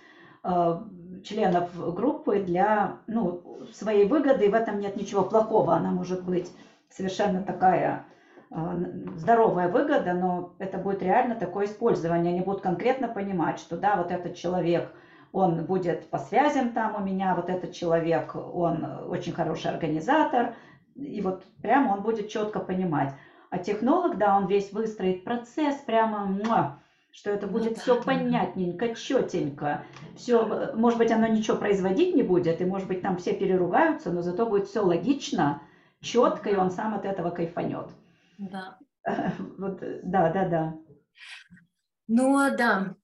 членов 1.23 1.95
группы 1.95 2.39
для 2.39 2.97
ну, 3.07 3.59
своей 3.73 4.07
выгоды, 4.07 4.45
и 4.45 4.49
в 4.49 4.53
этом 4.53 4.79
нет 4.79 4.95
ничего 4.95 5.23
плохого. 5.23 5.75
Она 5.75 5.91
может 5.91 6.23
быть 6.23 6.51
совершенно 6.89 7.41
такая 7.41 8.05
здоровая 8.49 9.69
выгода, 9.69 10.13
но 10.13 10.53
это 10.59 10.77
будет 10.77 11.01
реально 11.01 11.35
такое 11.35 11.65
использование. 11.65 12.33
Они 12.33 12.41
будут 12.41 12.61
конкретно 12.61 13.07
понимать, 13.07 13.59
что 13.59 13.77
да, 13.77 13.95
вот 13.95 14.11
этот 14.11 14.35
человек– 14.35 14.91
он 15.35 15.65
будет 15.65 16.09
по 16.09 16.17
связям 16.17 16.71
там 16.71 16.95
у 16.95 17.03
меня, 17.05 17.35
вот 17.35 17.49
этот 17.49 17.73
человек, 17.73 18.33
он 18.35 18.85
очень 19.09 19.33
хороший 19.33 19.69
организатор, 19.69 20.55
и 20.95 21.19
вот 21.21 21.43
прямо 21.61 21.91
он 21.91 22.03
будет 22.03 22.29
четко 22.29 22.61
понимать. 22.61 23.13
А 23.49 23.57
технолог, 23.57 24.17
да, 24.17 24.37
он 24.37 24.47
весь 24.47 24.71
выстроит 24.71 25.25
процесс 25.25 25.75
прямо, 25.85 26.79
что 27.11 27.31
это 27.31 27.47
будет 27.47 27.71
ну, 27.71 27.75
все 27.75 27.95
да, 27.95 28.03
понятненько, 28.03 28.95
четенько. 28.95 29.83
Все, 30.15 30.71
может 30.73 30.97
быть, 30.99 31.11
оно 31.11 31.27
ничего 31.27 31.57
производить 31.57 32.15
не 32.15 32.23
будет, 32.23 32.61
и 32.61 32.65
может 32.65 32.87
быть, 32.87 33.01
там 33.01 33.17
все 33.17 33.33
переругаются, 33.33 34.13
но 34.13 34.21
зато 34.21 34.45
будет 34.45 34.67
все 34.69 34.79
логично, 34.79 35.61
четко, 35.99 36.49
и 36.49 36.55
он 36.55 36.71
сам 36.71 36.93
от 36.93 37.03
этого 37.03 37.29
кайфанет. 37.29 37.89
Да. 38.37 38.77
Вот, 39.57 39.79
да, 40.03 40.31
да, 40.31 40.49
да. 40.49 40.73
Ну, 42.07 42.55
да, 42.55 42.95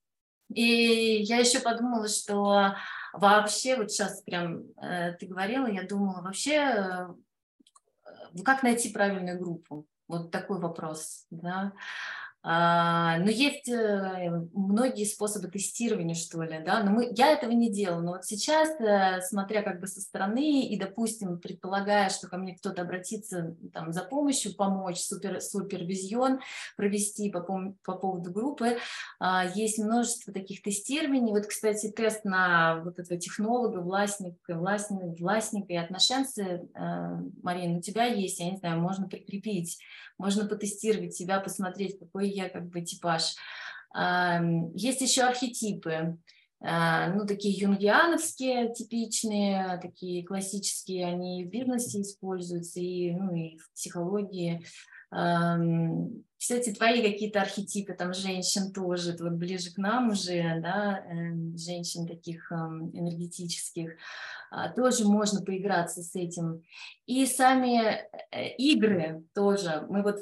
и 0.54 1.22
я 1.24 1.38
еще 1.38 1.60
подумала, 1.60 2.08
что 2.08 2.76
вообще, 3.14 3.78
вот 3.78 3.92
сейчас 3.92 4.22
прям 4.22 4.64
э, 4.82 5.14
ты 5.14 5.26
говорила, 5.26 5.68
я 5.68 5.84
думала, 5.84 6.22
вообще, 6.22 6.56
э, 6.56 7.08
как 8.44 8.64
найти 8.64 8.90
правильную 8.92 9.40
группу? 9.40 9.88
Вот 10.08 10.32
такой 10.32 10.60
вопрос, 10.60 11.26
да. 11.30 11.72
А, 12.44 13.20
но 13.20 13.30
есть 13.30 13.70
э, 13.70 14.32
многие 14.54 15.06
способы 15.06 15.48
тестирования, 15.48 16.16
что 16.16 16.42
ли, 16.42 16.60
да, 16.66 16.82
но 16.82 16.90
мы, 16.90 17.12
я 17.16 17.34
этого 17.34 17.52
не 17.52 17.72
делала, 17.72 18.02
но 18.02 18.12
вот 18.14 18.26
сейчас, 18.26 18.70
э, 18.80 19.22
смотря 19.22 19.62
как 19.62 19.80
бы 19.80 19.86
со 19.86 20.02
стороны 20.02 20.66
и, 20.66 20.76
допустим, 20.80 21.38
предполагая, 21.40 22.10
что 22.10 22.28
ко 22.28 22.38
мне 22.38 22.56
кто-то 22.56 22.82
обратится 22.82 23.56
там 23.72 23.94
за 23.94 24.02
помощью, 24.02 24.56
помочь, 24.56 24.98
супер, 24.98 25.40
супервизион 25.40 26.40
провести 26.78 27.30
по, 27.30 27.42
по 27.84 27.94
поводу 27.94 28.32
группы, 28.32 28.78
а, 29.20 29.46
есть 29.46 29.78
множество 29.78 30.34
таких 30.34 30.64
тестирований, 30.64 31.34
вот, 31.34 31.46
кстати, 31.46 31.92
тест 31.92 32.26
на 32.26 32.82
вот 32.84 32.98
этого 32.98 33.20
технолога, 33.20 33.82
властника, 33.82 34.56
властника, 34.56 35.16
властника 35.20 35.74
и 35.74 35.78
отношенцы, 35.78 36.42
э, 36.42 37.18
Марина, 37.44 37.78
у 37.78 37.82
тебя 37.82 38.06
есть, 38.06 38.40
я 38.40 38.50
не 38.50 38.58
знаю, 38.58 38.82
можно 38.82 39.08
прикрепить, 39.08 39.78
можно 40.18 40.48
потестировать 40.48 41.14
себя, 41.14 41.40
посмотреть, 41.40 42.00
какой 42.00 42.31
я 42.32 42.50
как 42.50 42.70
бы 42.70 42.82
типаж. 42.82 43.36
Есть 44.74 45.02
еще 45.02 45.24
архетипы, 45.24 46.18
а, 46.64 47.10
ну, 47.10 47.26
такие 47.26 47.58
юнгиановские, 47.58 48.74
типичные, 48.74 49.80
такие 49.82 50.24
классические, 50.24 51.08
они 51.08 51.44
в 51.44 51.50
бизнесе 51.50 52.02
используются, 52.02 52.80
и, 52.80 53.12
ну, 53.12 53.34
и 53.34 53.58
в 53.58 53.72
психологии. 53.74 54.64
Кстати, 56.38 56.74
твои 56.74 57.02
какие-то 57.02 57.42
архетипы, 57.42 57.94
там, 57.94 58.14
женщин 58.14 58.72
тоже, 58.72 59.16
вот 59.20 59.34
ближе 59.34 59.74
к 59.74 59.78
нам 59.78 60.10
уже, 60.10 60.60
да, 60.62 61.04
эм, 61.08 61.58
женщин 61.58 62.08
таких 62.08 62.52
энергетических, 62.52 63.92
а, 64.50 64.70
тоже 64.70 65.06
можно 65.06 65.42
поиграться 65.42 66.02
с 66.02 66.16
этим. 66.16 66.64
И 67.06 67.26
сами 67.26 68.08
э, 68.32 68.56
игры 68.58 69.24
тоже, 69.34 69.86
мы 69.90 70.02
вот 70.02 70.20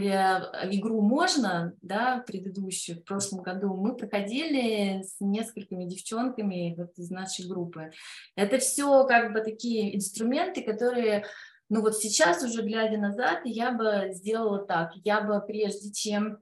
игру 0.00 1.00
можно, 1.00 1.74
да, 1.82 2.22
предыдущую, 2.26 2.98
в 3.00 3.04
прошлом 3.04 3.42
году, 3.42 3.74
мы 3.74 3.94
проходили 3.96 5.02
с 5.02 5.16
несколькими 5.20 5.84
девчонками 5.84 6.74
вот 6.76 6.96
из 6.96 7.10
нашей 7.10 7.48
группы. 7.48 7.90
Это 8.36 8.58
все 8.58 9.04
как 9.04 9.32
бы 9.32 9.40
такие 9.40 9.96
инструменты, 9.96 10.62
которые, 10.62 11.24
ну 11.68 11.80
вот 11.80 11.96
сейчас 11.96 12.42
уже 12.42 12.62
глядя 12.62 12.98
назад, 12.98 13.40
я 13.44 13.72
бы 13.72 14.12
сделала 14.12 14.64
так, 14.64 14.92
я 15.04 15.20
бы 15.20 15.40
прежде 15.46 15.92
чем 15.92 16.38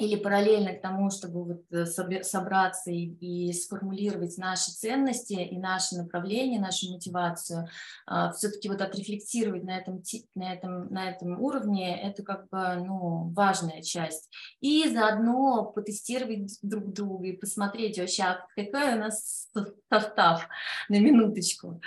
или 0.00 0.16
параллельно 0.16 0.74
к 0.74 0.80
тому, 0.80 1.10
чтобы 1.10 1.44
вот 1.44 1.64
э, 1.72 1.86
собраться 1.86 2.90
и, 2.90 3.04
и 3.04 3.52
сформулировать 3.52 4.38
наши 4.38 4.70
ценности 4.70 5.34
и 5.34 5.58
наши 5.58 5.96
направления, 5.96 6.60
нашу 6.60 6.92
мотивацию, 6.92 7.68
а, 8.06 8.32
все-таки 8.32 8.68
вот 8.68 8.80
отрефлексировать 8.80 9.64
на 9.64 9.78
этом, 9.78 10.02
на, 10.34 10.52
этом, 10.52 10.92
на 10.92 11.10
этом 11.10 11.40
уровне, 11.40 12.00
это 12.00 12.22
как 12.22 12.48
бы 12.48 12.76
ну, 12.76 13.32
важная 13.34 13.82
часть. 13.82 14.30
И 14.60 14.88
заодно 14.88 15.64
потестировать 15.64 16.58
друг 16.62 16.92
друга 16.92 17.28
и 17.28 17.36
посмотреть 17.36 17.98
вообще, 17.98 18.22
а 18.24 18.46
какой 18.54 18.94
у 18.94 18.98
нас 18.98 19.48
состав 19.92 20.48
на 20.88 21.00
минуточку. 21.00 21.80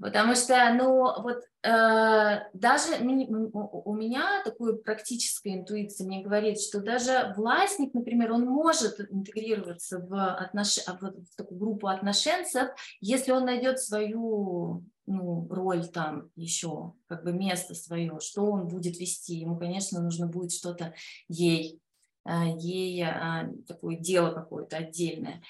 Потому 0.00 0.34
что, 0.34 0.72
ну, 0.74 1.22
вот 1.22 1.42
даже 1.62 2.94
у 3.02 3.94
меня 3.94 4.42
такой 4.44 4.78
практическая 4.78 5.54
интуиция 5.54 6.06
мне 6.06 6.22
говорит, 6.22 6.58
что 6.58 6.80
даже 6.80 7.34
властник, 7.36 7.92
например, 7.92 8.32
он 8.32 8.46
может 8.46 8.98
интегрироваться 9.00 9.98
в, 9.98 10.34
отнош... 10.36 10.78
А, 10.86 10.96
в 10.96 11.36
такую 11.36 11.58
группу 11.58 11.88
отношенцев, 11.88 12.70
если 13.00 13.32
он 13.32 13.44
найдет 13.44 13.78
свою 13.78 14.84
ну, 15.06 15.46
роль 15.50 15.86
там 15.88 16.30
еще, 16.36 16.94
как 17.08 17.24
бы 17.24 17.32
место 17.32 17.74
свое, 17.74 18.18
что 18.20 18.44
он 18.44 18.68
будет 18.68 18.98
вести. 18.98 19.34
Ему, 19.34 19.58
конечно, 19.58 20.00
нужно 20.00 20.28
будет 20.28 20.52
что-то 20.52 20.94
ей, 21.28 21.80
э, 22.24 22.30
ей 22.58 23.02
а, 23.02 23.50
такое 23.66 23.96
дело 23.96 24.32
какое-то 24.32 24.78
отдельное. 24.78 25.42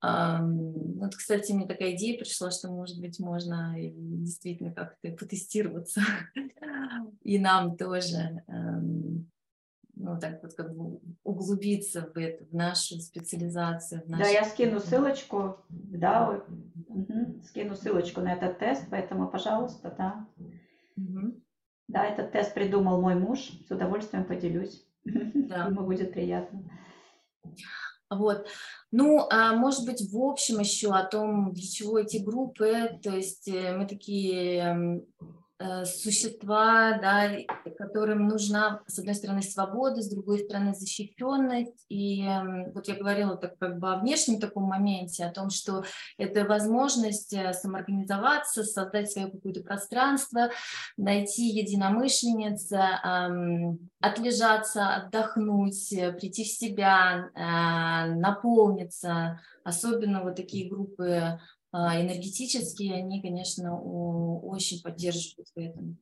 Вот, 0.00 1.16
кстати, 1.16 1.52
мне 1.52 1.66
такая 1.66 1.96
идея 1.96 2.18
пришла, 2.18 2.50
что, 2.50 2.68
может 2.70 3.00
быть, 3.00 3.18
можно 3.18 3.74
действительно 3.76 4.72
как-то 4.72 5.10
потестироваться 5.10 6.02
и 7.22 7.38
нам 7.38 7.76
тоже, 7.76 8.44
ну, 9.98 10.18
так 10.20 10.40
вот 10.42 10.54
как 10.54 10.76
бы 10.76 11.00
углубиться 11.24 12.08
в 12.14 12.16
это, 12.16 12.44
в 12.44 12.54
нашу 12.54 13.00
специализацию. 13.00 14.02
В 14.04 14.08
нашу... 14.08 14.22
Да, 14.22 14.28
я 14.28 14.44
скину 14.44 14.78
ссылочку, 14.78 15.56
да, 15.68 16.44
угу. 16.86 17.42
скину 17.44 17.74
ссылочку 17.74 18.20
на 18.20 18.34
этот 18.34 18.60
тест, 18.60 18.86
поэтому, 18.90 19.28
пожалуйста, 19.28 19.92
да. 19.98 20.26
Угу. 20.96 21.42
Да, 21.88 22.04
этот 22.04 22.30
тест 22.32 22.54
придумал 22.54 23.00
мой 23.00 23.16
муж, 23.16 23.50
с 23.66 23.70
удовольствием 23.70 24.24
поделюсь. 24.24 24.84
Да. 25.48 25.64
Ему 25.64 25.86
будет 25.86 26.12
приятно. 26.12 26.62
Вот. 28.10 28.46
Ну, 28.90 29.26
а 29.30 29.54
может 29.54 29.84
быть, 29.84 30.10
в 30.10 30.18
общем 30.18 30.60
еще 30.60 30.92
о 30.92 31.04
том, 31.04 31.52
для 31.52 31.66
чего 31.66 31.98
эти 31.98 32.16
группы, 32.18 32.98
то 33.02 33.10
есть 33.10 33.46
э, 33.48 33.76
мы 33.76 33.86
такие 33.86 35.02
существа, 35.84 36.98
да, 36.98 37.30
которым 37.78 38.28
нужна, 38.28 38.80
с 38.86 38.98
одной 38.98 39.14
стороны, 39.14 39.42
свобода, 39.42 40.02
с 40.02 40.08
другой 40.08 40.40
стороны, 40.40 40.74
защищенность. 40.74 41.84
И 41.88 42.22
эм, 42.22 42.72
вот 42.72 42.86
я 42.88 42.94
говорила 42.94 43.36
так 43.36 43.58
как 43.58 43.78
бы 43.78 43.92
о 43.92 43.96
внешнем 43.96 44.40
таком 44.40 44.64
моменте, 44.64 45.24
о 45.24 45.32
том, 45.32 45.50
что 45.50 45.84
это 46.16 46.44
возможность 46.44 47.32
э, 47.32 47.52
самоорганизоваться, 47.52 48.62
создать 48.62 49.10
свое 49.10 49.30
какое-то 49.30 49.62
пространство, 49.62 50.50
найти 50.96 51.46
единомышленниц, 51.48 52.70
эм, 52.72 53.90
отлежаться, 54.00 54.94
отдохнуть, 54.94 55.92
э, 55.92 56.12
прийти 56.12 56.44
в 56.44 56.48
себя, 56.48 57.30
наполниться. 58.08 59.40
Особенно 59.64 60.22
вот 60.22 60.36
такие 60.36 60.68
группы 60.68 61.38
а, 61.70 62.00
энергетические, 62.00 62.94
они, 62.94 63.20
конечно, 63.20 63.80
очень 63.80 64.82
поддерживают 64.82 65.48
в 65.54 65.58
этом. 65.58 65.98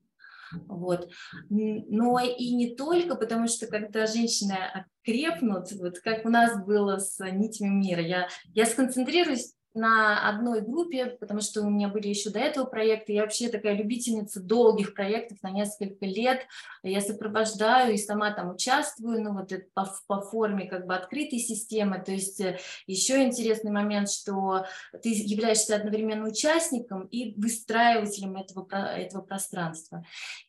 Вот. 0.68 1.10
Но 1.48 2.20
и 2.20 2.54
не 2.54 2.76
только, 2.76 3.16
потому 3.16 3.48
что 3.48 3.66
когда 3.66 4.06
женщины 4.06 4.56
крепнут, 5.02 5.72
вот 5.72 5.98
как 5.98 6.24
у 6.24 6.28
нас 6.28 6.64
было 6.64 6.98
с 6.98 7.18
нитями 7.18 7.68
мира, 7.68 8.00
я, 8.00 8.28
я 8.54 8.66
сконцентрируюсь 8.66 9.55
на 9.76 10.28
одной 10.28 10.60
группе, 10.60 11.06
потому 11.06 11.40
что 11.40 11.62
у 11.62 11.70
меня 11.70 11.88
были 11.88 12.08
еще 12.08 12.30
до 12.30 12.38
этого 12.38 12.64
проекты. 12.64 13.12
Я 13.12 13.22
вообще 13.22 13.48
такая 13.48 13.74
любительница 13.74 14.40
долгих 14.40 14.94
проектов 14.94 15.38
на 15.42 15.50
несколько 15.50 16.06
лет. 16.06 16.46
Я 16.82 17.00
сопровождаю 17.00 17.94
и 17.94 17.98
сама 17.98 18.32
там 18.32 18.50
участвую, 18.50 19.22
ну 19.22 19.34
вот 19.34 19.52
это 19.52 19.66
по, 19.74 19.88
по 20.06 20.20
форме 20.20 20.66
как 20.66 20.86
бы 20.86 20.94
открытой 20.94 21.38
системы. 21.38 22.02
То 22.02 22.12
есть 22.12 22.40
э, 22.40 22.58
еще 22.86 23.22
интересный 23.22 23.70
момент, 23.70 24.10
что 24.10 24.64
ты 25.02 25.10
являешься 25.10 25.76
одновременно 25.76 26.28
участником 26.28 27.06
и 27.06 27.34
выстраивателем 27.40 28.36
этого, 28.36 28.66
этого 28.72 29.22
пространства. 29.22 30.04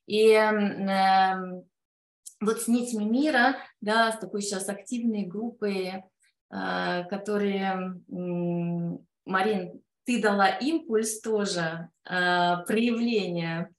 И 0.05 0.29
э, 0.31 1.63
вот 2.39 2.61
с 2.61 2.67
нитями 2.67 3.03
мира, 3.03 3.57
да, 3.81 4.11
с 4.11 4.19
такой 4.19 4.41
сейчас 4.41 4.69
активной 4.69 5.23
группой, 5.23 6.03
э, 6.51 7.03
которые 7.09 8.01
Марин, 9.27 9.81
ты 10.05 10.21
дала 10.21 10.49
импульс 10.49 11.19
тоже 11.21 11.89
э, 12.05 12.09
проявления. 12.65 13.69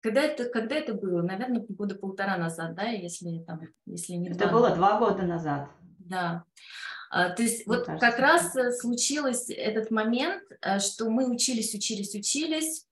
Когда 0.00 0.22
это, 0.22 0.44
когда 0.48 0.76
это 0.76 0.94
было? 0.94 1.22
Наверное, 1.22 1.64
года 1.68 1.96
полтора 1.96 2.36
назад, 2.36 2.74
да, 2.74 2.84
если 2.84 3.40
там, 3.40 3.60
если 3.86 4.12
не 4.12 4.28
Это 4.28 4.48
два. 4.48 4.52
было 4.52 4.74
два 4.74 4.98
года 4.98 5.22
назад. 5.22 5.68
Да. 5.98 6.44
А, 7.10 7.30
то 7.30 7.42
есть 7.42 7.66
Мне 7.66 7.78
вот 7.78 7.86
кажется, 7.86 8.06
как 8.06 8.18
раз 8.20 8.56
э, 8.56 8.72
случилось 8.72 9.50
этот 9.50 9.90
момент, 9.90 10.42
э, 10.60 10.78
что 10.78 11.08
мы 11.10 11.28
учились, 11.28 11.74
учились, 11.74 12.14
учились. 12.14 12.86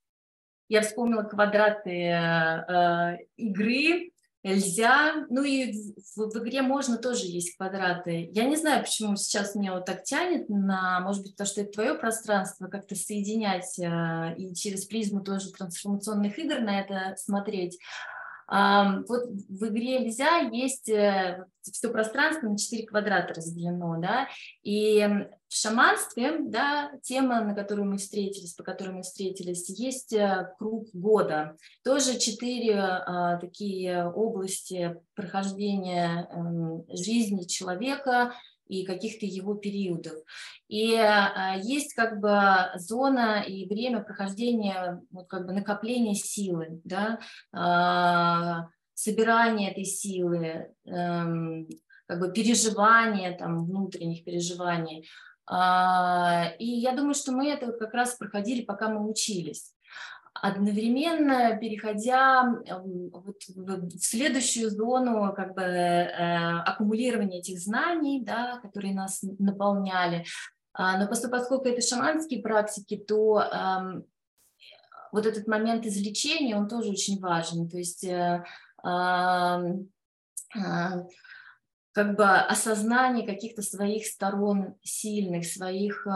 Я 0.69 0.83
вспомнила 0.83 1.23
квадраты 1.23 1.91
э, 1.91 3.19
игры, 3.37 4.11
нельзя. 4.45 5.27
Ну 5.31 5.43
и 5.43 5.73
в, 6.17 6.31
в 6.31 6.39
игре 6.39 6.63
можно 6.63 6.99
тоже 6.99 7.27
есть 7.27 7.57
квадраты. 7.57 8.31
Я 8.33 8.45
не 8.45 8.57
знаю, 8.57 8.83
почему 8.85 9.17
сейчас 9.17 9.55
меня 9.55 9.73
вот 9.73 9.87
так 9.87 10.05
тянет 10.05 10.49
на, 10.49 11.01
может 11.01 11.23
быть, 11.23 11.33
потому 11.33 11.49
что 11.49 11.63
это 11.63 11.73
твое 11.73 11.95
пространство, 11.95 12.69
как-то 12.69 12.95
соединять 12.95 13.79
э, 13.79 14.35
и 14.37 14.55
через 14.55 14.85
призму 14.85 15.23
тоже 15.23 15.51
трансформационных 15.51 16.39
игр 16.39 16.61
на 16.61 16.81
это 16.81 17.17
смотреть. 17.17 17.79
Вот 18.49 19.25
в 19.49 19.69
игре 19.69 20.01
нельзя 20.01 20.39
есть 20.39 20.89
э, 20.89 21.47
все 21.63 21.89
пространство 21.89 22.49
на 22.49 22.59
4 22.59 22.87
квадрата 22.87 23.35
разделено, 23.35 24.01
да, 24.01 24.29
и 24.63 25.07
в 25.49 25.57
шаманстве, 25.57 26.39
да, 26.41 26.91
тема, 27.03 27.41
на 27.41 27.55
которую 27.55 27.89
мы 27.89 27.99
встретились, 27.99 28.55
по 28.55 28.65
которой 28.65 28.91
мы 28.91 29.03
встретились, 29.03 29.69
есть 29.71 30.13
э, 30.13 30.53
круг 30.59 30.89
года. 30.93 31.57
Тоже 31.85 32.19
четыре 32.19 32.81
а, 32.81 33.39
такие 33.39 34.05
области 34.05 34.97
прохождения 35.15 36.29
э, 36.29 36.97
жизни 36.97 37.45
человека, 37.45 38.35
и 38.67 38.85
каких-то 38.85 39.27
его 39.27 39.55
периодов. 39.55 40.15
И 40.69 40.95
а, 40.95 41.57
есть 41.57 41.95
как 41.95 42.21
бы 42.21 42.39
зона 42.77 43.43
и 43.47 43.67
время 43.67 44.03
прохождения, 44.03 45.03
вот 45.11 45.29
как 45.29 45.47
бы 45.47 45.53
накопления 45.53 46.15
силы, 46.15 46.81
да, 46.85 47.19
а, 47.53 48.69
собирания 48.95 49.71
этой 49.71 49.85
силы, 49.85 50.73
эм, 50.87 51.69
как 52.07 52.21
бы 52.21 52.33
переживания, 52.33 53.37
там, 53.37 53.67
внутренних 53.67 54.25
переживаний. 54.25 55.09
А, 55.47 56.53
и 56.59 56.67
я 56.67 56.93
думаю, 56.93 57.15
что 57.15 57.33
мы 57.33 57.49
это 57.49 57.73
как 57.73 57.93
раз 57.93 58.15
проходили, 58.15 58.63
пока 58.65 58.89
мы 58.89 59.09
учились 59.09 59.74
одновременно 60.45 61.57
переходя 61.57 62.43
вот 62.71 63.43
в 63.47 63.99
следующую 63.99 64.69
зону 64.69 65.33
как 65.35 65.55
бы 65.55 65.63
э, 65.63 66.59
аккумулирования 66.67 67.39
этих 67.39 67.59
знаний, 67.59 68.23
да, 68.23 68.59
которые 68.59 68.95
нас 68.95 69.23
наполняли. 69.39 70.27
А, 70.75 70.99
но 70.99 71.09
поскольку 71.09 71.67
это 71.67 71.81
шаманские 71.81 72.43
практики, 72.43 72.99
то 72.99 73.41
э, 73.41 74.03
вот 75.13 75.25
этот 75.25 75.47
момент 75.47 75.87
излечения, 75.87 76.59
он 76.59 76.69
тоже 76.69 76.91
очень 76.91 77.19
важен. 77.21 77.67
То 77.67 77.79
есть 77.79 78.05
э, 78.05 78.45
э, 78.85 79.77
как 81.93 82.17
бы 82.17 82.25
осознание 82.29 83.27
каких-то 83.27 83.63
своих 83.63 84.05
сторон 84.05 84.75
сильных, 84.83 85.47
своих 85.47 86.07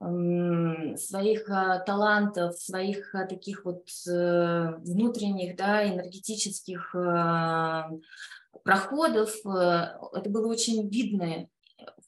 своих 0.00 1.50
а, 1.50 1.80
талантов, 1.80 2.56
своих 2.56 3.14
а, 3.16 3.26
таких 3.26 3.64
вот 3.64 3.88
э, 4.08 4.74
внутренних, 4.78 5.56
да, 5.56 5.88
энергетических 5.88 6.94
а, 6.94 7.90
проходов. 8.62 9.34
Э, 9.44 9.98
это 10.14 10.30
было 10.30 10.46
очень 10.46 10.88
видно, 10.88 11.48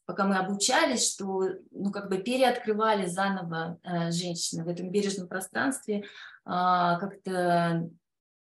пока 0.06 0.24
мы 0.24 0.36
обучались, 0.36 1.12
что 1.12 1.42
ну, 1.72 1.90
как 1.90 2.08
бы 2.08 2.18
переоткрывали 2.18 3.06
заново 3.06 3.80
э, 3.82 4.12
женщины 4.12 4.62
в 4.62 4.68
этом 4.68 4.90
бережном 4.90 5.26
пространстве, 5.26 6.04
как-то 6.44 7.90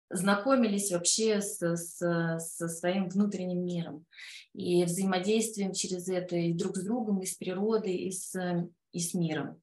знакомились 0.09 0.91
вообще 0.93 1.41
с, 1.41 1.61
с, 1.61 1.99
со 2.39 2.69
своим 2.69 3.09
внутренним 3.09 3.65
миром 3.65 4.05
и 4.55 4.85
взаимодействием 4.85 5.73
через 5.73 6.09
это 6.09 6.37
и 6.37 6.53
друг 6.53 6.77
с 6.77 6.85
другом, 6.85 7.21
и 7.21 7.27
с 7.27 7.35
природой, 7.35 7.95
и 7.95 8.11
с 8.11 8.35
и 8.93 9.01
с 9.01 9.15
миром. 9.15 9.61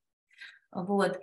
Вот. 0.72 1.20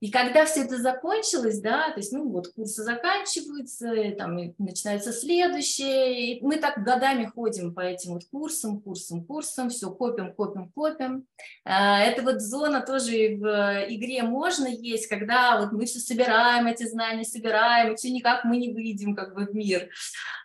И 0.00 0.12
когда 0.12 0.46
все 0.46 0.62
это 0.62 0.78
закончилось, 0.78 1.60
да, 1.60 1.90
то 1.90 1.96
есть, 1.96 2.12
ну, 2.12 2.28
вот 2.28 2.48
курсы 2.48 2.84
заканчиваются, 2.84 3.88
там 4.16 4.36
начинается 4.58 5.12
следующее, 5.12 6.38
мы 6.40 6.56
так 6.56 6.84
годами 6.84 7.24
ходим 7.24 7.74
по 7.74 7.80
этим 7.80 8.12
вот 8.12 8.22
курсам, 8.30 8.80
курсам, 8.80 9.24
курсам, 9.24 9.70
все 9.70 9.90
копим, 9.90 10.32
копим, 10.34 10.70
копим. 10.70 11.26
А, 11.64 12.00
это 12.00 12.22
вот 12.22 12.40
зона 12.40 12.80
тоже 12.80 13.10
в 13.10 13.86
игре 13.88 14.22
можно 14.22 14.68
есть, 14.68 15.08
когда 15.08 15.60
вот 15.60 15.72
мы 15.72 15.86
все 15.86 15.98
собираем, 15.98 16.68
эти 16.68 16.86
знания 16.86 17.24
собираем, 17.24 17.92
и 17.92 17.96
все 17.96 18.10
никак 18.10 18.44
мы 18.44 18.58
не 18.58 18.72
выйдем 18.72 19.16
как 19.16 19.34
бы 19.34 19.46
в 19.46 19.54
мир. 19.54 19.88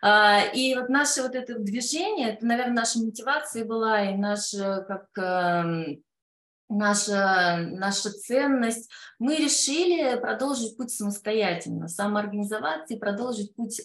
А, 0.02 0.40
и 0.52 0.74
вот 0.74 0.88
наше 0.88 1.22
вот 1.22 1.36
это 1.36 1.60
движение, 1.60 2.30
это, 2.30 2.44
наверное, 2.44 2.74
наша 2.74 2.98
мотивация 2.98 3.64
была, 3.64 4.02
и 4.10 4.16
наша 4.16 4.84
как 4.88 5.06
эм, 5.16 6.02
наша, 6.68 7.58
наша 7.70 8.10
ценность. 8.10 8.90
Мы 9.18 9.36
решили 9.36 10.18
продолжить 10.20 10.76
путь 10.76 10.90
самостоятельно, 10.90 11.88
самоорганизоваться 11.88 12.94
и 12.94 12.98
продолжить 12.98 13.54
путь 13.54 13.82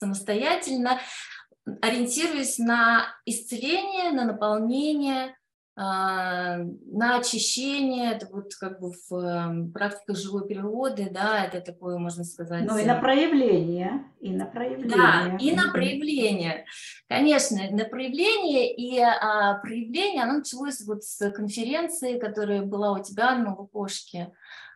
самостоятельно, 0.00 1.00
ориентируясь 1.80 2.58
на 2.58 3.06
исцеление, 3.24 4.12
на 4.12 4.24
наполнение, 4.24 5.36
на 5.74 7.16
очищение, 7.18 8.12
это 8.12 8.26
вот 8.30 8.54
как 8.56 8.78
бы 8.78 8.92
в 8.92 9.14
эм, 9.14 9.72
практиках 9.72 10.18
живой 10.18 10.46
природы, 10.46 11.08
да, 11.10 11.44
это 11.46 11.62
такое, 11.62 11.96
можно 11.96 12.24
сказать... 12.24 12.64
Ну 12.64 12.76
и 12.76 12.84
на 12.84 13.00
проявление, 13.00 14.04
и 14.20 14.32
на 14.34 14.44
проявление. 14.44 14.96
Да, 14.96 15.36
и 15.40 15.52
на 15.52 15.72
проявление. 15.72 16.66
Конечно, 17.08 17.58
на 17.70 17.84
проявление, 17.86 18.74
и 18.74 19.00
а, 19.00 19.54
проявление, 19.62 20.24
оно 20.24 20.38
началось 20.38 20.82
вот 20.86 21.04
с 21.04 21.30
конференции, 21.30 22.18
которая 22.18 22.62
была 22.62 22.92
у 22.92 23.02
тебя 23.02 23.34
на 23.36 23.56
Лукошке 23.56 24.30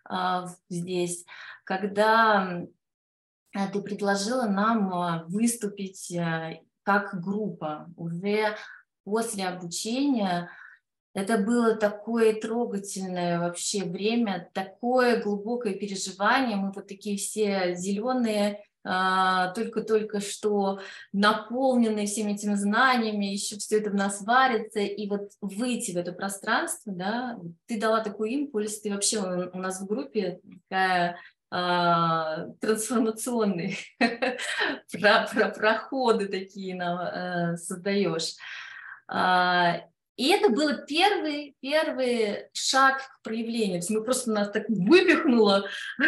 а, 0.05 0.47
здесь, 0.71 1.27
когда 1.65 2.63
а, 3.55 3.67
ты 3.69 3.81
предложила 3.81 4.47
нам 4.47 4.93
а, 4.95 5.25
выступить 5.29 6.15
а, 6.17 6.53
как 6.83 7.21
группа 7.21 7.89
уже 7.97 8.57
после 9.05 9.47
обучения, 9.47 10.51
это 11.17 11.39
было 11.39 11.75
такое 11.75 12.39
трогательное 12.39 13.41
вообще 13.41 13.85
время, 13.85 14.51
такое 14.53 15.23
глубокое 15.23 15.73
переживание. 15.73 16.57
Мы 16.57 16.73
вот 16.73 16.87
такие 16.89 17.17
все 17.17 17.75
зеленые, 17.75 18.63
а, 18.85 19.49
только-только 19.55 20.21
что 20.21 20.79
наполненные 21.15 22.05
всеми 22.05 22.33
этими 22.33 22.53
знаниями, 22.53 23.25
еще 23.25 23.57
все 23.57 23.79
это 23.79 23.89
в 23.89 23.95
нас 23.95 24.21
варится, 24.21 24.81
и 24.81 25.09
вот 25.09 25.31
выйти 25.41 25.93
в 25.93 25.97
это 25.97 26.13
пространство, 26.13 26.93
да, 26.93 27.39
ты 27.65 27.81
дала 27.81 28.05
такой 28.05 28.33
импульс, 28.33 28.83
ты 28.83 28.91
вообще 28.91 29.21
у 29.21 29.59
нас 29.59 29.81
в 29.81 29.87
группе 29.87 30.41
такая 30.69 31.17
а, 31.51 32.49
трансформационные 32.61 33.75
про, 34.93 35.27
про, 35.33 35.49
проходы 35.49 36.29
такие 36.29 36.75
нам 36.75 36.99
э, 36.99 37.57
создаешь. 37.57 38.35
А, 39.09 39.81
и 40.17 40.29
это 40.29 40.49
был 40.49 40.71
первый, 40.87 41.55
первый 41.61 42.47
шаг 42.55 43.03
к 43.03 43.23
проявлению. 43.23 43.73
То 43.73 43.77
есть 43.77 43.91
мы 43.91 44.03
просто 44.03 44.31
нас 44.31 44.51
так 44.51 44.65
выпихнуло, 44.69 45.69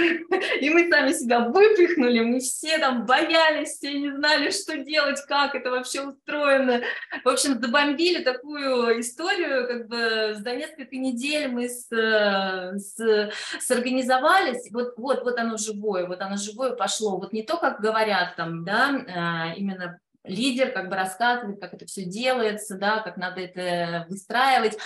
и 0.61 0.71
мы 0.71 0.90
сами 0.90 1.12
себя 1.12 1.40
выпихнули, 1.40 2.21
мы 2.21 2.40
все 2.40 2.79
там 2.79 3.05
боялись, 3.05 3.77
все 3.77 3.92
не 3.92 4.11
знали, 4.11 4.51
что 4.51 4.79
делать, 4.79 5.21
как 5.29 5.55
это 5.55 5.71
вообще 5.71 6.03
устроено. 6.03 6.81
В 7.23 7.29
общем, 7.29 7.61
забомбили 7.61 8.23
такую 8.23 9.01
историю, 9.01 9.68
как 9.68 9.88
бы 9.88 10.37
за 10.38 10.55
несколько 10.55 10.97
недель 10.97 11.49
мы 11.49 11.68
с, 11.68 11.88
с, 11.90 13.31
сорганизовались, 13.61 14.71
вот, 14.73 14.94
вот, 14.97 15.23
вот 15.23 15.38
оно 15.38 15.59
живое, 15.59 16.07
вот 16.07 16.23
оно 16.23 16.37
живое 16.37 16.71
пошло. 16.71 17.18
Вот 17.18 17.35
не 17.35 17.42
то, 17.42 17.59
как 17.59 17.81
говорят 17.81 18.37
там, 18.37 18.64
да, 18.64 19.05
а, 19.14 19.55
именно 19.55 20.01
лидер 20.29 20.71
как 20.73 20.88
бы 20.88 20.97
рассказывает, 20.97 21.61
как 21.61 21.75
это 21.75 21.87
все 21.87 22.05
делается, 22.05 22.77
да, 22.77 23.01
как 23.01 23.17
надо 23.17 23.41
это 23.41 24.07
выстраивать. 24.09 24.79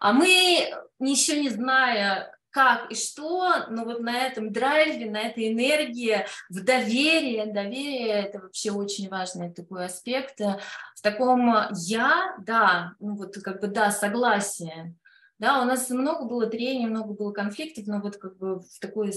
А 0.00 0.12
мы, 0.12 0.72
еще 1.00 1.40
не 1.40 1.48
зная, 1.48 2.32
как 2.50 2.90
и 2.90 2.94
что, 2.94 3.66
но 3.68 3.84
вот 3.84 4.00
на 4.00 4.26
этом 4.26 4.52
драйве, 4.52 5.10
на 5.10 5.20
этой 5.20 5.52
энергии, 5.52 6.26
в 6.48 6.64
доверии, 6.64 7.50
доверие– 7.52 8.08
это 8.24 8.40
вообще 8.40 8.70
очень 8.70 9.08
важный 9.08 9.52
такой 9.52 9.86
аспект. 9.86 10.40
В 10.40 11.02
таком 11.02 11.54
«я», 11.72 12.36
да, 12.44 12.94
ну 13.00 13.16
вот 13.16 13.36
как 13.38 13.60
бы 13.60 13.68
да, 13.68 13.90
согласие, 13.90 14.94
да, 15.38 15.62
у 15.62 15.64
нас 15.64 15.88
много 15.90 16.24
было 16.24 16.46
трений, 16.46 16.86
много 16.86 17.14
было 17.14 17.32
конфликтов, 17.32 17.86
но 17.86 18.00
вот 18.00 18.16
как 18.16 18.36
бы 18.38 18.60
в 18.60 18.80
такой 18.80 19.12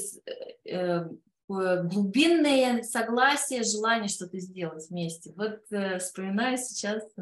э, 0.66 1.06
такое 1.52 1.84
глубинное 1.84 2.84
согласие, 2.84 3.64
желание 3.64 4.08
что-то 4.08 4.40
сделать 4.40 4.90
вместе. 4.90 5.34
Вот 5.36 5.60
э, 5.72 6.00
вспоминаю 6.00 6.58
сейчас 6.58 7.04
э, 7.18 7.22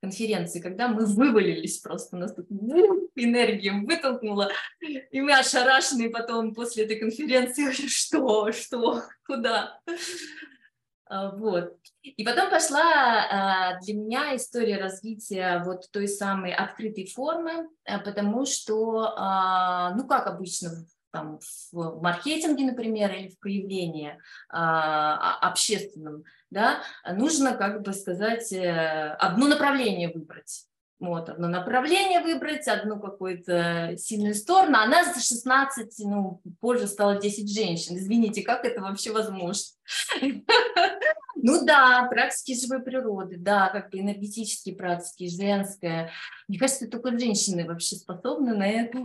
конференции, 0.00 0.60
когда 0.60 0.88
мы 0.88 1.06
вывалились 1.06 1.78
просто, 1.78 2.16
нас 2.16 2.34
тут 2.34 2.46
энергием 2.50 3.86
вытолкнуло, 3.86 4.50
и 4.80 5.20
мы 5.20 5.32
ошарашенные 5.32 6.10
потом 6.10 6.54
после 6.54 6.84
этой 6.84 6.98
конференции, 6.98 7.70
что, 7.88 8.52
что, 8.52 9.02
куда. 9.26 9.80
Вот. 11.08 11.76
И 12.02 12.24
потом 12.24 12.50
пошла 12.50 13.78
для 13.82 13.94
меня 13.94 14.36
история 14.36 14.78
развития 14.78 15.62
вот 15.64 15.90
той 15.92 16.08
самой 16.08 16.52
открытой 16.52 17.06
формы, 17.06 17.68
потому 18.04 18.46
что, 18.46 19.92
ну, 19.96 20.08
как 20.08 20.26
обычно 20.26 20.86
там, 21.14 21.38
в 21.70 22.02
маркетинге, 22.02 22.64
например, 22.64 23.14
или 23.14 23.28
в 23.28 23.38
проявлении 23.38 24.18
а, 24.48 25.38
общественном, 25.48 26.24
да, 26.50 26.80
нужно, 27.08 27.52
как 27.54 27.82
бы 27.82 27.92
сказать, 27.92 28.52
э, 28.52 29.16
одно 29.20 29.46
направление 29.46 30.10
выбрать. 30.12 30.66
Вот, 30.98 31.28
одно 31.28 31.46
направление 31.48 32.20
выбрать, 32.20 32.66
одну 32.66 32.98
какую-то 32.98 33.94
сильную 33.96 34.34
сторону. 34.34 34.76
А 34.76 34.86
нас 34.86 35.24
16, 35.24 35.92
ну, 36.00 36.40
позже 36.60 36.88
стало 36.88 37.20
10 37.20 37.52
женщин. 37.52 37.96
Извините, 37.96 38.42
как 38.42 38.64
это 38.64 38.80
вообще 38.80 39.12
возможно? 39.12 39.62
Ну 41.46 41.62
да, 41.66 42.06
практики 42.08 42.58
живой 42.58 42.82
природы, 42.82 43.36
да, 43.36 43.68
как 43.68 43.90
бы 43.90 43.98
энергетические 43.98 44.76
практики, 44.76 45.28
женская. 45.28 46.10
Мне 46.48 46.58
кажется, 46.58 46.88
только 46.88 47.18
женщины 47.18 47.66
вообще 47.66 47.96
способны 47.96 48.54
на 48.54 48.66
это 48.66 48.98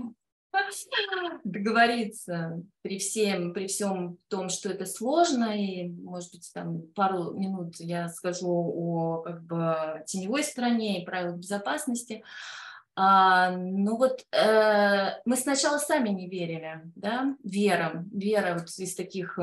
договориться 1.43 2.62
при 2.82 3.00
всем, 3.00 3.54
при 3.54 3.68
всем 3.68 4.18
том, 4.28 4.50
что 4.50 4.70
это 4.70 4.86
сложно, 4.86 5.58
и, 5.58 5.89
может 5.89 6.32
быть, 6.32 6.50
там 6.54 6.82
пару 6.95 7.34
минут 7.34 7.76
я 7.80 8.10
скажу 8.10 8.50
о 8.50 9.22
как 9.22 9.43
бы 9.43 10.04
теневой 10.06 10.43
стороне 10.43 11.02
и 11.02 11.06
правилах 11.06 11.38
безопасности. 11.38 12.24
А, 12.95 13.52
ну 13.52 13.95
вот 13.97 14.26
э, 14.34 15.22
мы 15.24 15.38
сначала 15.38 15.78
сами 15.78 16.10
не 16.10 16.28
верили, 16.28 16.82
да, 16.95 17.36
вера, 17.43 18.06
вера 18.12 18.56
вот 18.56 18.68
из 18.78 18.95
таких 18.95 19.39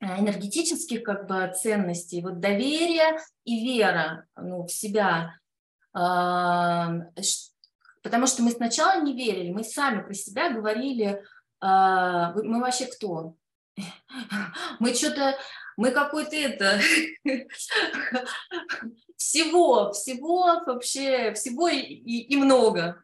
энергетических 0.00 1.02
как 1.02 1.26
бы 1.26 1.52
ценностей, 1.60 2.22
вот 2.22 2.40
доверие 2.40 3.18
и 3.44 3.64
вера 3.64 4.24
ну, 4.36 4.64
в 4.64 4.70
себя, 4.70 5.34
э, 5.94 6.00
Потому 8.02 8.26
что 8.26 8.42
мы 8.42 8.50
сначала 8.50 9.02
не 9.02 9.14
верили, 9.14 9.52
мы 9.52 9.64
сами 9.64 10.02
про 10.02 10.14
себя 10.14 10.50
говорили, 10.50 11.22
а, 11.60 12.32
мы 12.34 12.60
вообще 12.60 12.86
кто? 12.86 13.34
Мы 14.78 14.94
что-то, 14.94 15.38
мы 15.76 15.90
какой-то 15.90 16.36
это, 16.36 16.80
всего, 19.16 19.92
всего 19.92 20.60
вообще, 20.66 21.32
всего 21.32 21.68
и, 21.68 21.82
и 21.82 22.36
много. 22.36 23.02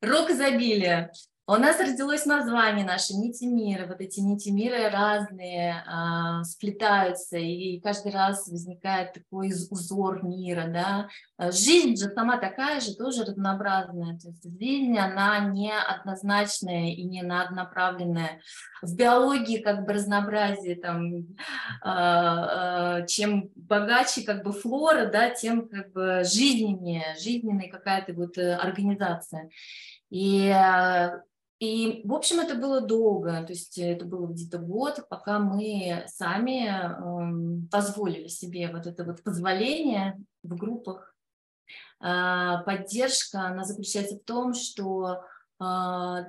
Рок 0.00 0.30
изобилия. 0.30 1.12
У 1.52 1.56
нас 1.56 1.80
родилось 1.80 2.26
название 2.26 2.86
наше 2.86 3.12
«Нити 3.14 3.42
мира». 3.42 3.84
Вот 3.88 4.00
эти 4.00 4.20
нити 4.20 4.50
мира 4.50 4.88
разные, 4.88 5.82
а, 5.84 6.44
сплетаются, 6.44 7.38
и 7.38 7.80
каждый 7.80 8.12
раз 8.12 8.46
возникает 8.46 9.14
такой 9.14 9.48
узор 9.68 10.24
мира. 10.24 10.66
Да? 10.68 11.08
А, 11.36 11.50
жизнь 11.50 11.96
же 11.96 12.08
сама 12.14 12.38
такая 12.38 12.80
же, 12.80 12.94
тоже 12.94 13.24
разнообразная. 13.24 14.16
То 14.20 14.28
есть 14.28 14.44
жизнь, 14.44 14.96
она 14.96 15.40
не 15.40 15.72
однозначная 15.72 16.92
и 16.92 17.02
не 17.02 17.22
однонаправленная. 17.22 18.40
В 18.80 18.94
биологии 18.94 19.58
как 19.58 19.84
бы 19.84 19.94
разнообразие, 19.94 20.76
там, 20.76 21.26
а, 21.82 22.98
а, 22.98 23.02
чем 23.08 23.50
богаче 23.56 24.22
как 24.22 24.44
бы 24.44 24.52
флора, 24.52 25.06
да, 25.06 25.30
тем 25.30 25.68
как 25.68 25.90
бы 25.90 26.22
жизненнее, 26.22 27.16
жизненная 27.18 27.68
какая-то 27.68 28.12
вот 28.12 28.38
э, 28.38 28.54
организация. 28.54 29.50
И 30.10 30.48
а, 30.48 31.22
и, 31.60 32.00
в 32.04 32.14
общем, 32.14 32.40
это 32.40 32.54
было 32.54 32.80
долго, 32.80 33.44
то 33.44 33.52
есть 33.52 33.76
это 33.76 34.06
было 34.06 34.26
где-то 34.28 34.56
год, 34.56 35.06
пока 35.10 35.38
мы 35.38 36.04
сами 36.06 36.70
э, 36.70 37.68
позволили 37.70 38.28
себе 38.28 38.72
вот 38.72 38.86
это 38.86 39.04
вот 39.04 39.22
позволение 39.22 40.18
в 40.42 40.56
группах. 40.56 41.14
Э, 42.02 42.62
поддержка, 42.64 43.42
она 43.42 43.64
заключается 43.64 44.16
в 44.16 44.24
том, 44.24 44.54
что 44.54 45.22
э, 45.60 45.64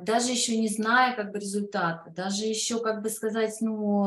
даже 0.02 0.32
еще 0.32 0.58
не 0.58 0.68
зная 0.68 1.16
как 1.16 1.32
бы 1.32 1.40
результата, 1.40 2.12
даже 2.12 2.44
еще, 2.44 2.82
как 2.82 3.02
бы 3.02 3.10
сказать, 3.10 3.56
ну, 3.62 4.06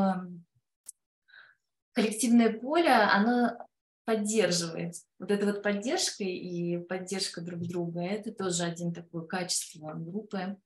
коллективное 1.93 2.53
поле, 2.53 2.91
оно 2.91 3.57
поддерживает. 4.03 4.93
Вот 5.17 5.31
эта 5.31 5.47
вот 5.47 5.63
поддержка 5.63 6.23
и 6.23 6.77
поддержка 6.77 7.41
друг 7.41 7.61
друга, 7.61 8.01
это 8.01 8.31
тоже 8.31 8.61
один 8.61 8.93
такой 8.93 9.27
качество 9.27 9.91
группы. 9.95 10.57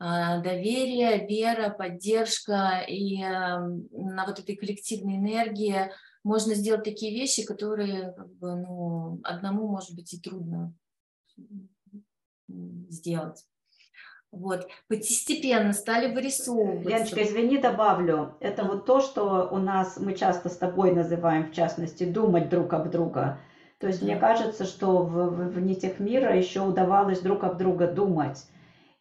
А, 0.00 0.38
доверие, 0.40 1.26
вера, 1.26 1.70
поддержка 1.70 2.84
и 2.86 3.20
эм, 3.20 3.88
на 3.90 4.26
вот 4.26 4.38
этой 4.38 4.54
коллективной 4.54 5.16
энергии 5.16 5.90
можно 6.22 6.54
сделать 6.54 6.84
такие 6.84 7.12
вещи, 7.12 7.44
которые 7.44 8.12
как 8.12 8.32
бы, 8.34 8.54
ну, 8.54 9.20
одному, 9.24 9.66
может 9.66 9.96
быть, 9.96 10.12
и 10.14 10.20
трудно 10.20 10.72
сделать. 12.48 13.44
Вот, 14.30 14.68
постепенно 14.88 15.72
стали 15.72 16.14
вырисовывать. 16.14 16.86
Леночка, 16.86 17.22
извини, 17.22 17.58
добавлю. 17.58 18.36
Это 18.40 18.64
вот 18.64 18.84
то, 18.84 19.00
что 19.00 19.48
у 19.50 19.56
нас 19.56 19.98
мы 19.98 20.14
часто 20.14 20.50
с 20.50 20.56
тобой 20.56 20.94
называем, 20.94 21.50
в 21.50 21.54
частности, 21.54 22.04
думать 22.04 22.50
друг 22.50 22.72
об 22.74 22.90
друга. 22.90 23.38
То 23.78 23.86
есть 23.86 24.02
мне 24.02 24.16
кажется, 24.16 24.64
что 24.64 25.02
в, 25.02 25.30
в, 25.30 25.52
в 25.54 25.60
нитях 25.60 25.98
мира 25.98 26.36
еще 26.36 26.60
удавалось 26.60 27.20
друг 27.20 27.42
об 27.42 27.56
друга 27.56 27.90
думать. 27.90 28.44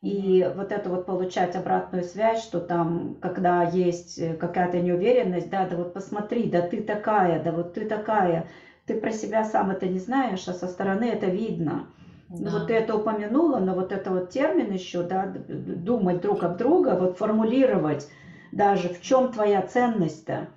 И 0.02 0.48
вот 0.56 0.72
это 0.72 0.90
вот 0.90 1.08
получать 1.08 1.56
обратную 1.56 2.04
связь, 2.04 2.44
что 2.44 2.60
там, 2.60 3.18
когда 3.20 3.64
есть 3.64 4.20
э, 4.20 4.36
какая-то 4.36 4.80
неуверенность, 4.80 5.50
да, 5.50 5.68
да 5.68 5.76
вот 5.76 5.94
посмотри, 5.94 6.44
да 6.50 6.62
ты 6.62 6.84
такая, 6.84 7.44
да 7.44 7.52
вот 7.52 7.74
ты 7.74 7.86
такая, 7.86 8.48
ты 8.86 9.00
про 9.00 9.12
себя 9.12 9.44
сам 9.44 9.72
это 9.72 9.88
не 9.88 9.98
знаешь, 9.98 10.48
а 10.48 10.54
со 10.54 10.68
стороны 10.68 11.06
это 11.06 11.26
видно. 11.26 11.88
Да. 12.30 12.36
Ну 12.40 12.52
вот 12.52 12.68
ты 12.68 12.76
это 12.76 12.96
упомянула, 12.96 13.58
но 13.58 13.74
вот 13.74 13.92
это 13.92 14.12
вот 14.12 14.30
термин 14.30 14.72
еще, 14.72 15.02
да, 15.02 15.34
думать 15.48 16.22
друг 16.22 16.44
об 16.44 16.58
друга, 16.58 16.96
вот 17.00 17.18
формулировать 17.18 18.08
даже 18.52 18.90
в 18.90 19.02
чем 19.02 19.32
твоя 19.32 19.62
ценность-то. 19.64 20.48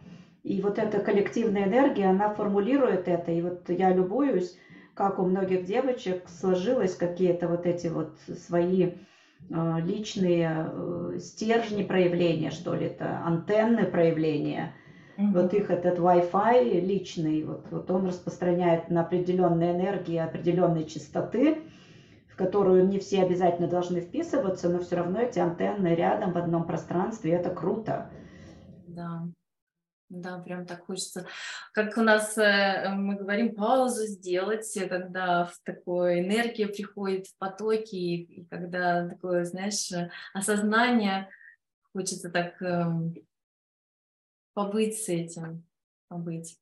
И 0.42 0.60
вот 0.60 0.78
эта 0.78 1.00
коллективная 1.00 1.64
энергия, 1.64 2.10
она 2.10 2.28
формулирует 2.34 3.08
это. 3.08 3.30
И 3.30 3.40
вот 3.42 3.68
я 3.68 3.92
любуюсь, 3.92 4.58
как 4.94 5.18
у 5.18 5.24
многих 5.24 5.64
девочек 5.64 6.28
сложилось 6.28 6.94
какие-то 6.94 7.48
вот 7.48 7.66
эти 7.66 7.88
вот 7.88 8.18
свои 8.36 8.92
личные 9.48 10.70
э, 10.72 11.18
стержни 11.18 11.82
проявления, 11.82 12.50
что 12.50 12.74
ли, 12.74 12.86
это 12.86 13.20
антенны 13.24 13.84
проявления. 13.84 14.74
Mm-hmm. 15.16 15.32
Вот 15.32 15.54
их 15.54 15.70
этот 15.70 15.98
Wi-Fi 15.98 16.80
личный, 16.80 17.44
вот, 17.44 17.66
вот 17.70 17.90
он 17.90 18.06
распространяет 18.06 18.90
на 18.90 19.02
определенные 19.02 19.72
энергии, 19.72 20.16
определенные 20.16 20.84
частоты, 20.84 21.62
в 22.28 22.36
которую 22.36 22.86
не 22.86 22.98
все 22.98 23.22
обязательно 23.22 23.68
должны 23.68 24.00
вписываться, 24.00 24.68
но 24.68 24.78
все 24.78 24.96
равно 24.96 25.20
эти 25.20 25.38
антенны 25.38 25.94
рядом 25.94 26.32
в 26.32 26.38
одном 26.38 26.64
пространстве, 26.64 27.32
это 27.32 27.50
круто. 27.50 28.10
Да. 28.86 29.24
Да, 30.10 30.38
прям 30.40 30.66
так 30.66 30.86
хочется. 30.86 31.24
Как 31.72 31.96
у 31.96 32.00
нас, 32.00 32.36
э, 32.36 32.88
мы 32.96 33.14
говорим, 33.14 33.54
паузу 33.54 34.06
сделать, 34.06 34.76
э, 34.76 34.88
когда 34.88 35.44
в 35.44 35.56
такой 35.62 36.18
энергия 36.18 36.66
приходит 36.66 37.28
в 37.28 37.36
потоки, 37.38 37.94
и 37.94 38.44
когда 38.46 39.08
такое, 39.08 39.44
знаешь, 39.44 39.92
э, 39.92 40.10
осознание, 40.34 41.28
хочется 41.92 42.28
так 42.28 42.60
эм, 42.60 43.14
побыть 44.52 45.00
с 45.00 45.08
этим, 45.08 45.64
побыть. 46.08 46.58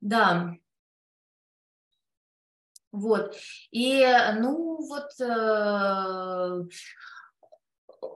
Да, 0.00 0.56
вот. 2.90 3.36
И, 3.70 4.02
ну, 4.38 4.78
вот 4.88 5.10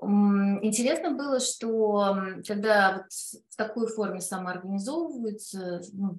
Интересно 0.03 1.13
было, 1.13 1.41
что 1.41 2.17
когда 2.47 2.99
вот 2.99 3.13
в 3.49 3.57
такой 3.57 3.89
форме 3.89 4.21
самоорганизовываются 4.21 5.81
ну, 5.93 6.19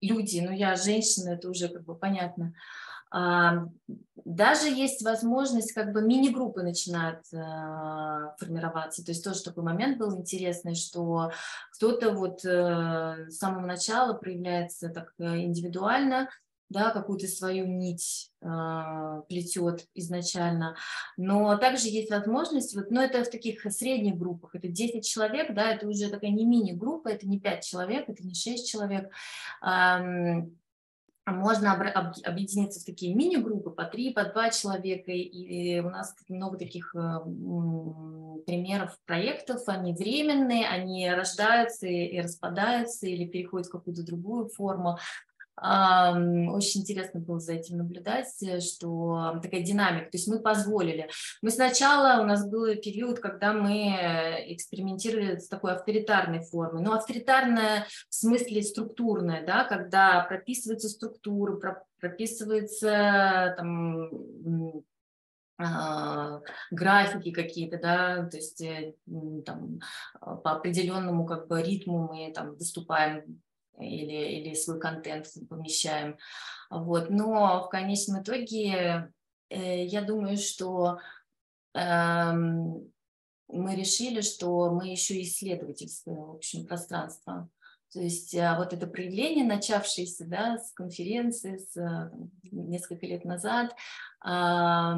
люди, 0.00 0.40
ну 0.40 0.52
я 0.52 0.76
женщина, 0.76 1.30
это 1.30 1.48
уже 1.48 1.68
как 1.68 1.84
бы 1.84 1.94
понятно, 1.94 2.54
а, 3.12 3.66
даже 4.24 4.68
есть 4.68 5.02
возможность, 5.02 5.72
как 5.72 5.92
бы 5.92 6.02
мини-группы 6.02 6.62
начинают 6.62 7.24
а, 7.34 8.36
формироваться. 8.38 9.04
То 9.04 9.10
есть 9.10 9.24
тоже 9.24 9.42
такой 9.42 9.64
момент 9.64 9.98
был 9.98 10.16
интересный, 10.16 10.76
что 10.76 11.32
кто-то 11.72 12.12
вот 12.12 12.44
э, 12.44 13.26
с 13.28 13.38
самого 13.38 13.66
начала 13.66 14.12
проявляется 14.12 14.90
так 14.90 15.12
э, 15.18 15.40
индивидуально, 15.40 16.28
да, 16.70 16.90
какую-то 16.90 17.26
свою 17.26 17.66
нить 17.66 18.30
э, 18.40 19.22
плетет 19.28 19.86
изначально, 19.94 20.76
но 21.16 21.56
также 21.58 21.88
есть 21.88 22.10
возможность, 22.10 22.74
вот, 22.74 22.90
но 22.90 23.02
это 23.02 23.24
в 23.24 23.30
таких 23.30 23.60
средних 23.72 24.16
группах, 24.16 24.54
это 24.54 24.68
10 24.68 25.06
человек, 25.06 25.52
да, 25.52 25.72
это 25.72 25.86
уже 25.86 26.08
такая 26.08 26.30
не 26.30 26.46
мини-группа, 26.46 27.08
это 27.08 27.28
не 27.28 27.38
5 27.38 27.64
человек, 27.64 28.08
это 28.08 28.24
не 28.24 28.34
6 28.34 28.70
человек, 28.70 29.10
э, 29.62 30.42
можно 31.26 31.74
объединиться 31.74 32.80
в 32.80 32.84
такие 32.84 33.14
мини-группы 33.14 33.70
по 33.70 33.84
три, 33.84 34.12
по 34.12 34.24
два 34.24 34.50
человека. 34.50 35.12
И 35.12 35.78
у 35.80 35.90
нас 35.90 36.14
много 36.28 36.58
таких 36.58 36.94
э, 36.94 36.98
примеров 38.46 38.98
проектов. 39.06 39.62
Они 39.66 39.92
временные, 39.92 40.66
они 40.66 41.08
рождаются 41.10 41.86
и 41.86 42.20
распадаются 42.20 43.06
или 43.06 43.26
переходят 43.26 43.68
в 43.68 43.72
какую-то 43.72 44.04
другую 44.04 44.48
форму. 44.48 44.98
Очень 45.60 46.80
интересно 46.80 47.20
было 47.20 47.38
за 47.38 47.52
этим 47.52 47.76
наблюдать, 47.76 48.42
э, 48.42 48.60
что 48.60 49.38
такая 49.42 49.62
динамика. 49.62 50.10
То 50.10 50.16
есть 50.16 50.26
мы 50.26 50.40
позволили. 50.40 51.10
Мы 51.42 51.50
сначала, 51.50 52.22
у 52.22 52.26
нас 52.26 52.48
был 52.48 52.74
период, 52.76 53.20
когда 53.20 53.52
мы 53.52 53.94
экспериментировали 54.48 55.36
с 55.36 55.48
такой 55.48 55.72
авторитарной 55.72 56.40
формой. 56.40 56.82
Но 56.82 56.94
авторитарная 56.94 57.86
в 58.08 58.14
смысле 58.14 58.62
структурная, 58.62 59.44
да, 59.44 59.64
когда 59.64 60.24
прописываются 60.24 60.88
структуры, 60.88 61.60
прописываются 62.00 63.54
там, 63.58 64.82
а, 65.62 66.40
графики 66.70 67.32
какие-то, 67.32 67.78
да, 67.78 68.26
то 68.26 68.36
есть 68.38 68.62
э, 68.62 68.94
там, 69.44 69.80
по 70.20 70.52
определенному 70.52 71.26
как 71.26 71.48
бы 71.48 71.62
ритму 71.62 72.08
мы 72.10 72.32
там 72.32 72.54
выступаем 72.54 73.42
или, 73.80 74.40
или 74.40 74.54
свой 74.54 74.80
контент 74.80 75.26
помещаем. 75.48 76.18
Вот. 76.70 77.10
Но 77.10 77.64
в 77.64 77.68
конечном 77.68 78.22
итоге 78.22 79.12
э, 79.48 79.84
я 79.84 80.02
думаю, 80.02 80.36
что 80.36 80.98
э, 81.74 82.32
мы 82.32 83.74
решили, 83.74 84.20
что 84.20 84.70
мы 84.70 84.88
еще 84.88 85.20
исследовательское 85.22 86.14
в 86.14 86.36
общем, 86.36 86.66
пространство. 86.66 87.48
То 87.92 88.00
есть 88.00 88.36
а 88.36 88.56
вот 88.56 88.72
это 88.72 88.86
проявление, 88.86 89.44
начавшееся 89.44 90.24
да, 90.26 90.58
с 90.58 90.72
конференции 90.72 91.58
с, 91.58 91.76
э, 91.76 92.10
несколько 92.52 93.06
лет 93.06 93.24
назад, 93.24 93.74
а, 94.22 94.96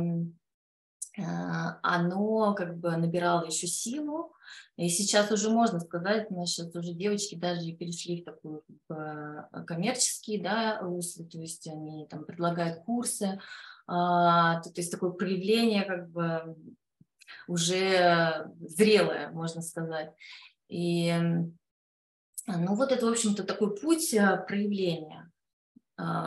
оно 1.83 2.55
как 2.55 2.79
бы 2.79 2.97
набирало 2.97 3.45
еще 3.45 3.67
силу, 3.67 4.35
и 4.77 4.89
сейчас 4.89 5.31
уже 5.31 5.51
можно 5.51 5.81
сказать, 5.81 6.27
у 6.31 6.37
нас 6.37 6.51
сейчас 6.51 6.75
уже 6.75 6.93
девочки 6.93 7.35
даже 7.35 7.73
перешли 7.73 8.23
в 8.23 8.25
такую 8.25 8.65
как 8.89 9.67
коммерческие 9.67 10.43
да, 10.43 10.81
русло, 10.81 11.25
то 11.25 11.39
есть 11.39 11.67
они 11.67 12.07
там 12.09 12.25
предлагают 12.25 12.85
курсы, 12.85 13.41
а, 13.87 14.61
то, 14.61 14.71
то 14.71 14.81
есть 14.81 14.91
такое 14.91 15.11
проявление 15.11 15.85
как 15.85 16.11
бы 16.11 16.57
уже 17.47 18.51
зрелое, 18.61 19.31
можно 19.31 19.63
сказать. 19.63 20.13
И 20.69 21.13
ну 22.47 22.75
вот 22.75 22.93
это, 22.93 23.07
в 23.07 23.11
общем-то, 23.11 23.45
такой 23.45 23.77
путь 23.77 24.15
а, 24.15 24.37
проявления 24.37 25.31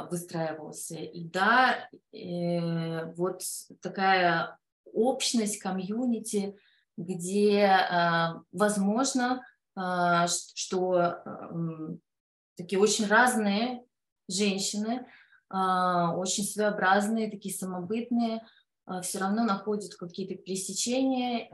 выстраивался. 0.09 0.95
И 0.95 1.25
да, 1.25 1.89
э, 2.13 3.11
вот 3.13 3.41
такая 3.81 4.57
общность, 4.93 5.59
комьюнити, 5.59 6.55
где, 6.97 7.65
а, 7.65 8.41
возможно, 8.51 9.45
а, 9.75 10.27
что 10.27 11.15
такие 12.55 12.79
очень 12.79 13.07
разные 13.07 13.83
женщины, 14.29 15.05
а, 15.49 16.15
очень 16.15 16.43
своеобразные, 16.43 17.29
такие 17.29 17.53
самобытные, 17.53 18.45
все 19.01 19.17
равно 19.17 19.43
находят 19.43 19.95
какие-то 19.95 20.35
пересечения, 20.35 21.49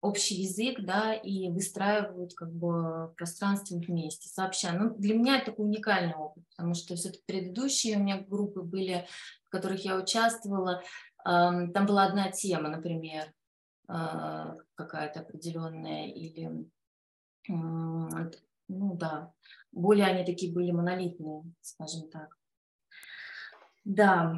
общий 0.00 0.34
язык, 0.42 0.80
да, 0.84 1.14
и 1.14 1.48
выстраивают 1.50 2.34
как 2.34 2.52
бы 2.52 3.14
пространство 3.16 3.76
вместе, 3.76 4.28
сообща. 4.28 4.72
Ну, 4.72 4.94
для 4.96 5.14
меня 5.14 5.36
это 5.36 5.52
такой 5.52 5.66
уникальный 5.66 6.14
опыт, 6.14 6.42
потому 6.50 6.74
что 6.74 6.96
все-таки 6.96 7.22
предыдущие 7.26 7.96
у 7.96 8.00
меня 8.00 8.20
группы 8.20 8.60
были, 8.62 9.06
в 9.44 9.50
которых 9.50 9.84
я 9.84 9.96
участвовала, 9.96 10.82
там 11.24 11.86
была 11.86 12.06
одна 12.06 12.30
тема, 12.32 12.68
например, 12.68 13.32
какая-то 13.86 15.20
определенная, 15.20 16.08
или, 16.08 16.68
ну 17.48 18.96
да, 18.96 19.32
более 19.72 20.06
они 20.06 20.24
такие 20.24 20.52
были 20.52 20.70
монолитные, 20.70 21.42
скажем 21.60 22.08
так. 22.08 22.36
Да, 23.84 24.36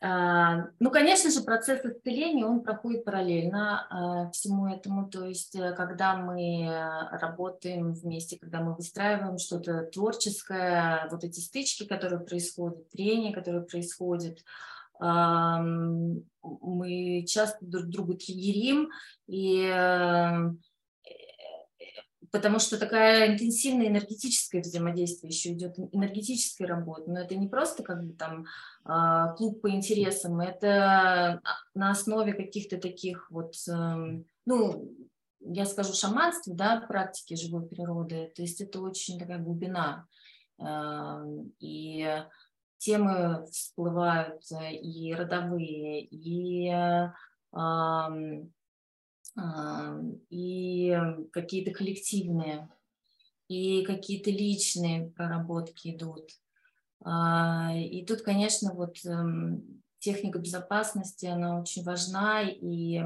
а, 0.00 0.68
ну, 0.78 0.90
конечно 0.92 1.30
же, 1.30 1.42
процесс 1.42 1.84
исцеления, 1.84 2.46
он 2.46 2.62
проходит 2.62 3.04
параллельно 3.04 3.86
а, 3.90 4.30
всему 4.30 4.68
этому, 4.68 5.10
то 5.10 5.24
есть 5.24 5.56
э, 5.56 5.72
когда 5.72 6.16
мы 6.16 6.70
работаем 7.10 7.94
вместе, 7.94 8.38
когда 8.38 8.60
мы 8.60 8.76
выстраиваем 8.76 9.38
что-то 9.38 9.82
творческое, 9.86 11.08
вот 11.10 11.24
эти 11.24 11.40
стычки, 11.40 11.84
которые 11.84 12.20
происходят, 12.20 12.88
трения, 12.90 13.34
которые 13.34 13.64
происходят, 13.64 14.38
мы 15.00 16.22
часто 17.26 17.58
друг 17.60 17.86
друга 17.86 18.14
триггерим, 18.14 18.90
и 19.26 19.62
э, 19.62 20.50
потому 22.30 22.58
что 22.58 22.78
такая 22.78 23.32
интенсивная 23.32 23.88
энергетическое 23.88 24.62
взаимодействие 24.62 25.30
еще 25.30 25.52
идет, 25.52 25.78
энергетическая 25.92 26.68
работа, 26.68 27.10
но 27.10 27.20
это 27.20 27.36
не 27.36 27.48
просто 27.48 27.82
как 27.82 28.04
бы 28.04 28.12
там 28.12 28.46
а, 28.84 29.32
клуб 29.34 29.60
по 29.60 29.70
интересам, 29.70 30.40
это 30.40 31.40
на 31.74 31.90
основе 31.90 32.34
каких-то 32.34 32.78
таких 32.78 33.30
вот, 33.30 33.54
эм, 33.68 34.26
ну, 34.46 34.92
я 35.40 35.64
скажу, 35.64 35.94
шаманства, 35.94 36.54
да, 36.54 36.84
практики 36.86 37.34
живой 37.34 37.66
природы, 37.66 38.32
то 38.34 38.42
есть 38.42 38.60
это 38.60 38.80
очень 38.80 39.18
такая 39.18 39.38
глубина, 39.38 40.06
эм, 40.58 41.52
и 41.60 42.24
темы 42.78 43.46
всплывают 43.50 44.42
э, 44.52 44.74
и 44.74 45.12
родовые, 45.14 46.04
и, 46.04 46.72
и 50.30 50.96
какие-то 51.32 51.70
коллективные, 51.72 52.68
и 53.48 53.84
какие-то 53.84 54.30
личные 54.30 55.10
проработки 55.10 55.94
идут. 55.94 56.30
А, 57.04 57.72
и 57.74 58.04
тут, 58.04 58.22
конечно, 58.22 58.74
вот 58.74 58.96
эм, 59.04 59.82
техника 59.98 60.38
безопасности, 60.38 61.26
она 61.26 61.60
очень 61.60 61.84
важна, 61.84 62.42
и 62.42 63.00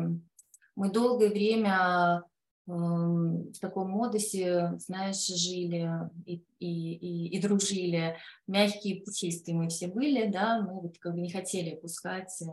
мы 0.74 0.90
долгое 0.90 1.28
время 1.28 2.24
в 2.66 3.58
таком 3.60 3.90
модусе, 3.90 4.74
знаешь, 4.78 5.26
жили 5.26 5.90
и, 6.26 6.44
и, 6.60 6.94
и, 6.94 7.36
и 7.36 7.42
дружили. 7.42 8.16
Мягкие 8.46 9.02
пушистые 9.02 9.56
мы 9.56 9.68
все 9.68 9.88
были, 9.88 10.30
да, 10.30 10.60
мы 10.62 10.80
вот 10.80 10.98
как 10.98 11.14
бы 11.14 11.20
не 11.20 11.30
хотели 11.30 11.74
пускать 11.74 12.32
э, 12.40 12.46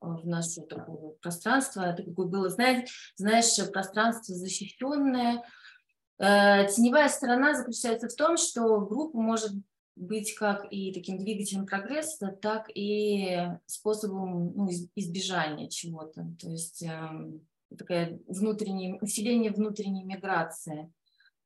в 0.00 0.26
наше 0.26 0.62
такое 0.62 1.12
пространство. 1.22 1.82
Это 1.82 2.02
какое 2.02 2.26
было, 2.26 2.48
знаешь, 2.48 3.14
знаешь, 3.16 3.56
пространство 3.72 4.34
защищенное. 4.34 5.44
Э, 6.18 6.66
теневая 6.66 7.08
сторона 7.08 7.54
заключается 7.54 8.08
в 8.08 8.14
том, 8.14 8.36
что 8.36 8.80
группа 8.80 9.16
может 9.16 9.52
быть 9.94 10.34
как 10.34 10.66
и 10.70 10.92
таким 10.92 11.18
двигателем 11.18 11.66
прогресса, 11.66 12.36
так 12.42 12.70
и 12.74 13.46
способом 13.64 14.52
ну, 14.54 14.68
избежания 14.94 15.68
чего-то. 15.68 16.26
То 16.38 16.50
есть 16.50 16.82
эм, 16.82 17.46
такая 17.76 18.18
внутренняя, 18.26 18.98
усиление 19.00 19.50
внутренней 19.50 20.04
миграции. 20.04 20.92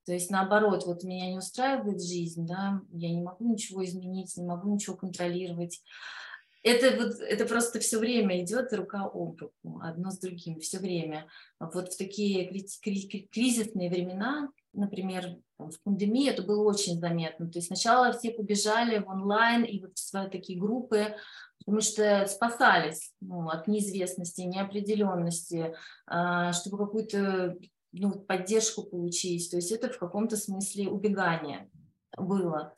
То 0.06 0.12
есть 0.12 0.30
наоборот, 0.30 0.86
вот 0.86 1.04
меня 1.04 1.30
не 1.30 1.38
устраивает 1.38 2.02
жизнь, 2.02 2.46
да, 2.46 2.80
я 2.92 3.10
не 3.10 3.22
могу 3.22 3.52
ничего 3.52 3.84
изменить, 3.84 4.36
не 4.36 4.44
могу 4.44 4.72
ничего 4.72 4.96
контролировать. 4.96 5.82
Это, 6.62 6.96
вот, 6.96 7.20
это 7.20 7.46
просто 7.46 7.80
все 7.80 7.98
время 7.98 8.42
идет 8.42 8.72
рука 8.72 9.04
об 9.04 9.40
руку, 9.40 9.80
одно 9.82 10.10
с 10.10 10.18
другим, 10.18 10.60
все 10.60 10.78
время. 10.78 11.26
Вот 11.58 11.92
в 11.92 11.96
такие 11.96 12.46
кризисные 13.30 13.88
времена, 13.88 14.50
например, 14.72 15.38
в 15.58 15.80
пандемии 15.82 16.28
это 16.28 16.42
было 16.42 16.62
очень 16.62 16.98
заметно. 16.98 17.50
То 17.50 17.58
есть 17.58 17.68
сначала 17.68 18.12
все 18.12 18.30
побежали 18.30 18.98
в 18.98 19.08
онлайн 19.08 19.64
и 19.64 19.80
вот 19.80 19.96
в 19.96 19.98
свои 19.98 20.28
такие 20.28 20.58
группы, 20.58 21.14
потому 21.60 21.80
что 21.80 22.26
спасались 22.26 23.12
ну, 23.20 23.48
от 23.48 23.68
неизвестности, 23.68 24.42
неопределенности, 24.42 25.74
а, 26.06 26.52
чтобы 26.52 26.78
какую-то 26.78 27.56
ну, 27.92 28.12
поддержку 28.12 28.84
получить. 28.84 29.50
То 29.50 29.56
есть 29.56 29.70
это 29.70 29.90
в 29.90 29.98
каком-то 29.98 30.36
смысле 30.36 30.88
убегание 30.88 31.70
было. 32.16 32.74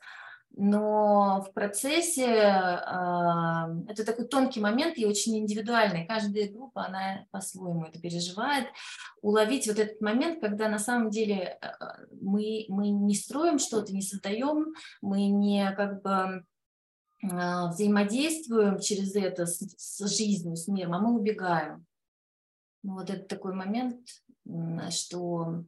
Но 0.55 1.43
в 1.47 1.51
процессе 1.53 2.25
э, 2.25 2.75
это 3.87 4.05
такой 4.05 4.27
тонкий 4.27 4.59
момент 4.59 4.99
и 4.99 5.05
очень 5.05 5.39
индивидуальный. 5.39 6.05
Каждая 6.05 6.47
группа, 6.47 6.85
она 6.85 7.25
по-своему 7.31 7.85
это 7.85 7.99
переживает. 7.99 8.67
Уловить 9.23 9.65
вот 9.65 9.79
этот 9.79 9.99
момент, 9.99 10.41
когда 10.41 10.69
на 10.69 10.77
самом 10.77 11.09
деле 11.09 11.57
э, 11.59 11.67
мы, 12.21 12.65
мы 12.69 12.89
не 12.89 13.15
строим 13.15 13.57
что-то, 13.57 13.93
не 13.93 14.03
создаем, 14.03 14.75
мы 15.01 15.25
не 15.25 15.71
как 15.75 16.03
бы 16.03 16.11
а, 16.11 16.43
взаимодействуем 17.23 18.79
через 18.79 19.15
это 19.15 19.45
с, 19.45 19.59
с 19.77 20.17
жизнью, 20.17 20.55
с 20.55 20.67
миром, 20.67 20.93
а 20.93 20.99
мы 20.99 21.15
убегаем. 21.17 21.85
Вот 22.83 23.09
это 23.09 23.23
такой 23.23 23.53
момент, 23.53 24.01
что 24.89 25.63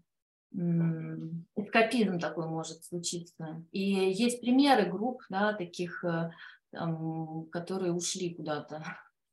эскапизм 1.56 2.20
такой 2.20 2.48
может 2.48 2.84
случиться. 2.84 3.64
И 3.72 3.82
есть 3.82 4.42
примеры 4.42 4.90
групп, 4.90 5.22
да, 5.30 5.54
таких, 5.54 6.04
э, 6.06 6.32
там, 6.72 7.46
которые 7.48 7.92
ушли 7.92 8.34
куда-то, 8.34 8.84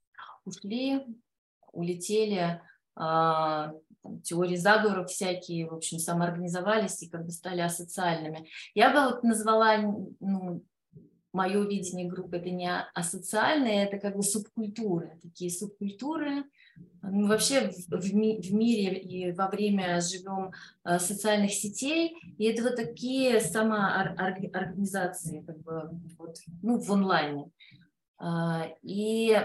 ушли, 0.45 1.05
улетели, 1.73 2.61
а, 2.95 3.73
там, 4.03 4.21
теории 4.23 4.57
заговоров 4.57 5.11
всякие, 5.11 5.69
в 5.69 5.75
общем, 5.75 5.99
самоорганизовались 5.99 7.03
и 7.03 7.09
как 7.09 7.25
бы 7.25 7.31
стали 7.31 7.61
асоциальными. 7.61 8.49
Я 8.75 8.91
бы 8.91 9.15
вот 9.15 9.23
назвала 9.23 9.79
ну, 9.79 10.65
мое 11.33 11.67
видение 11.67 12.09
группы 12.09 12.37
это 12.37 12.51
не 12.51 12.71
асоциальные, 12.95 13.87
это 13.87 13.99
как 13.99 14.17
бы 14.17 14.23
субкультуры, 14.23 15.19
такие 15.23 15.51
субкультуры. 15.51 16.45
Мы 17.03 17.29
вообще 17.29 17.71
в, 17.71 18.01
в, 18.01 18.15
ми, 18.15 18.41
в 18.41 18.55
мире 18.55 18.99
и 18.99 19.33
во 19.33 19.49
время 19.49 20.01
живем 20.01 20.53
э, 20.85 20.99
социальных 20.99 21.53
сетей, 21.53 22.17
и 22.39 22.45
это 22.45 22.63
вот 22.63 22.77
такие 22.77 23.41
самоорганизации, 23.41 25.45
как 25.47 25.59
бы, 25.59 25.91
вот, 26.19 26.37
ну, 26.63 26.79
в 26.79 26.91
онлайне. 26.91 27.51
Э, 28.21 28.75
и 28.83 29.37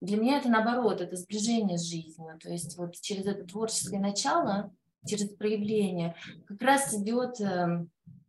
для 0.00 0.16
меня 0.16 0.38
это 0.38 0.48
наоборот, 0.48 1.00
это 1.00 1.16
сближение 1.16 1.76
с 1.76 1.82
жизнью. 1.82 2.38
То 2.40 2.50
есть 2.50 2.76
вот 2.78 2.94
через 3.00 3.26
это 3.26 3.44
творческое 3.44 4.00
начало, 4.00 4.72
через 5.06 5.28
проявление 5.30 6.14
как 6.46 6.62
раз 6.62 6.94
идет 6.94 7.40
э, 7.40 7.84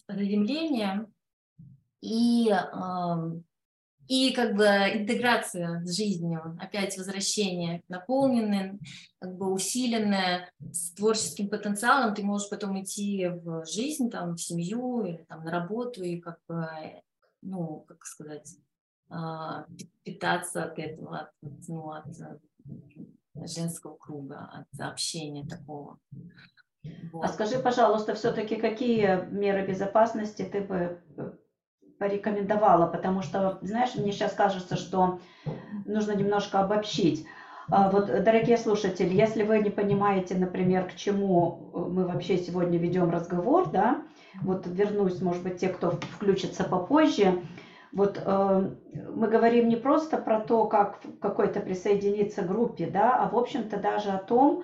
заземление 0.07 1.07
и, 2.02 2.52
и 4.08 4.34
как 4.34 4.56
бы 4.56 4.66
интеграция 4.66 5.86
с 5.86 5.95
жизнью, 5.95 6.58
опять 6.60 6.97
возвращение, 6.97 7.84
наполненное, 7.88 8.78
как 9.20 9.38
бы 9.38 9.54
усиленное 9.54 10.52
с 10.60 10.91
творческим 10.91 11.49
потенциалом, 11.49 12.14
ты 12.14 12.24
можешь 12.24 12.49
потом 12.49 12.82
идти 12.82 13.28
в 13.28 13.66
жизнь, 13.66 14.10
там, 14.10 14.36
в 14.36 14.41
семью 14.41 15.06
или 15.06 15.26
там, 15.30 15.43
на 15.43 15.52
работу 15.52 16.04
и 16.04 16.20
как 16.20 16.39
бы, 16.47 16.68
ну, 17.41 17.86
как 17.88 18.06
сказать, 18.06 18.56
а, 19.10 19.66
питаться 20.04 20.64
от 20.64 20.80
этого, 20.80 21.20
от, 21.20 21.30
ну, 21.68 21.91
от 21.91 22.08
э, 22.08 23.45
женского 23.45 23.97
круга, 23.97 24.49
от 24.54 24.80
общения 24.80 25.45
такого. 25.45 25.99
Вот. 27.12 27.26
А 27.26 27.28
скажи, 27.28 27.60
пожалуйста, 27.60 28.16
все-таки 28.16 28.56
какие 28.56 29.26
меры 29.30 29.68
безопасности 29.68 30.43
ты 30.43 30.62
бы 30.62 31.02
э, 31.18 31.32
порекомендовала, 32.02 32.88
потому 32.88 33.22
что, 33.22 33.60
знаешь, 33.62 33.93
мне 33.93 34.12
сейчас 34.12 34.34
кажется, 34.34 34.76
что 34.76 35.20
нужно 35.86 36.14
немножко 36.14 36.60
обобщить. 36.60 37.28
А, 37.70 37.91
вот, 37.91 38.08
дорогие 38.08 38.58
слушатели, 38.58 39.14
если 39.14 39.43
вы 39.43 39.60
не 39.60 39.70
понимаете, 39.70 40.34
например, 40.34 40.88
к 40.88 40.95
чему 40.95 41.70
э, 41.72 41.78
мы 41.78 42.08
вообще 42.08 42.39
сегодня 42.39 42.80
ведем 42.80 43.12
разговор, 43.12 43.70
да, 43.70 44.02
вот 44.41 44.66
вернусь, 44.66 45.22
может 45.22 45.43
быть, 45.43 45.60
те, 45.60 45.70
кто 45.70 45.91
включится 45.91 46.64
попозже, 46.64 47.39
вот 47.91 48.20
э, 48.20 48.70
мы 49.14 49.28
говорим 49.28 49.70
не 49.70 49.76
просто 49.76 50.18
про 50.18 50.39
то, 50.39 50.66
как 50.66 51.02
какой-то 51.22 51.60
присоединиться 51.60 52.41
к 52.41 52.47
группе, 52.47 52.88
да, 52.88 53.24
а 53.24 53.30
в 53.30 53.38
общем-то 53.38 53.78
даже 53.78 54.10
о 54.10 54.18
том, 54.18 54.64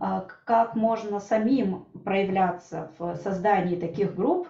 э, 0.00 0.22
как 0.44 0.74
можно 0.74 1.20
самим 1.20 1.84
проявляться 2.04 2.90
в 2.98 3.14
создании 3.14 3.76
таких 3.76 4.16
групп, 4.16 4.48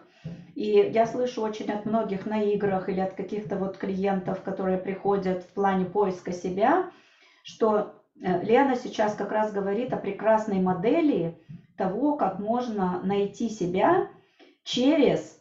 и 0.54 0.90
я 0.92 1.06
слышу 1.06 1.42
очень 1.42 1.70
от 1.72 1.86
многих 1.86 2.26
на 2.26 2.42
играх 2.42 2.88
или 2.88 3.00
от 3.00 3.14
каких-то 3.14 3.56
вот 3.56 3.78
клиентов, 3.78 4.42
которые 4.42 4.78
приходят 4.78 5.42
в 5.42 5.54
плане 5.54 5.84
поиска 5.84 6.32
себя, 6.32 6.90
что 7.42 7.94
э, 8.20 8.42
Лена 8.44 8.76
сейчас 8.76 9.14
как 9.14 9.32
раз 9.32 9.52
говорит 9.52 9.92
о 9.92 9.96
прекрасной 9.96 10.60
модели 10.60 11.38
того, 11.76 12.16
как 12.16 12.38
можно 12.38 13.00
найти 13.02 13.48
себя 13.48 14.08
через 14.62 15.40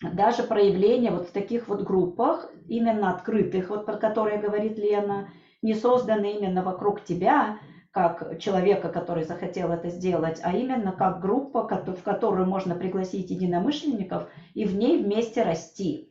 даже 0.00 0.42
проявление 0.42 1.12
вот 1.12 1.28
в 1.28 1.32
таких 1.32 1.68
вот 1.68 1.82
группах, 1.82 2.50
именно 2.66 3.10
открытых, 3.10 3.70
вот 3.70 3.86
про 3.86 3.96
которые 3.96 4.38
говорит 4.38 4.78
Лена, 4.78 5.28
не 5.62 5.74
созданы 5.74 6.32
именно 6.32 6.62
вокруг 6.62 7.04
тебя, 7.04 7.58
как 7.92 8.38
человека, 8.38 8.88
который 8.88 9.22
захотел 9.22 9.70
это 9.70 9.90
сделать, 9.90 10.40
а 10.42 10.56
именно 10.56 10.92
как 10.92 11.20
группа, 11.20 11.68
в 11.68 12.02
которую 12.02 12.46
можно 12.46 12.74
пригласить 12.74 13.30
единомышленников 13.30 14.28
и 14.54 14.64
в 14.64 14.74
ней 14.74 15.02
вместе 15.02 15.42
расти. 15.42 16.08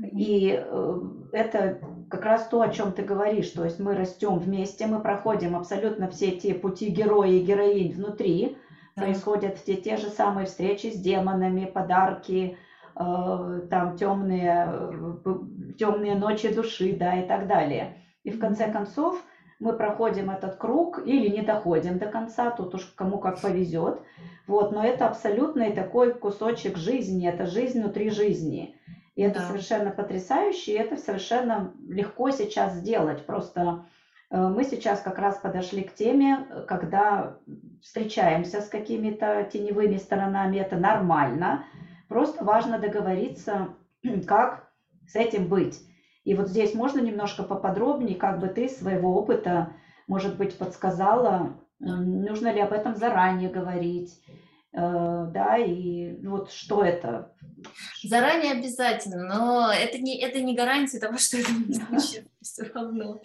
И 0.00 0.56
э, 0.56 1.00
это 1.32 1.80
как 2.08 2.24
раз 2.24 2.46
то, 2.46 2.62
о 2.62 2.68
чем 2.68 2.92
ты 2.92 3.02
говоришь. 3.02 3.50
То 3.50 3.64
есть 3.64 3.80
мы 3.80 3.94
растем 3.94 4.38
вместе, 4.38 4.86
мы 4.86 5.00
проходим 5.00 5.56
абсолютно 5.56 6.08
все 6.08 6.30
те 6.30 6.54
пути 6.54 6.88
героя 6.88 7.30
и 7.30 7.44
героинь 7.44 7.92
внутри. 7.92 8.56
Да. 8.94 9.02
Происходят 9.02 9.62
те, 9.64 9.76
те 9.76 9.96
же 9.96 10.08
самые 10.08 10.46
встречи 10.46 10.86
с 10.86 10.98
демонами, 10.98 11.66
подарки, 11.66 12.56
э, 12.94 13.60
там 13.68 13.96
темные, 13.96 14.68
э, 14.68 15.34
темные 15.78 16.14
ночи 16.14 16.54
души, 16.54 16.96
да, 16.96 17.20
и 17.20 17.26
так 17.26 17.48
далее. 17.48 17.96
И 18.22 18.30
в 18.30 18.38
конце 18.38 18.70
концов 18.70 19.20
мы 19.62 19.74
проходим 19.74 20.28
этот 20.28 20.56
круг 20.56 21.06
или 21.06 21.28
не 21.28 21.42
доходим 21.42 21.98
до 21.98 22.06
конца, 22.06 22.50
тут 22.50 22.74
уж 22.74 22.82
кому 22.96 23.18
как 23.18 23.40
повезет. 23.40 24.00
Вот, 24.48 24.72
но 24.72 24.84
это 24.84 25.06
абсолютный 25.06 25.72
такой 25.72 26.14
кусочек 26.14 26.76
жизни, 26.76 27.28
это 27.28 27.46
жизнь 27.46 27.80
внутри 27.80 28.10
жизни. 28.10 28.76
И 29.14 29.22
это 29.22 29.38
да. 29.38 29.46
совершенно 29.46 29.92
потрясающе, 29.92 30.72
и 30.72 30.78
это 30.78 30.96
совершенно 30.96 31.72
легко 31.86 32.32
сейчас 32.32 32.74
сделать. 32.74 33.24
Просто 33.24 33.86
э, 34.30 34.36
мы 34.36 34.64
сейчас 34.64 35.00
как 35.00 35.18
раз 35.18 35.36
подошли 35.36 35.84
к 35.84 35.94
теме, 35.94 36.44
когда 36.66 37.36
встречаемся 37.80 38.62
с 38.62 38.68
какими-то 38.68 39.48
теневыми 39.52 39.96
сторонами, 39.96 40.56
это 40.56 40.76
нормально. 40.76 41.66
Просто 42.08 42.44
важно 42.44 42.80
договориться, 42.80 43.68
как 44.26 44.72
с 45.06 45.14
этим 45.14 45.46
быть. 45.46 45.78
И 46.24 46.34
вот 46.34 46.48
здесь 46.48 46.74
можно 46.74 47.00
немножко 47.00 47.42
поподробнее, 47.42 48.16
как 48.16 48.40
бы 48.40 48.48
ты 48.48 48.68
своего 48.68 49.16
опыта, 49.16 49.72
может 50.06 50.36
быть, 50.36 50.56
подсказала, 50.58 51.56
нужно 51.78 52.52
ли 52.52 52.60
об 52.60 52.72
этом 52.72 52.94
заранее 52.96 53.50
говорить, 53.50 54.20
Э, 54.72 55.26
да, 55.30 55.58
и 55.58 56.26
вот 56.26 56.50
что 56.50 56.82
это? 56.82 57.30
Заранее 58.02 58.52
обязательно, 58.52 59.24
но 59.24 59.72
это 59.72 59.98
не, 59.98 60.20
это 60.20 60.40
не 60.40 60.54
гарантия 60.54 60.98
того, 60.98 61.18
что 61.18 61.38
это 61.38 61.52
не 61.52 61.74
случится 61.74 62.22
все 62.42 62.64
равно. 62.72 63.20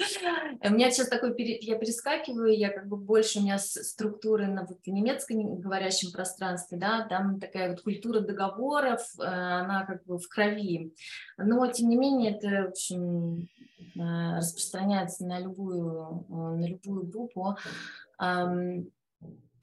У 0.62 0.70
меня 0.70 0.92
сейчас 0.92 1.08
такой, 1.08 1.36
я 1.62 1.78
перескакиваю, 1.78 2.58
я 2.58 2.70
как 2.70 2.88
бы 2.88 2.98
больше 2.98 3.40
у 3.40 3.42
меня 3.42 3.58
структуры 3.58 4.48
на 4.48 4.66
вот 4.66 4.80
немецком 4.86 5.60
говорящем 5.60 6.12
пространстве, 6.12 6.78
да, 6.78 7.06
там 7.08 7.40
такая 7.40 7.72
вот 7.72 7.82
культура 7.82 8.20
договоров, 8.20 9.02
э, 9.20 9.24
она 9.24 9.86
как 9.86 10.06
бы 10.06 10.18
в 10.18 10.28
крови, 10.28 10.94
но 11.38 11.66
тем 11.68 11.90
не 11.90 11.96
менее 11.96 12.36
это, 12.36 12.70
общем, 12.70 13.50
э, 13.96 14.38
распространяется 14.38 15.26
на 15.26 15.40
любую, 15.40 16.26
на 16.30 16.68
любую 16.68 17.04
группу. 17.04 17.58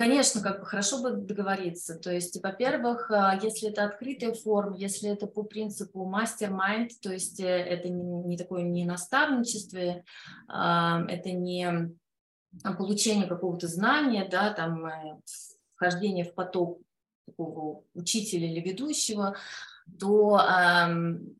Конечно, 0.04 0.42
как 0.42 0.60
бы 0.60 0.66
хорошо 0.66 1.00
бы 1.00 1.12
договориться. 1.12 1.98
То 1.98 2.12
есть, 2.12 2.38
во-первых, 2.42 3.10
а, 3.10 3.38
если 3.42 3.70
это 3.70 3.84
открытая 3.84 4.34
форма, 4.34 4.76
если 4.76 5.08
это 5.08 5.26
по 5.26 5.44
принципу 5.44 6.04
мастер-майнд, 6.04 7.00
то 7.00 7.10
есть 7.10 7.40
э, 7.40 7.46
это 7.46 7.88
не, 7.88 8.02
не 8.02 8.36
такое 8.36 8.64
не 8.64 8.84
наставничество, 8.84 10.04
а, 10.46 11.06
это 11.08 11.32
не 11.32 11.96
получение 12.76 13.26
какого-то 13.26 13.66
знания, 13.66 14.28
да, 14.30 14.52
там 14.52 14.84
э, 14.84 15.20
вхождение 15.74 16.26
в 16.26 16.34
поток 16.34 16.82
такого 17.26 17.84
учителя 17.94 18.46
или 18.46 18.60
ведущего, 18.60 19.34
то, 19.98 20.42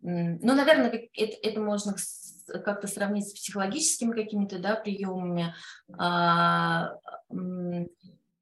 ну, 0.01 0.39
наверное, 0.41 1.09
это, 1.13 1.37
это 1.43 1.61
можно 1.61 1.95
как-то 2.47 2.87
сравнить 2.87 3.29
с 3.29 3.35
психологическими 3.35 4.15
какими-то 4.15 4.59
да, 4.59 4.77
приемами. 4.77 5.55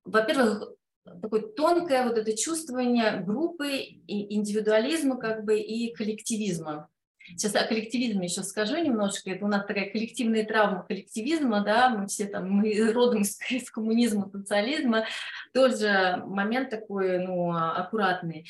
А, 0.05 0.11
во-первых, 0.11 0.75
такое 1.21 1.43
тонкое 1.43 2.05
вот 2.05 2.19
это 2.19 2.37
чувствование 2.37 3.21
группы 3.21 3.77
и 3.77 4.35
индивидуализма 4.35 5.17
как 5.17 5.45
бы 5.45 5.59
и 5.59 5.95
коллективизма. 5.95 6.89
Сейчас 7.25 7.55
о 7.55 7.65
коллективизме 7.65 8.27
еще 8.27 8.43
скажу 8.43 8.77
немножко. 8.77 9.31
Это 9.31 9.45
у 9.45 9.49
нас 9.49 9.65
такая 9.65 9.91
коллективная 9.91 10.45
травма 10.45 10.85
коллективизма, 10.85 11.63
да, 11.63 11.91
мы 11.91 12.09
все 12.09 12.27
там, 12.27 12.51
мы 12.51 12.93
родом 12.93 13.23
из, 13.23 13.39
из 13.51 13.71
коммунизма, 13.71 14.29
социализма, 14.31 15.07
тоже 15.55 16.23
момент 16.27 16.71
такой, 16.71 17.21
ну, 17.21 17.53
аккуратный. 17.55 18.49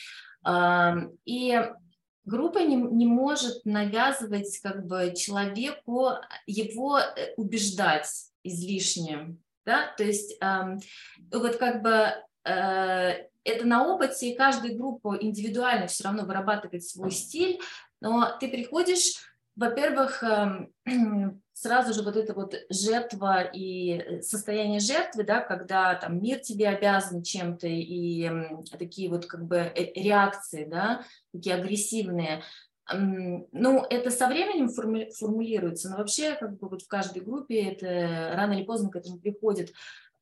И 1.27 1.63
группа 2.25 2.59
не, 2.59 2.77
не 2.77 3.07
может 3.07 3.65
навязывать 3.65 4.59
как 4.63 4.87
бы 4.87 5.13
человеку 5.17 6.11
его 6.47 6.99
э, 6.99 7.35
убеждать 7.37 8.09
излишне 8.43 9.37
да, 9.65 9.93
то 9.97 10.05
есть 10.05 10.37
э, 10.41 10.79
вот 11.33 11.57
как 11.57 11.83
бы 11.83 12.13
э, 12.45 13.27
это 13.45 13.67
на 13.67 13.87
опыте, 13.87 14.31
и 14.31 14.37
каждая 14.37 14.75
группа 14.75 15.17
индивидуально 15.21 15.87
все 15.87 16.05
равно 16.05 16.25
вырабатывает 16.25 16.85
свой 16.85 17.11
стиль, 17.11 17.61
но 18.01 18.37
ты 18.41 18.49
приходишь, 18.49 19.15
во-первых, 19.57 20.23
э, 20.23 20.69
сразу 21.53 21.95
же 21.95 22.03
вот 22.03 22.17
эта 22.17 22.35
вот 22.35 22.55
жертва 22.71 23.43
и 23.43 24.21
состояние 24.23 24.81
жертвы, 24.81 25.23
да, 25.23 25.41
когда 25.41 25.95
там 25.95 26.21
мир 26.21 26.41
тебе 26.41 26.69
обязан 26.69 27.23
чем-то 27.23 27.69
и 27.69 28.31
такие 28.79 29.09
вот 29.09 29.27
как 29.27 29.45
бы 29.45 29.73
реакции, 29.95 30.65
да, 30.65 31.05
такие 31.33 31.55
агрессивные, 31.55 32.43
ну, 32.91 33.87
это 33.89 34.11
со 34.11 34.27
временем 34.29 34.69
формулируется, 34.69 35.91
но 35.91 35.99
вообще 35.99 36.35
как 36.35 36.59
бы 36.59 36.69
вот 36.69 36.83
в 36.83 36.89
каждой 36.89 37.23
группе 37.23 37.73
это 37.73 38.35
рано 38.35 38.53
или 38.55 38.65
поздно 38.65 38.91
к 38.91 38.97
этому 38.97 39.19
приходит. 39.19 39.73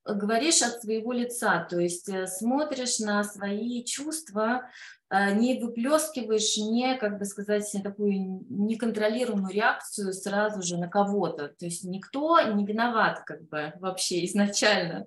Говоришь 0.04 0.62
от 0.62 0.82
своего 0.82 1.12
лица, 1.12 1.66
то 1.68 1.78
есть 1.78 2.08
э, 2.08 2.26
смотришь 2.26 3.00
на 3.00 3.22
свои 3.22 3.84
чувства, 3.84 4.70
э, 5.10 5.34
не 5.34 5.60
выплескиваешь 5.60 6.56
не, 6.56 6.96
как 6.96 7.18
бы 7.18 7.26
сказать, 7.26 7.70
такую 7.84 8.44
неконтролируемую 8.48 9.52
реакцию 9.52 10.14
сразу 10.14 10.62
же 10.62 10.78
на 10.78 10.88
кого-то. 10.88 11.48
То 11.48 11.66
есть 11.66 11.84
никто 11.84 12.40
не 12.40 12.64
виноват 12.64 13.20
как 13.26 13.46
бы 13.48 13.74
вообще 13.78 14.24
изначально. 14.24 15.06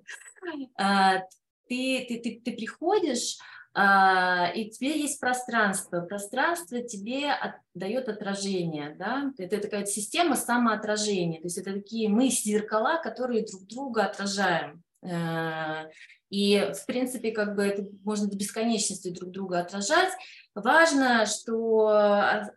А, 0.76 1.18
ты, 1.68 2.06
ты, 2.08 2.20
ты, 2.20 2.42
ты 2.44 2.52
приходишь, 2.52 3.38
и 3.76 4.70
тебе 4.70 5.00
есть 5.00 5.18
пространство. 5.18 6.00
Пространство 6.02 6.80
тебе 6.80 7.32
от, 7.32 7.56
дает 7.74 8.08
отражение, 8.08 8.94
да? 8.96 9.32
Это 9.36 9.60
такая 9.60 9.84
система 9.84 10.36
самоотражения. 10.36 11.40
То 11.40 11.46
есть 11.46 11.58
это 11.58 11.72
такие 11.72 12.08
мы 12.08 12.28
зеркала, 12.28 13.00
которые 13.02 13.44
друг 13.44 13.66
друга 13.66 14.04
отражаем. 14.04 14.84
Э, 15.04 15.90
и, 16.30 16.72
в 16.72 16.86
принципе, 16.86 17.30
как 17.30 17.54
бы 17.54 17.62
это 17.62 17.86
можно 18.02 18.28
до 18.28 18.36
бесконечности 18.36 19.10
друг 19.10 19.30
друга 19.30 19.60
отражать. 19.60 20.10
Важно, 20.54 21.26
что, 21.26 21.88
а, 21.88 22.50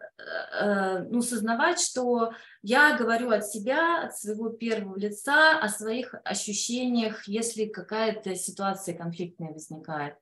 э, 0.61 1.03
ну, 1.09 1.21
сознавать, 1.21 1.79
что 1.79 2.31
я 2.63 2.97
говорю 2.97 3.31
от 3.31 3.45
себя, 3.45 4.03
от 4.03 4.17
своего 4.17 4.49
первого 4.49 4.97
лица, 4.97 5.59
о 5.59 5.67
своих 5.69 6.15
ощущениях, 6.23 7.27
если 7.27 7.65
какая-то 7.65 8.35
ситуация 8.35 8.95
конфликтная 8.95 9.51
возникает. 9.51 10.15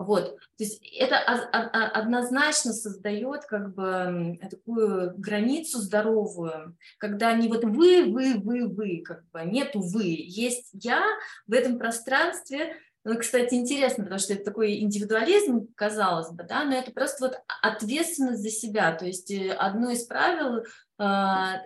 Вот, 0.00 0.36
то 0.56 0.64
есть 0.64 0.80
это 0.96 1.18
однозначно 1.18 2.72
создает 2.72 3.44
как 3.44 3.74
бы 3.74 4.38
такую 4.50 5.12
границу 5.18 5.78
здоровую, 5.78 6.74
когда 6.96 7.34
не 7.34 7.48
вот 7.48 7.64
вы, 7.64 8.04
вы, 8.10 8.38
вы, 8.38 8.66
вы, 8.66 9.02
как 9.04 9.28
бы 9.28 9.42
нету 9.44 9.80
вы, 9.82 10.04
есть 10.06 10.70
я 10.72 11.04
в 11.46 11.52
этом 11.52 11.78
пространстве, 11.78 12.76
ну, 13.04 13.18
кстати, 13.18 13.54
интересно, 13.54 14.04
потому 14.04 14.20
что 14.20 14.34
это 14.34 14.44
такой 14.44 14.80
индивидуализм, 14.80 15.68
казалось 15.74 16.30
бы, 16.32 16.44
да, 16.44 16.64
но 16.64 16.74
это 16.74 16.92
просто 16.92 17.26
вот 17.26 17.40
ответственность 17.62 18.42
за 18.42 18.50
себя. 18.50 18.92
То 18.92 19.06
есть 19.06 19.30
э, 19.30 19.52
одно 19.52 19.90
из 19.90 20.04
правил 20.04 20.64
а, 21.02 21.62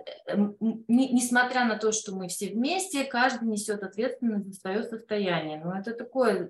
несмотря 0.87 1.65
на 1.65 1.77
то, 1.77 1.91
что 1.91 2.15
мы 2.15 2.29
все 2.29 2.51
вместе, 2.51 3.03
каждый 3.03 3.49
несет 3.49 3.83
ответственность 3.83 4.47
за 4.47 4.61
свое 4.61 4.85
состояние. 4.85 5.61
Но 5.61 5.77
это 5.77 5.93
такое, 5.93 6.49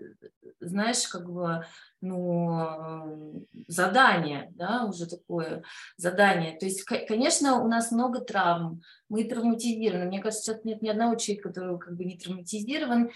знаешь, 0.61 1.09
как 1.09 1.30
бы, 1.30 1.64
ну, 2.03 3.47
задание, 3.68 4.53
да, 4.55 4.85
уже 4.85 5.07
такое 5.07 5.62
задание. 5.97 6.59
То 6.59 6.66
есть, 6.66 6.85
конечно, 6.85 7.62
у 7.62 7.68
нас 7.68 7.91
много 7.91 8.20
травм, 8.20 8.82
мы 9.09 9.24
травматизированы. 9.24 10.05
Мне 10.05 10.20
кажется, 10.20 10.53
сейчас 10.53 10.64
нет 10.64 10.82
ни 10.82 10.91
одного 10.91 11.14
человека, 11.14 11.49
который 11.49 11.78
как 11.78 11.97
бы 11.97 12.05
не 12.05 12.18
травматизирован. 12.18 13.11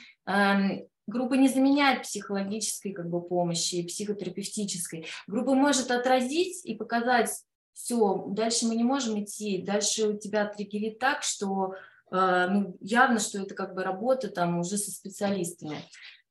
Группа 1.09 1.35
не 1.35 1.49
заменяет 1.49 2.03
психологической 2.03 2.93
как 2.93 3.09
бы, 3.09 3.23
помощи 3.23 3.77
и 3.77 3.87
психотерапевтической. 3.87 5.07
Группа 5.27 5.55
может 5.55 5.91
отразить 5.91 6.67
и 6.67 6.75
показать 6.75 7.31
все, 7.73 8.27
дальше 8.29 8.67
мы 8.67 8.77
не 8.77 8.85
можем 8.85 9.19
идти, 9.23 9.63
дальше 9.63 10.09
у 10.09 10.19
тебя 10.19 10.45
триггерит 10.45 10.99
так, 10.99 11.23
что 11.23 11.77
э, 12.11 12.47
ну, 12.51 12.77
явно, 12.81 13.21
что 13.21 13.41
это 13.41 13.55
как 13.55 13.75
бы 13.75 13.85
работа 13.85 14.29
там 14.29 14.59
уже 14.59 14.77
со 14.77 14.91
специалистами. 14.91 15.79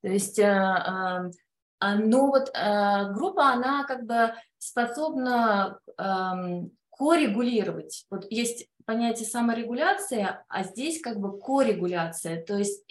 То 0.00 0.08
есть, 0.08 0.38
э, 0.38 0.44
э, 0.44 1.94
но 1.96 2.28
вот 2.28 2.52
группа, 2.52 3.48
она 3.50 3.82
как 3.84 4.04
бы 4.04 4.32
способна 4.58 5.80
эм, 5.96 6.70
коррегулировать. 6.90 8.04
Вот 8.10 8.26
есть 8.30 8.68
понятие 8.84 9.26
саморегуляция, 9.26 10.44
а 10.48 10.62
здесь 10.64 11.00
как 11.00 11.18
бы 11.18 11.38
коррегуляция. 11.38 12.44
То 12.44 12.58
есть 12.58 12.84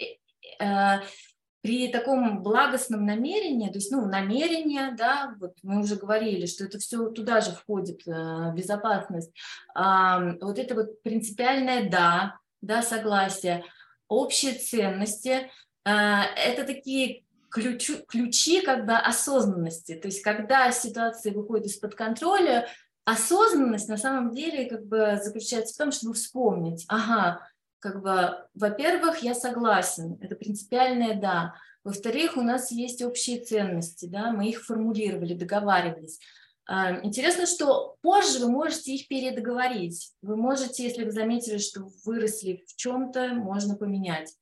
при 1.68 1.90
таком 1.90 2.44
благостном 2.44 3.06
намерении, 3.06 3.68
то 3.68 3.76
есть, 3.76 3.92
ну, 3.92 4.06
намерение, 4.06 4.96
да, 4.98 5.36
вот 5.38 5.58
мы 5.64 5.82
уже 5.82 5.98
говорили, 5.98 6.46
что 6.46 6.64
это 6.64 6.80
все 6.80 7.10
туда 7.10 7.42
же 7.42 7.52
входит, 7.52 8.08
э, 8.08 8.54
безопасность, 8.56 9.34
э, 9.76 10.38
вот 10.40 10.58
это 10.58 10.76
вот 10.76 11.04
принципиальное 11.04 11.90
«да», 11.90 12.40
да, 12.62 12.82
согласие, 12.82 13.66
общие 14.08 14.54
ценности, 14.54 15.52
э, 15.84 15.92
это 15.92 16.64
такие 16.64 17.26
ключи, 17.50 17.98
ключи 18.08 18.62
как 18.62 18.86
бы 18.86 18.94
осознанности, 18.94 19.96
то 19.96 20.08
есть 20.08 20.22
когда 20.22 20.72
ситуация 20.72 21.34
выходит 21.34 21.66
из-под 21.66 21.96
контроля, 21.96 22.70
осознанность 23.04 23.90
на 23.90 23.98
самом 23.98 24.32
деле 24.32 24.70
как 24.70 24.86
бы 24.86 25.20
заключается 25.22 25.74
в 25.74 25.78
том, 25.78 25.92
чтобы 25.92 26.14
вспомнить, 26.14 26.86
ага, 26.88 27.42
как 27.80 28.02
бы, 28.02 28.38
во-первых, 28.54 29.20
я 29.20 29.34
согласен, 29.34 30.18
это 30.22 30.36
принципиальное 30.36 31.20
«да». 31.20 31.56
Во-вторых, 31.84 32.36
у 32.36 32.42
нас 32.42 32.72
есть 32.72 33.02
общие 33.02 33.40
ценности, 33.40 34.08
да, 34.08 34.32
мы 34.32 34.50
их 34.50 34.66
формулировали, 34.66 35.34
договаривались. 35.34 36.20
А, 36.66 37.00
интересно, 37.02 37.46
что 37.46 37.96
позже 38.02 38.40
вы 38.40 38.52
можете 38.52 38.94
их 38.94 39.08
передоговорить. 39.08 40.12
Вы 40.22 40.36
можете, 40.36 40.84
если 40.84 41.06
вы 41.06 41.12
заметили, 41.12 41.60
что 41.60 41.90
выросли 42.04 42.66
в 42.68 42.76
чем-то, 42.76 43.30
можно 43.36 43.78
поменять. 43.78 44.36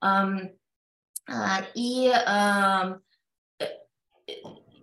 А, 0.00 0.26
и, 1.74 2.08
э, 2.08 3.64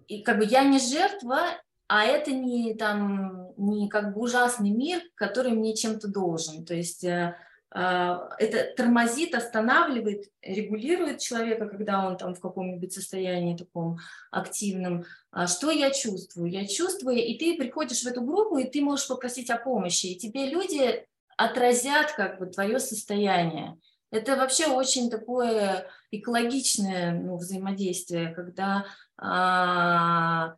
и 0.08 0.22
как 0.22 0.38
бы 0.38 0.45
я 0.45 0.64
не 0.64 0.80
жертва, 0.80 1.41
а 1.88 2.04
это 2.06 2.32
не 2.32 2.74
там 2.76 3.54
не 3.58 3.89
как 3.89 4.14
бы 4.14 4.22
ужасный 4.22 4.72
мир, 4.72 5.02
который 5.16 5.52
мне 5.52 5.76
чем-то 5.76 6.08
должен. 6.08 6.66
То 6.66 6.74
есть 6.74 7.04
э, 7.04 7.36
это 7.70 8.74
тормозит, 8.78 9.36
останавливает, 9.36 10.32
регулирует 10.41 11.20
человека, 11.20 11.68
когда 11.68 12.07
он 12.07 12.18
там 12.18 12.34
в 12.34 12.39
каком-нибудь 12.39 12.93
состоянии 12.93 13.57
таком 13.57 13.97
активном. 14.32 15.05
А 15.32 15.47
что 15.47 15.70
я 15.70 15.91
чувствую? 15.91 16.49
Я 16.49 16.65
чувствую, 16.65 17.18
и 17.18 17.38
ты 17.38 17.57
приходишь 17.57 18.03
в 18.03 18.07
эту 18.07 18.22
группу, 18.22 18.57
и 18.57 18.70
ты 18.70 18.82
можешь 18.82 19.07
попросить 19.07 19.49
о 19.49 19.57
помощи, 19.57 20.07
и 20.07 20.18
тебе 20.18 20.49
люди 20.49 21.05
отразят 21.36 22.13
как 22.13 22.39
бы 22.39 22.47
твое 22.47 22.80
состояние. 22.80 23.78
Это 24.11 24.38
вообще 24.38 24.68
очень 24.68 25.09
такое 25.09 25.88
экологичное 26.11 27.13
ну, 27.13 27.36
взаимодействие, 27.36 28.34
когда 28.34 28.86
а, 29.18 30.55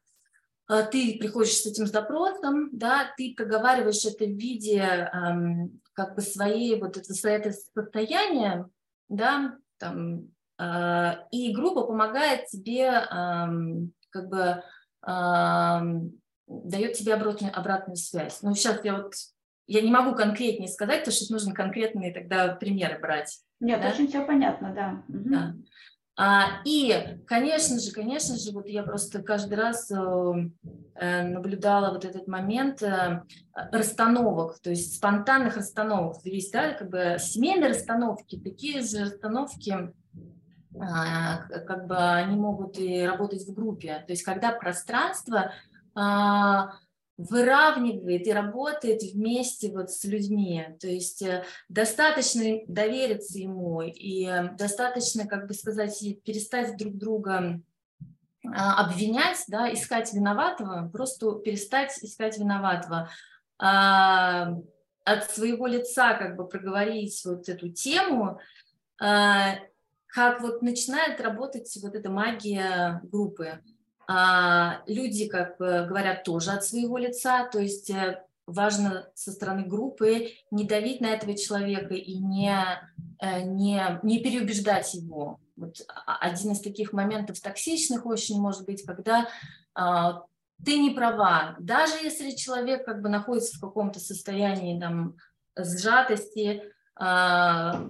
а, 0.68 0.84
ты 0.84 1.18
приходишь 1.20 1.58
с 1.58 1.66
этим 1.66 1.88
запросом, 1.88 2.70
да, 2.72 3.12
ты 3.18 3.34
проговариваешь 3.36 4.06
это 4.06 4.26
в 4.26 4.38
виде 4.38 5.10
как 6.00 6.16
бы 6.16 6.22
своей 6.22 6.80
вот 6.80 6.96
это, 6.96 7.30
это 7.30 7.52
состояние, 7.52 8.70
да, 9.10 9.58
там, 9.78 10.30
э, 10.58 11.12
и 11.32 11.54
группа 11.54 11.84
помогает 11.84 12.48
тебе 12.48 12.86
э, 12.86 13.04
как 14.10 14.30
бы 14.30 14.64
э, 15.06 15.80
дает 16.48 16.94
тебе 16.94 17.14
обратную, 17.16 17.54
обратную 17.54 17.98
связь. 17.98 18.42
Ну, 18.44 18.56
сейчас 18.56 18.80
я 18.86 18.96
вот, 18.96 19.14
я 19.68 19.82
не 19.82 19.92
могу 19.92 20.16
конкретнее 20.16 20.70
сказать, 20.70 21.00
потому 21.00 21.16
что 21.16 21.34
нужно 21.34 21.54
конкретные 21.54 22.14
тогда 22.14 22.56
примеры 22.56 22.98
брать. 22.98 23.42
Нет, 23.60 23.82
да? 23.82 23.90
очень 23.90 24.08
все 24.08 24.26
понятно, 24.26 24.74
да. 24.74 25.04
да. 25.10 25.54
А, 26.22 26.60
и, 26.66 27.18
конечно 27.28 27.80
же, 27.80 27.94
конечно 27.94 28.36
же, 28.36 28.52
вот 28.52 28.68
я 28.68 28.84
просто 28.84 29.24
каждый 29.24 29.54
раз 29.54 29.90
э, 29.90 29.96
э, 30.96 31.24
наблюдала 31.24 31.94
вот 31.94 32.04
этот 32.04 32.28
момент 32.28 32.84
э, 32.84 33.24
расстановок, 33.72 34.60
то 34.60 34.70
есть 34.70 34.98
спонтанных 34.98 35.56
расстановок. 35.56 36.18
Здесь, 36.18 36.52
да, 36.52 36.74
как 36.74 36.90
бы 36.90 37.16
семейные 37.20 37.70
расстановки, 37.70 38.38
такие 38.38 38.82
же 38.82 39.06
расстановки, 39.06 39.94
а, 40.78 41.38
как 41.66 41.88
бы 41.88 41.96
они 41.96 42.36
могут 42.36 42.78
и 42.78 43.02
работать 43.02 43.48
в 43.48 43.54
группе. 43.54 44.04
То 44.06 44.12
есть 44.12 44.24
когда 44.24 44.52
пространство 44.52 45.54
а, 45.96 46.74
выравнивает 47.20 48.26
и 48.26 48.32
работает 48.32 49.04
вместе 49.04 49.72
вот 49.72 49.92
с 49.92 50.06
людьми. 50.06 50.66
То 50.80 50.88
есть 50.88 51.22
э, 51.22 51.44
достаточно 51.68 52.62
довериться 52.68 53.38
ему 53.38 53.82
и 53.82 54.26
э, 54.26 54.56
достаточно, 54.58 55.28
как 55.28 55.48
бы 55.48 55.54
сказать, 55.54 56.02
перестать 56.24 56.78
друг 56.78 56.96
друга 56.96 57.60
а, 58.46 58.86
обвинять, 58.86 59.44
да, 59.50 59.72
искать 59.72 60.14
виноватого, 60.14 60.90
просто 60.92 61.34
перестать 61.40 61.92
искать 62.02 62.38
виноватого. 62.38 63.10
А, 63.58 64.54
от 65.04 65.32
своего 65.32 65.68
лица 65.68 66.14
как 66.14 66.38
бы 66.38 66.48
проговорить 66.48 67.22
вот 67.26 67.50
эту 67.50 67.70
тему, 67.70 68.40
а, 69.02 69.56
как 70.08 70.42
вот 70.42 70.62
начинает 70.62 71.20
работать 71.20 71.78
вот 71.82 71.96
эта 71.96 72.10
магия 72.10 73.02
группы. 73.04 73.62
А, 74.12 74.82
люди, 74.88 75.28
как 75.28 75.58
говорят, 75.60 76.24
тоже 76.24 76.50
от 76.50 76.66
своего 76.66 76.98
лица, 76.98 77.48
то 77.48 77.60
есть 77.60 77.92
э, 77.92 78.24
важно 78.48 79.08
со 79.14 79.32
стороны 79.32 79.64
группы 79.66 80.32
не 80.50 80.64
давить 80.64 81.00
на 81.00 81.12
этого 81.12 81.38
человека 81.38 81.94
и 81.94 82.18
не, 82.18 82.52
э, 83.22 83.42
не, 83.44 84.00
не 84.02 84.18
переубеждать 84.18 84.96
его. 84.96 85.40
Вот 85.56 85.86
один 86.06 86.54
из 86.54 86.60
таких 86.60 86.92
моментов 86.92 87.40
токсичных 87.40 88.08
очень 88.08 88.42
может 88.42 88.66
быть, 88.66 88.84
когда 88.84 89.28
а, 89.76 90.24
ты 90.66 90.80
не 90.80 90.90
права, 90.90 91.56
даже 91.60 91.94
если 92.02 92.32
человек 92.32 92.86
как 92.86 93.04
бы 93.04 93.10
находится 93.10 93.58
в 93.58 93.62
каком-то 93.62 94.00
состоянии 94.00 94.80
там 94.80 95.18
сжатости, 95.56 96.64
а, 96.96 97.88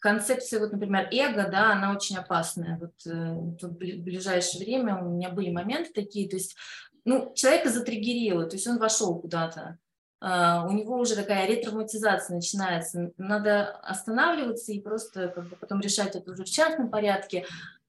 концепция, 0.00 0.60
вот, 0.60 0.72
например, 0.72 1.08
эго, 1.12 1.48
да, 1.50 1.72
она 1.72 1.92
очень 1.92 2.16
опасная. 2.16 2.78
Вот, 2.78 2.94
э, 3.06 3.34
в 3.62 4.02
ближайшее 4.02 4.64
время 4.64 5.02
у 5.02 5.10
меня 5.10 5.30
были 5.30 5.50
моменты 5.50 5.92
такие, 5.94 6.28
то 6.28 6.36
есть, 6.36 6.56
ну, 7.04 7.32
человека 7.34 7.70
затриггерило, 7.70 8.46
то 8.46 8.56
есть 8.56 8.66
он 8.66 8.78
вошел 8.78 9.18
куда-то, 9.18 9.78
Uh, 10.22 10.68
у 10.68 10.72
него 10.72 10.98
уже 10.98 11.16
такая 11.16 11.46
ретравматизация 11.46 12.36
начинается. 12.36 13.10
Надо 13.16 13.70
останавливаться 13.78 14.70
и 14.70 14.78
просто 14.78 15.28
как 15.28 15.48
бы 15.48 15.56
потом 15.56 15.80
решать 15.80 16.14
это 16.14 16.32
уже 16.32 16.44
в 16.44 16.50
частном 16.50 16.90
порядке. 16.90 17.46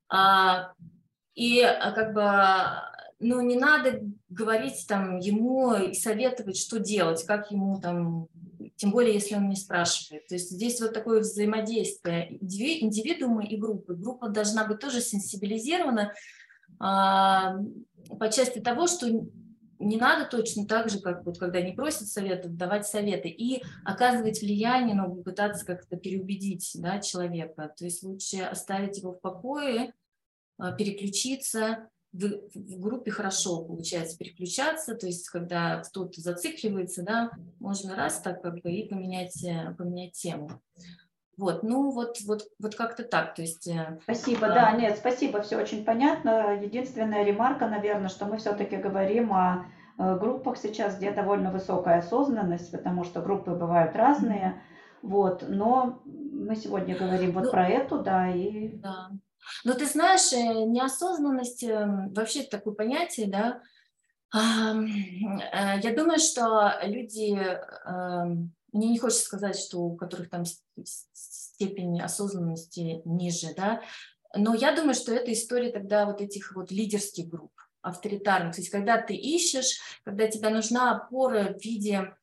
Uh, 0.09 0.68
и 1.36 1.59
а, 1.62 1.91
как 1.91 2.14
бы 2.14 2.24
ну, 3.20 3.39
не 3.41 3.55
надо 3.55 4.01
говорить 4.30 4.86
там 4.88 5.20
ему 5.20 5.76
и 5.76 5.93
советовать, 5.93 6.57
что 6.57 6.80
делать, 6.80 7.24
как 7.26 7.51
ему 7.51 7.80
там 7.80 8.28
тем 8.82 8.89
более, 8.89 9.13
если 9.13 9.36
он 9.36 9.47
не 9.47 9.55
спрашивает. 9.55 10.25
То 10.25 10.34
есть 10.34 10.49
здесь 10.49 10.82
вот 10.82 10.91
такое 10.91 11.19
взаимодействие 11.19 12.36
индивидуума 12.41 13.45
и 13.45 13.55
группы. 13.55 13.93
Группа 13.93 14.27
должна 14.27 14.65
быть 14.65 14.79
тоже 14.79 15.01
сенсибилизирована 15.01 16.11
а, 16.79 17.57
по 18.19 18.29
части 18.32 18.57
того, 18.57 18.88
что 18.88 19.07
не 19.77 19.97
надо 19.97 20.25
точно 20.25 20.65
так 20.65 20.89
же, 20.89 20.99
как 20.99 21.23
вот 21.27 21.38
когда 21.38 21.61
не 21.61 21.73
просят 21.73 22.07
советов, 22.07 22.57
давать 22.57 22.88
советы 22.88 23.29
и 23.29 23.61
оказывать 23.86 24.41
влияние, 24.41 24.95
но 24.95 25.13
пытаться 25.13 25.63
как-то 25.63 25.95
переубедить 25.95 26.71
да, 26.73 26.97
человека. 26.97 27.71
То 27.77 27.86
есть 27.86 28.01
лучше 28.01 28.38
оставить 28.38 28.97
его 28.97 29.11
в 29.11 29.21
покое, 29.21 29.93
а, 30.57 30.71
переключиться, 30.71 31.88
в, 32.14 32.26
в 32.53 32.80
группе 32.80 33.12
хорошо 33.12 33.64
получается 33.64 34.18
переключаться, 34.18 34.95
то 34.95 35.05
есть 35.07 35.30
когда 35.30 35.78
кто-то 35.82 36.20
зацикливается, 36.20 37.03
да, 37.03 37.32
можно 37.59 37.95
раз 37.95 38.20
так 38.22 38.41
как 38.41 38.55
бы 38.62 38.72
и 38.72 38.88
поменять, 38.88 39.43
э, 39.43 39.74
поменять 39.78 40.14
тему. 40.14 40.49
Вот, 41.38 41.64
ну 41.64 41.91
вот, 41.91 42.18
вот, 42.28 42.43
вот 42.59 42.76
как-то 42.76 43.03
так, 43.03 43.34
то 43.34 43.41
есть... 43.41 43.68
Э, 43.68 43.99
спасибо, 44.03 44.47
а... 44.47 44.53
да, 44.53 44.72
нет, 44.74 44.97
спасибо, 44.97 45.41
все 45.41 45.57
очень 45.57 45.86
понятно. 45.86 46.62
Единственная 46.62 47.24
ремарка, 47.24 47.68
наверное, 47.68 48.09
что 48.09 48.26
мы 48.26 48.38
все-таки 48.38 48.76
говорим 48.76 49.32
о 49.32 49.66
э, 49.97 50.18
группах 50.20 50.57
сейчас, 50.57 50.97
где 50.97 51.12
довольно 51.12 51.51
высокая 51.51 51.99
осознанность, 51.99 52.72
потому 52.72 53.05
что 53.05 53.22
группы 53.22 53.51
бывают 53.51 53.95
разные, 53.95 54.62
mm-hmm. 55.01 55.07
вот, 55.07 55.45
но 55.47 56.01
мы 56.05 56.55
сегодня 56.57 56.97
говорим 56.97 57.32
вот 57.32 57.45
ну, 57.45 57.51
про 57.51 57.68
эту, 57.70 57.99
да, 57.99 58.30
и... 58.30 58.76
Да. 58.76 59.12
Но 59.63 59.73
ты 59.73 59.85
знаешь, 59.85 60.31
э, 60.33 60.65
неосознанность 60.65 61.63
эм, 61.63 62.13
вообще 62.13 62.43
такое 62.43 62.73
понятие, 62.73 63.27
да. 63.27 63.61
Э, 64.33 65.79
я 65.81 65.93
думаю, 65.95 66.19
что 66.19 66.79
люди, 66.83 67.33
эм, 67.33 68.53
мне 68.71 68.89
не 68.89 68.99
хочется 68.99 69.25
сказать, 69.25 69.57
что 69.57 69.79
у 69.79 69.95
которых 69.95 70.29
там 70.29 70.43
степень 70.83 72.01
осознанности 72.01 73.01
ниже, 73.05 73.53
да, 73.55 73.81
но 74.35 74.53
я 74.55 74.73
думаю, 74.73 74.93
что 74.93 75.13
это 75.13 75.31
история 75.33 75.71
тогда 75.71 76.05
вот 76.05 76.21
этих 76.21 76.55
вот 76.55 76.71
лидерских 76.71 77.27
групп, 77.27 77.51
авторитарных. 77.81 78.55
То 78.55 78.61
есть 78.61 78.71
когда 78.71 79.01
ты 79.01 79.13
ищешь, 79.13 79.79
когда 80.03 80.27
тебе 80.27 80.49
нужна 80.49 80.91
опора 80.95 81.53
в 81.53 81.63
виде 81.63 82.15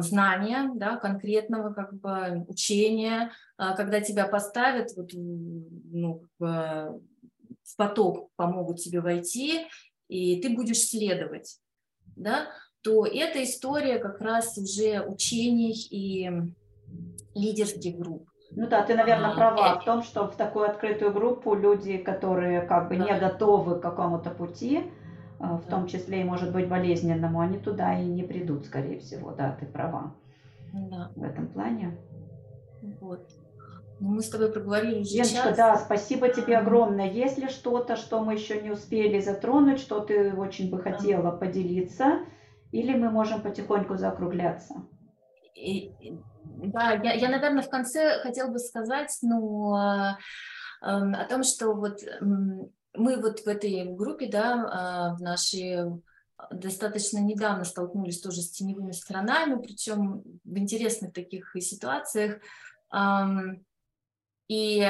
знания, 0.00 0.70
да, 0.74 0.96
конкретного 0.96 1.72
как 1.72 1.94
бы 1.94 2.44
учения, 2.48 3.30
а, 3.56 3.76
когда 3.76 4.00
тебя 4.00 4.26
поставят 4.26 4.90
вот, 4.96 5.10
ну, 5.14 6.20
как 6.20 6.30
бы 6.38 7.02
в 7.62 7.76
поток, 7.76 8.30
помогут 8.36 8.78
тебе 8.78 9.00
войти, 9.00 9.66
и 10.08 10.40
ты 10.40 10.50
будешь 10.50 10.88
следовать, 10.88 11.58
да, 12.16 12.48
то 12.82 13.06
эта 13.06 13.44
история 13.44 13.98
как 13.98 14.20
раз 14.20 14.58
уже 14.58 15.00
учений 15.06 15.74
и 15.90 16.28
лидерских 17.34 17.96
групп. 17.96 18.28
Ну 18.50 18.66
да, 18.66 18.82
ты, 18.82 18.94
наверное, 18.94 19.30
а, 19.30 19.34
права 19.34 19.80
в 19.80 19.84
том, 19.84 20.02
что 20.02 20.26
в 20.26 20.36
такую 20.36 20.68
открытую 20.68 21.12
группу 21.12 21.54
люди, 21.54 21.96
которые 21.96 22.62
как 22.62 22.88
бы 22.88 22.96
да. 22.96 23.04
не 23.04 23.18
готовы 23.18 23.78
к 23.78 23.82
какому-то 23.82 24.30
пути, 24.30 24.90
в 25.42 25.66
том 25.68 25.88
числе 25.88 26.20
и, 26.20 26.24
может 26.24 26.52
быть, 26.52 26.68
болезненному, 26.68 27.40
они 27.40 27.58
туда 27.58 27.98
и 27.98 28.04
не 28.04 28.22
придут, 28.22 28.66
скорее 28.66 29.00
всего. 29.00 29.32
Да, 29.32 29.56
ты 29.58 29.66
права 29.66 30.14
да. 30.72 31.10
в 31.16 31.22
этом 31.22 31.48
плане. 31.48 31.98
Вот. 33.00 33.28
Ну, 33.98 34.10
мы 34.10 34.22
с 34.22 34.28
тобой 34.28 34.52
проговорили 34.52 35.00
уже 35.00 35.14
Леночка, 35.14 35.48
час. 35.48 35.56
да, 35.56 35.76
спасибо 35.76 36.28
тебе 36.28 36.56
огромное. 36.56 37.10
Есть 37.10 37.38
ли 37.38 37.48
что-то, 37.48 37.96
что 37.96 38.20
мы 38.20 38.34
еще 38.34 38.60
не 38.60 38.70
успели 38.70 39.20
затронуть, 39.20 39.80
что 39.80 40.00
ты 40.00 40.32
очень 40.32 40.70
бы 40.70 40.80
хотела 40.80 41.30
поделиться, 41.30 42.20
или 42.72 42.96
мы 42.96 43.10
можем 43.10 43.42
потихоньку 43.42 43.96
закругляться? 43.96 44.74
И, 45.54 45.92
да, 46.42 46.92
я, 46.92 47.12
я, 47.12 47.28
наверное, 47.28 47.62
в 47.62 47.68
конце 47.68 48.20
хотела 48.22 48.50
бы 48.50 48.58
сказать, 48.58 49.16
ну, 49.22 49.76
э, 49.76 50.16
о 50.80 51.24
том, 51.28 51.44
что 51.44 51.72
вот 51.72 51.98
мы 52.94 53.20
вот 53.20 53.40
в 53.40 53.46
этой 53.46 53.84
группе, 53.84 54.28
да, 54.28 54.66
а, 54.70 55.14
в 55.14 55.22
нашей 55.22 56.00
достаточно 56.50 57.18
недавно 57.18 57.64
столкнулись 57.64 58.20
тоже 58.20 58.42
с 58.42 58.50
теневыми 58.50 58.92
сторонами, 58.92 59.62
причем 59.62 60.22
в 60.44 60.58
интересных 60.58 61.12
таких 61.12 61.54
ситуациях. 61.60 62.40
И 64.48 64.80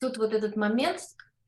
тут 0.00 0.16
вот 0.16 0.32
этот 0.32 0.56
момент, 0.56 1.00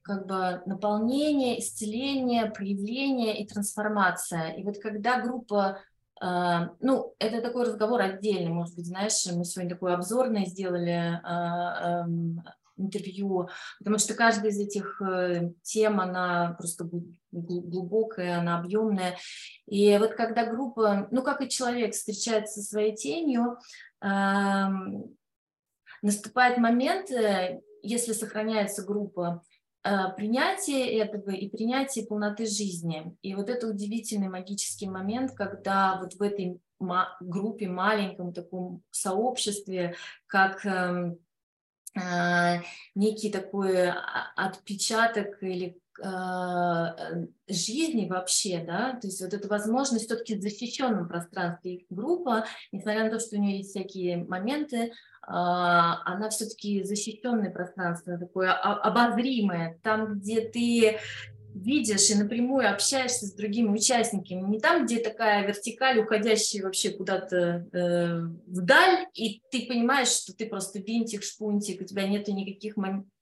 как 0.03 0.27
бы 0.27 0.63
наполнение, 0.67 1.59
исцеление, 1.59 2.51
проявление 2.51 3.41
и 3.41 3.47
трансформация. 3.47 4.53
И 4.53 4.63
вот 4.63 4.79
когда 4.79 5.21
группа, 5.21 5.79
а, 6.21 6.71
ну, 6.81 7.15
это 7.19 7.41
такой 7.41 7.67
разговор 7.67 8.01
отдельный, 8.01 8.53
может 8.53 8.75
быть, 8.77 8.87
знаешь, 8.87 9.25
мы 9.33 9.45
сегодня 9.45 9.75
такой 9.75 9.95
обзорный 9.95 10.47
сделали 10.47 11.21
а, 11.23 12.07
интервью, 12.77 13.49
потому 13.79 13.99
что 13.99 14.15
каждая 14.15 14.51
из 14.51 14.59
этих 14.59 15.01
э, 15.03 15.51
тем, 15.63 16.01
она 16.01 16.55
просто 16.59 16.89
глубокая, 17.31 18.39
она 18.39 18.59
объемная. 18.59 19.17
И 19.67 19.97
вот 19.99 20.15
когда 20.15 20.47
группа, 20.47 21.09
ну 21.11 21.23
как 21.23 21.43
и 21.43 21.49
человек 21.49 21.93
встречается 21.93 22.61
со 22.61 22.69
своей 22.69 22.95
тенью, 22.95 23.59
наступает 26.03 26.59
момент, 26.59 27.11
э, 27.11 27.61
если 27.83 28.13
сохраняется 28.13 28.85
группа, 28.85 29.43
э, 29.85 29.91
принятие 30.17 30.99
этого 30.99 31.31
и 31.31 31.49
принятие 31.49 32.07
полноты 32.07 32.47
жизни. 32.47 33.17
И 33.23 33.35
вот 33.35 33.49
это 33.49 33.69
удивительный 33.69 34.29
магический 34.29 34.89
момент, 34.89 35.33
когда 35.33 35.99
вот 36.01 36.15
в 36.15 36.23
этой 36.23 36.61
группе, 37.21 37.69
маленьком 37.69 38.33
таком 38.33 38.83
сообществе, 38.91 39.95
как 40.27 40.67
эм, 40.67 41.19
некий 42.95 43.31
такой 43.31 43.89
а, 43.89 44.33
отпечаток 44.37 45.43
или 45.43 45.79
а, 46.03 46.97
жизни 47.49 48.09
вообще, 48.09 48.65
да, 48.67 48.95
то 49.01 49.07
есть 49.07 49.21
вот 49.21 49.35
эта 49.35 49.47
возможность 49.49 50.07
все-таки 50.07 50.37
в 50.37 50.43
защищенном 50.43 51.09
пространстве 51.09 51.85
группа, 51.91 52.47
несмотря 52.73 53.05
на 53.05 53.11
то, 53.11 53.21
что 53.21 53.37
у 53.37 53.41
нее 53.41 53.59
есть 53.59 53.71
всякие 53.71 54.25
моменты, 54.25 54.93
она 55.25 56.31
все-таки 56.31 56.83
защищенное 56.83 57.51
пространство, 57.51 58.19
такое 58.19 58.53
обозримое, 58.53 59.79
там, 59.85 60.19
где 60.19 60.41
ты 60.41 60.99
видишь 61.55 62.11
и 62.11 62.15
напрямую 62.15 62.71
общаешься 62.71 63.27
с 63.27 63.35
другими 63.35 63.69
участниками, 63.69 64.43
не 64.43 64.61
там, 64.61 64.85
где 64.85 64.99
такая 64.99 65.47
вертикаль, 65.47 65.99
уходящая 65.99 66.63
вообще 66.63 66.91
куда-то 66.91 67.67
э, 67.73 68.21
вдаль, 68.47 69.07
и 69.15 69.43
ты 69.51 69.67
понимаешь, 69.67 70.09
что 70.09 70.35
ты 70.35 70.47
просто 70.47 70.79
винтик, 70.79 71.23
шпунтик, 71.23 71.81
у 71.81 71.85
тебя 71.85 72.07
нет 72.07 72.29
никаких 72.29 72.77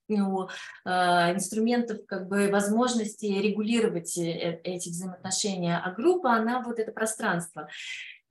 ну, 0.08 0.48
э, 0.84 0.90
инструментов, 0.90 1.98
как 2.06 2.28
бы 2.28 2.48
возможности 2.50 3.26
регулировать 3.26 4.16
э, 4.18 4.60
эти 4.64 4.88
взаимоотношения, 4.88 5.78
а 5.78 5.90
группа, 5.92 6.32
она 6.32 6.62
вот 6.62 6.78
это 6.78 6.92
пространство. 6.92 7.68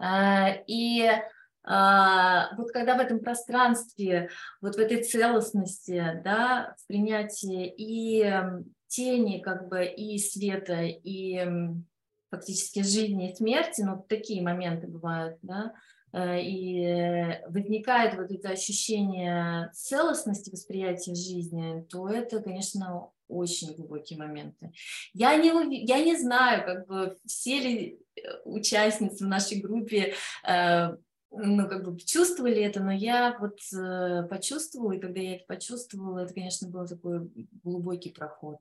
Э, 0.02 0.64
и 0.68 1.04
э, 1.04 1.22
вот 1.66 2.72
когда 2.72 2.96
в 2.96 3.00
этом 3.00 3.20
пространстве, 3.20 4.30
вот 4.62 4.76
в 4.76 4.80
этой 4.80 5.04
целостности, 5.04 6.22
да, 6.24 6.76
в 6.78 6.88
принятии 6.88 7.74
и 7.78 8.24
тени 8.90 9.40
как 9.40 9.70
бы 9.70 9.86
и 9.86 10.18
света, 10.18 10.82
и 10.84 11.48
фактически 12.30 12.84
жизни 12.84 13.32
и 13.32 13.36
смерти, 13.36 13.82
ну, 13.82 14.06
такие 14.08 14.42
моменты 14.42 14.88
бывают, 14.88 15.38
да, 15.42 15.74
э, 16.14 16.42
и 16.42 17.40
возникает 17.48 18.16
вот 18.16 18.32
это 18.32 18.50
ощущение 18.50 19.72
целостности 19.74 20.52
восприятия 20.52 21.16
жизни, 21.16 21.86
то 21.90 22.08
это, 22.10 22.42
конечно, 22.42 23.10
очень 23.28 23.76
глубокие 23.76 24.20
моменты. 24.20 24.72
Я 25.14 25.36
не, 25.38 25.86
я 25.86 26.04
не 26.04 26.18
знаю, 26.18 26.66
как 26.66 26.88
бы 26.88 27.18
все 27.26 27.60
ли 27.60 28.00
э, 28.16 28.22
участницы 28.44 29.24
в 29.24 29.28
нашей 29.28 29.62
группе 29.62 30.14
э, 30.48 30.96
ну, 31.32 31.70
как 31.70 31.86
бы 31.86 32.00
чувствовали 32.00 32.62
это, 32.62 32.82
но 32.82 32.92
я 32.92 33.38
вот 33.40 33.60
э, 33.74 34.24
почувствовала, 34.24 34.94
и 34.94 35.00
когда 35.00 35.22
я 35.22 35.36
это 35.36 35.46
почувствовала, 35.48 36.20
это, 36.20 36.34
конечно, 36.34 36.68
был 36.68 36.88
такой 36.88 37.30
глубокий 37.64 38.10
проход. 38.10 38.58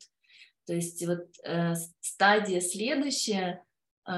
То 0.69 0.75
есть 0.75 1.05
вот 1.07 1.25
э, 1.45 1.73
стадия 2.03 2.61
следующая, 2.61 3.65
э, 4.07 4.13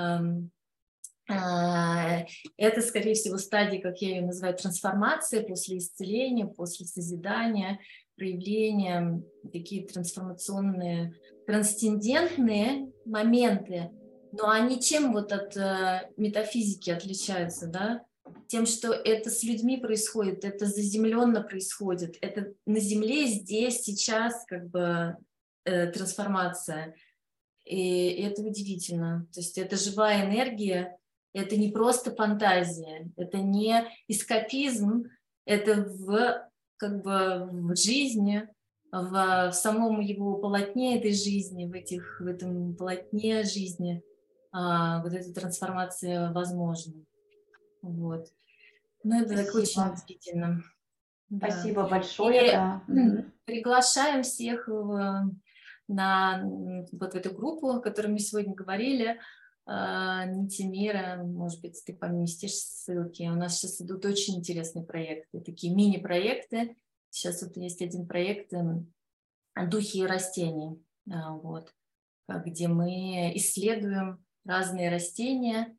э, 1.31 2.27
это, 2.57 2.83
скорее 2.83 3.15
всего, 3.15 3.39
стадия, 3.39 3.81
как 3.81 3.99
я 4.03 4.17
ее 4.17 4.23
называю, 4.23 4.57
трансформация 4.57 5.45
после 5.45 5.79
исцеления, 5.79 6.47
после 6.47 6.87
созидания, 6.87 7.79
проявления, 8.17 9.23
такие 9.53 9.87
трансформационные, 9.87 11.15
трансцендентные 11.47 12.91
моменты, 13.05 13.93
но 14.33 14.51
они 14.51 14.81
чем 14.81 15.13
вот 15.13 15.31
от 15.31 15.57
э, 15.57 16.11
метафизики 16.17 16.91
отличаются, 16.91 17.69
да? 17.69 18.05
Тем, 18.49 18.67
что 18.67 18.93
это 18.93 19.31
с 19.31 19.45
людьми 19.45 19.77
происходит, 19.77 20.45
это 20.45 20.67
заземленно 20.67 21.43
происходит, 21.43 22.17
это 22.21 22.55
на 22.67 22.81
Земле 22.81 23.27
здесь, 23.27 23.83
сейчас 23.83 24.45
как 24.49 24.69
бы 24.69 25.17
э, 25.71 25.87
трансформация. 25.93 26.95
И 27.65 28.13
это 28.23 28.43
удивительно. 28.43 29.27
То 29.33 29.41
есть 29.41 29.57
это 29.59 29.77
живая 29.77 30.27
энергия, 30.27 30.99
это 31.33 31.57
не 31.57 31.71
просто 31.71 32.15
фантазия, 32.15 33.11
это 33.17 33.39
не 33.39 33.87
эскапизм, 34.09 35.05
это 35.45 35.83
в, 35.83 36.49
как 36.77 37.03
бы 37.03 37.49
в 37.51 37.77
жизни, 37.77 38.49
в, 38.91 39.51
в 39.51 39.53
самом 39.53 40.01
его 40.01 40.39
полотне 40.39 40.99
этой 40.99 41.13
жизни, 41.13 41.67
в, 41.67 41.73
этих, 41.73 42.21
в 42.21 42.27
этом 42.27 42.75
полотне 42.75 43.45
жизни 43.45 44.03
а, 44.53 45.01
вот 45.03 45.13
эта 45.13 45.33
трансформация 45.33 46.33
возможна. 46.33 46.95
Вот. 47.83 48.27
Ну, 49.05 49.23
это 49.23 49.45
так 49.45 49.55
очень 49.55 49.83
удивительно. 49.83 50.63
Спасибо 51.35 51.85
да. 51.85 51.89
большое. 51.89 52.49
И 52.49 52.53
да. 52.53 52.83
Приглашаем 53.45 54.23
всех 54.23 54.67
в, 54.67 55.31
на 55.91 56.43
вот 56.93 57.13
в 57.13 57.17
эту 57.17 57.35
группу, 57.35 57.69
о 57.69 57.81
которой 57.81 58.09
мы 58.09 58.19
сегодня 58.21 58.55
говорили. 58.55 59.19
А, 59.67 60.25
Нити 60.25 60.63
мира, 60.63 61.21
может 61.23 61.61
быть, 61.61 61.83
ты 61.85 61.95
поместишь 61.95 62.55
ссылки. 62.55 63.25
У 63.25 63.35
нас 63.35 63.59
сейчас 63.59 63.81
идут 63.81 64.05
очень 64.05 64.37
интересные 64.37 64.85
проекты, 64.85 65.41
такие 65.41 65.75
мини-проекты. 65.75 66.77
Сейчас 67.11 67.43
вот 67.43 67.57
есть 67.57 67.83
один 67.83 68.07
проект 68.07 68.53
эм, 68.53 68.93
«Духи 69.69 69.99
и 69.99 70.07
растения», 70.07 70.77
а, 71.11 71.33
вот, 71.33 71.75
где 72.29 72.69
мы 72.69 73.33
исследуем 73.35 74.25
разные 74.45 74.91
растения, 74.91 75.77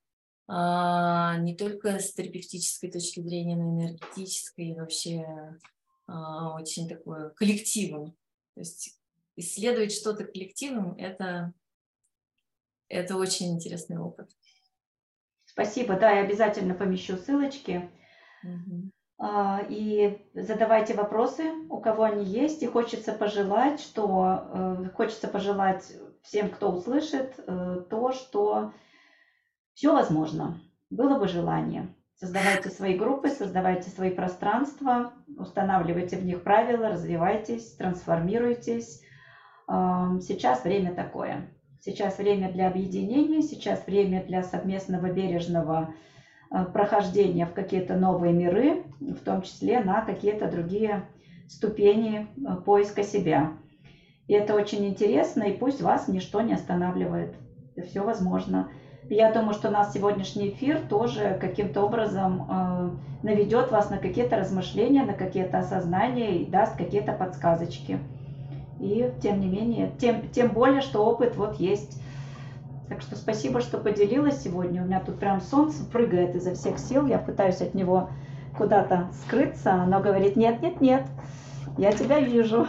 а, 0.48 1.38
не 1.38 1.56
только 1.56 2.00
с 2.00 2.14
терапевтической 2.14 2.92
точки 2.92 3.22
зрения, 3.22 3.56
но 3.56 3.64
и 3.64 3.86
энергетической, 3.86 4.72
и 4.72 4.76
вообще 4.76 5.26
очень 6.08 6.90
такое 6.90 7.30
коллективом. 7.30 8.12
То 8.56 8.60
есть 8.60 9.01
исследовать 9.36 9.94
что-то 9.94 10.26
коллективом– 10.26 10.96
это, 10.98 11.54
это 12.88 13.18
очень 13.18 13.54
интересный 13.54 13.98
опыт. 13.98 14.30
Спасибо, 15.46 15.96
да, 16.00 16.12
я 16.12 16.22
обязательно 16.22 16.74
помещу 16.74 17.18
ссылочки. 17.18 17.90
Угу. 18.44 18.92
И 19.70 20.18
задавайте 20.34 20.96
вопросы, 20.96 21.52
у 21.70 21.80
кого 21.80 22.04
они 22.04 22.26
есть, 22.26 22.64
и 22.64 22.68
хочется 22.68 23.14
пожелать, 23.14 23.80
что 23.80 24.48
э, 24.52 24.90
хочется 24.96 25.28
пожелать 25.28 25.92
всем, 26.24 26.50
кто 26.50 26.72
услышит, 26.72 27.36
э, 27.38 27.84
то, 27.90 28.12
что 28.14 28.74
все 29.74 29.94
возможно. 29.94 30.60
Было 30.90 31.20
бы 31.20 31.28
желание. 31.28 31.94
Создавайте 32.16 32.70
свои 32.70 32.96
группы, 32.96 33.30
создавайте 33.30 33.90
свои 33.90 34.10
пространства, 34.10 35.14
устанавливайте 35.38 36.18
в 36.18 36.26
них 36.26 36.44
правила, 36.44 36.90
развивайтесь, 36.90 37.74
трансформируйтесь, 37.74 39.02
Сейчас 39.68 40.64
время 40.64 40.94
такое. 40.94 41.48
Сейчас 41.84 42.20
время 42.20 42.52
для 42.52 42.68
объединения, 42.68 43.42
сейчас 43.42 43.88
время 43.88 44.24
для 44.24 44.44
совместного 44.44 45.10
бережного 45.10 45.96
э, 46.52 46.64
прохождения 46.66 47.48
в 47.48 47.54
какие-то 47.54 47.96
новые 47.96 48.34
миры, 48.34 48.84
в 49.00 49.24
том 49.24 49.42
числе 49.42 49.80
на 49.80 50.02
какие-то 50.02 50.48
другие 50.48 51.08
ступени 51.48 52.28
э, 52.38 52.56
поиска 52.64 53.02
себя. 53.02 53.54
И 54.28 54.34
это 54.34 54.54
очень 54.54 54.86
интересно, 54.86 55.44
и 55.44 55.58
пусть 55.58 55.82
вас 55.82 56.08
ничто 56.08 56.42
не 56.42 56.54
останавливает. 56.54 57.34
Это 57.76 57.88
все 57.88 58.04
возможно. 58.04 58.70
Я 59.10 59.32
думаю, 59.32 59.54
что 59.54 59.72
наш 59.72 59.88
сегодняшний 59.88 60.50
эфир 60.50 60.80
тоже 60.88 61.36
каким-то 61.42 61.82
образом 61.82 62.46
э, 62.48 62.90
наведет 63.24 63.72
вас 63.72 63.90
на 63.90 63.98
какие-то 63.98 64.36
размышления, 64.36 65.02
на 65.04 65.16
какие-то 65.16 65.58
осознания 65.58 66.42
и 66.42 66.46
даст 66.46 66.78
какие-то 66.78 67.14
подсказочки. 67.14 68.00
И 68.82 69.12
тем 69.22 69.40
не 69.40 69.48
менее, 69.48 69.92
тем, 70.00 70.28
тем 70.32 70.52
более, 70.52 70.82
что 70.82 71.06
опыт 71.06 71.36
вот 71.36 71.60
есть. 71.60 72.02
Так 72.90 73.02
что 73.02 73.16
спасибо, 73.16 73.62
что 73.62 73.78
поделилась 73.78 74.42
сегодня. 74.42 74.82
У 74.82 74.86
меня 74.86 75.00
тут 75.00 75.20
прям 75.20 75.40
солнце 75.40 75.86
прыгает 75.86 76.36
изо 76.36 76.56
всех 76.56 76.80
сил. 76.80 77.06
Я 77.06 77.20
пытаюсь 77.20 77.62
от 77.62 77.76
него 77.76 78.10
куда-то 78.58 79.10
скрыться. 79.24 79.74
Оно 79.74 80.02
говорит, 80.02 80.36
нет, 80.36 80.62
нет, 80.62 80.82
нет, 80.82 81.06
я 81.78 81.92
тебя 81.92 82.20
вижу. 82.20 82.68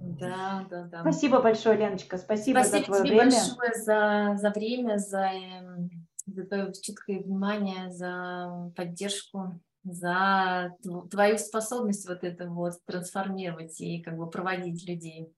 Да, 0.00 0.66
да, 0.70 0.84
да. 0.84 1.00
Спасибо 1.00 1.40
большое, 1.40 1.76
Леночка. 1.76 2.16
Спасибо, 2.16 2.60
спасибо 2.60 2.78
за 2.78 2.84
твое 2.84 3.02
тебе 3.02 3.14
время. 3.16 3.30
большое 3.30 3.74
за, 3.74 4.36
за 4.40 4.50
время, 4.50 4.96
за, 4.98 5.18
эм, 5.18 5.90
за 6.26 6.44
твое 6.44 6.72
чуткое 6.72 7.20
внимание, 7.20 7.90
за 7.90 8.72
поддержку 8.74 9.60
за 9.84 10.76
твою 11.10 11.38
способность 11.38 12.08
вот 12.08 12.22
это 12.22 12.46
вот 12.46 12.74
трансформировать 12.86 13.80
и 13.80 14.00
как 14.00 14.16
бы 14.16 14.30
проводить 14.30 14.88
людей. 14.88 15.34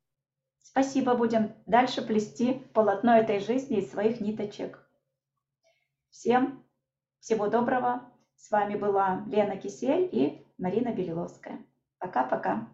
Спасибо, 0.75 1.15
будем 1.15 1.53
дальше 1.67 2.05
плести 2.05 2.55
полотно 2.75 3.17
этой 3.17 3.39
жизни 3.39 3.79
из 3.79 3.93
своих 3.93 4.21
ниточек. 4.21 4.85
Всем 6.11 6.65
всего 7.21 7.47
доброго. 7.47 8.11
С 8.35 8.51
вами 8.51 8.75
была 8.75 9.23
Лена 9.29 9.57
Кисель 9.57 10.09
и 10.11 10.45
Марина 10.59 10.89
Белиловская. 10.89 11.65
Пока-пока. 11.99 12.69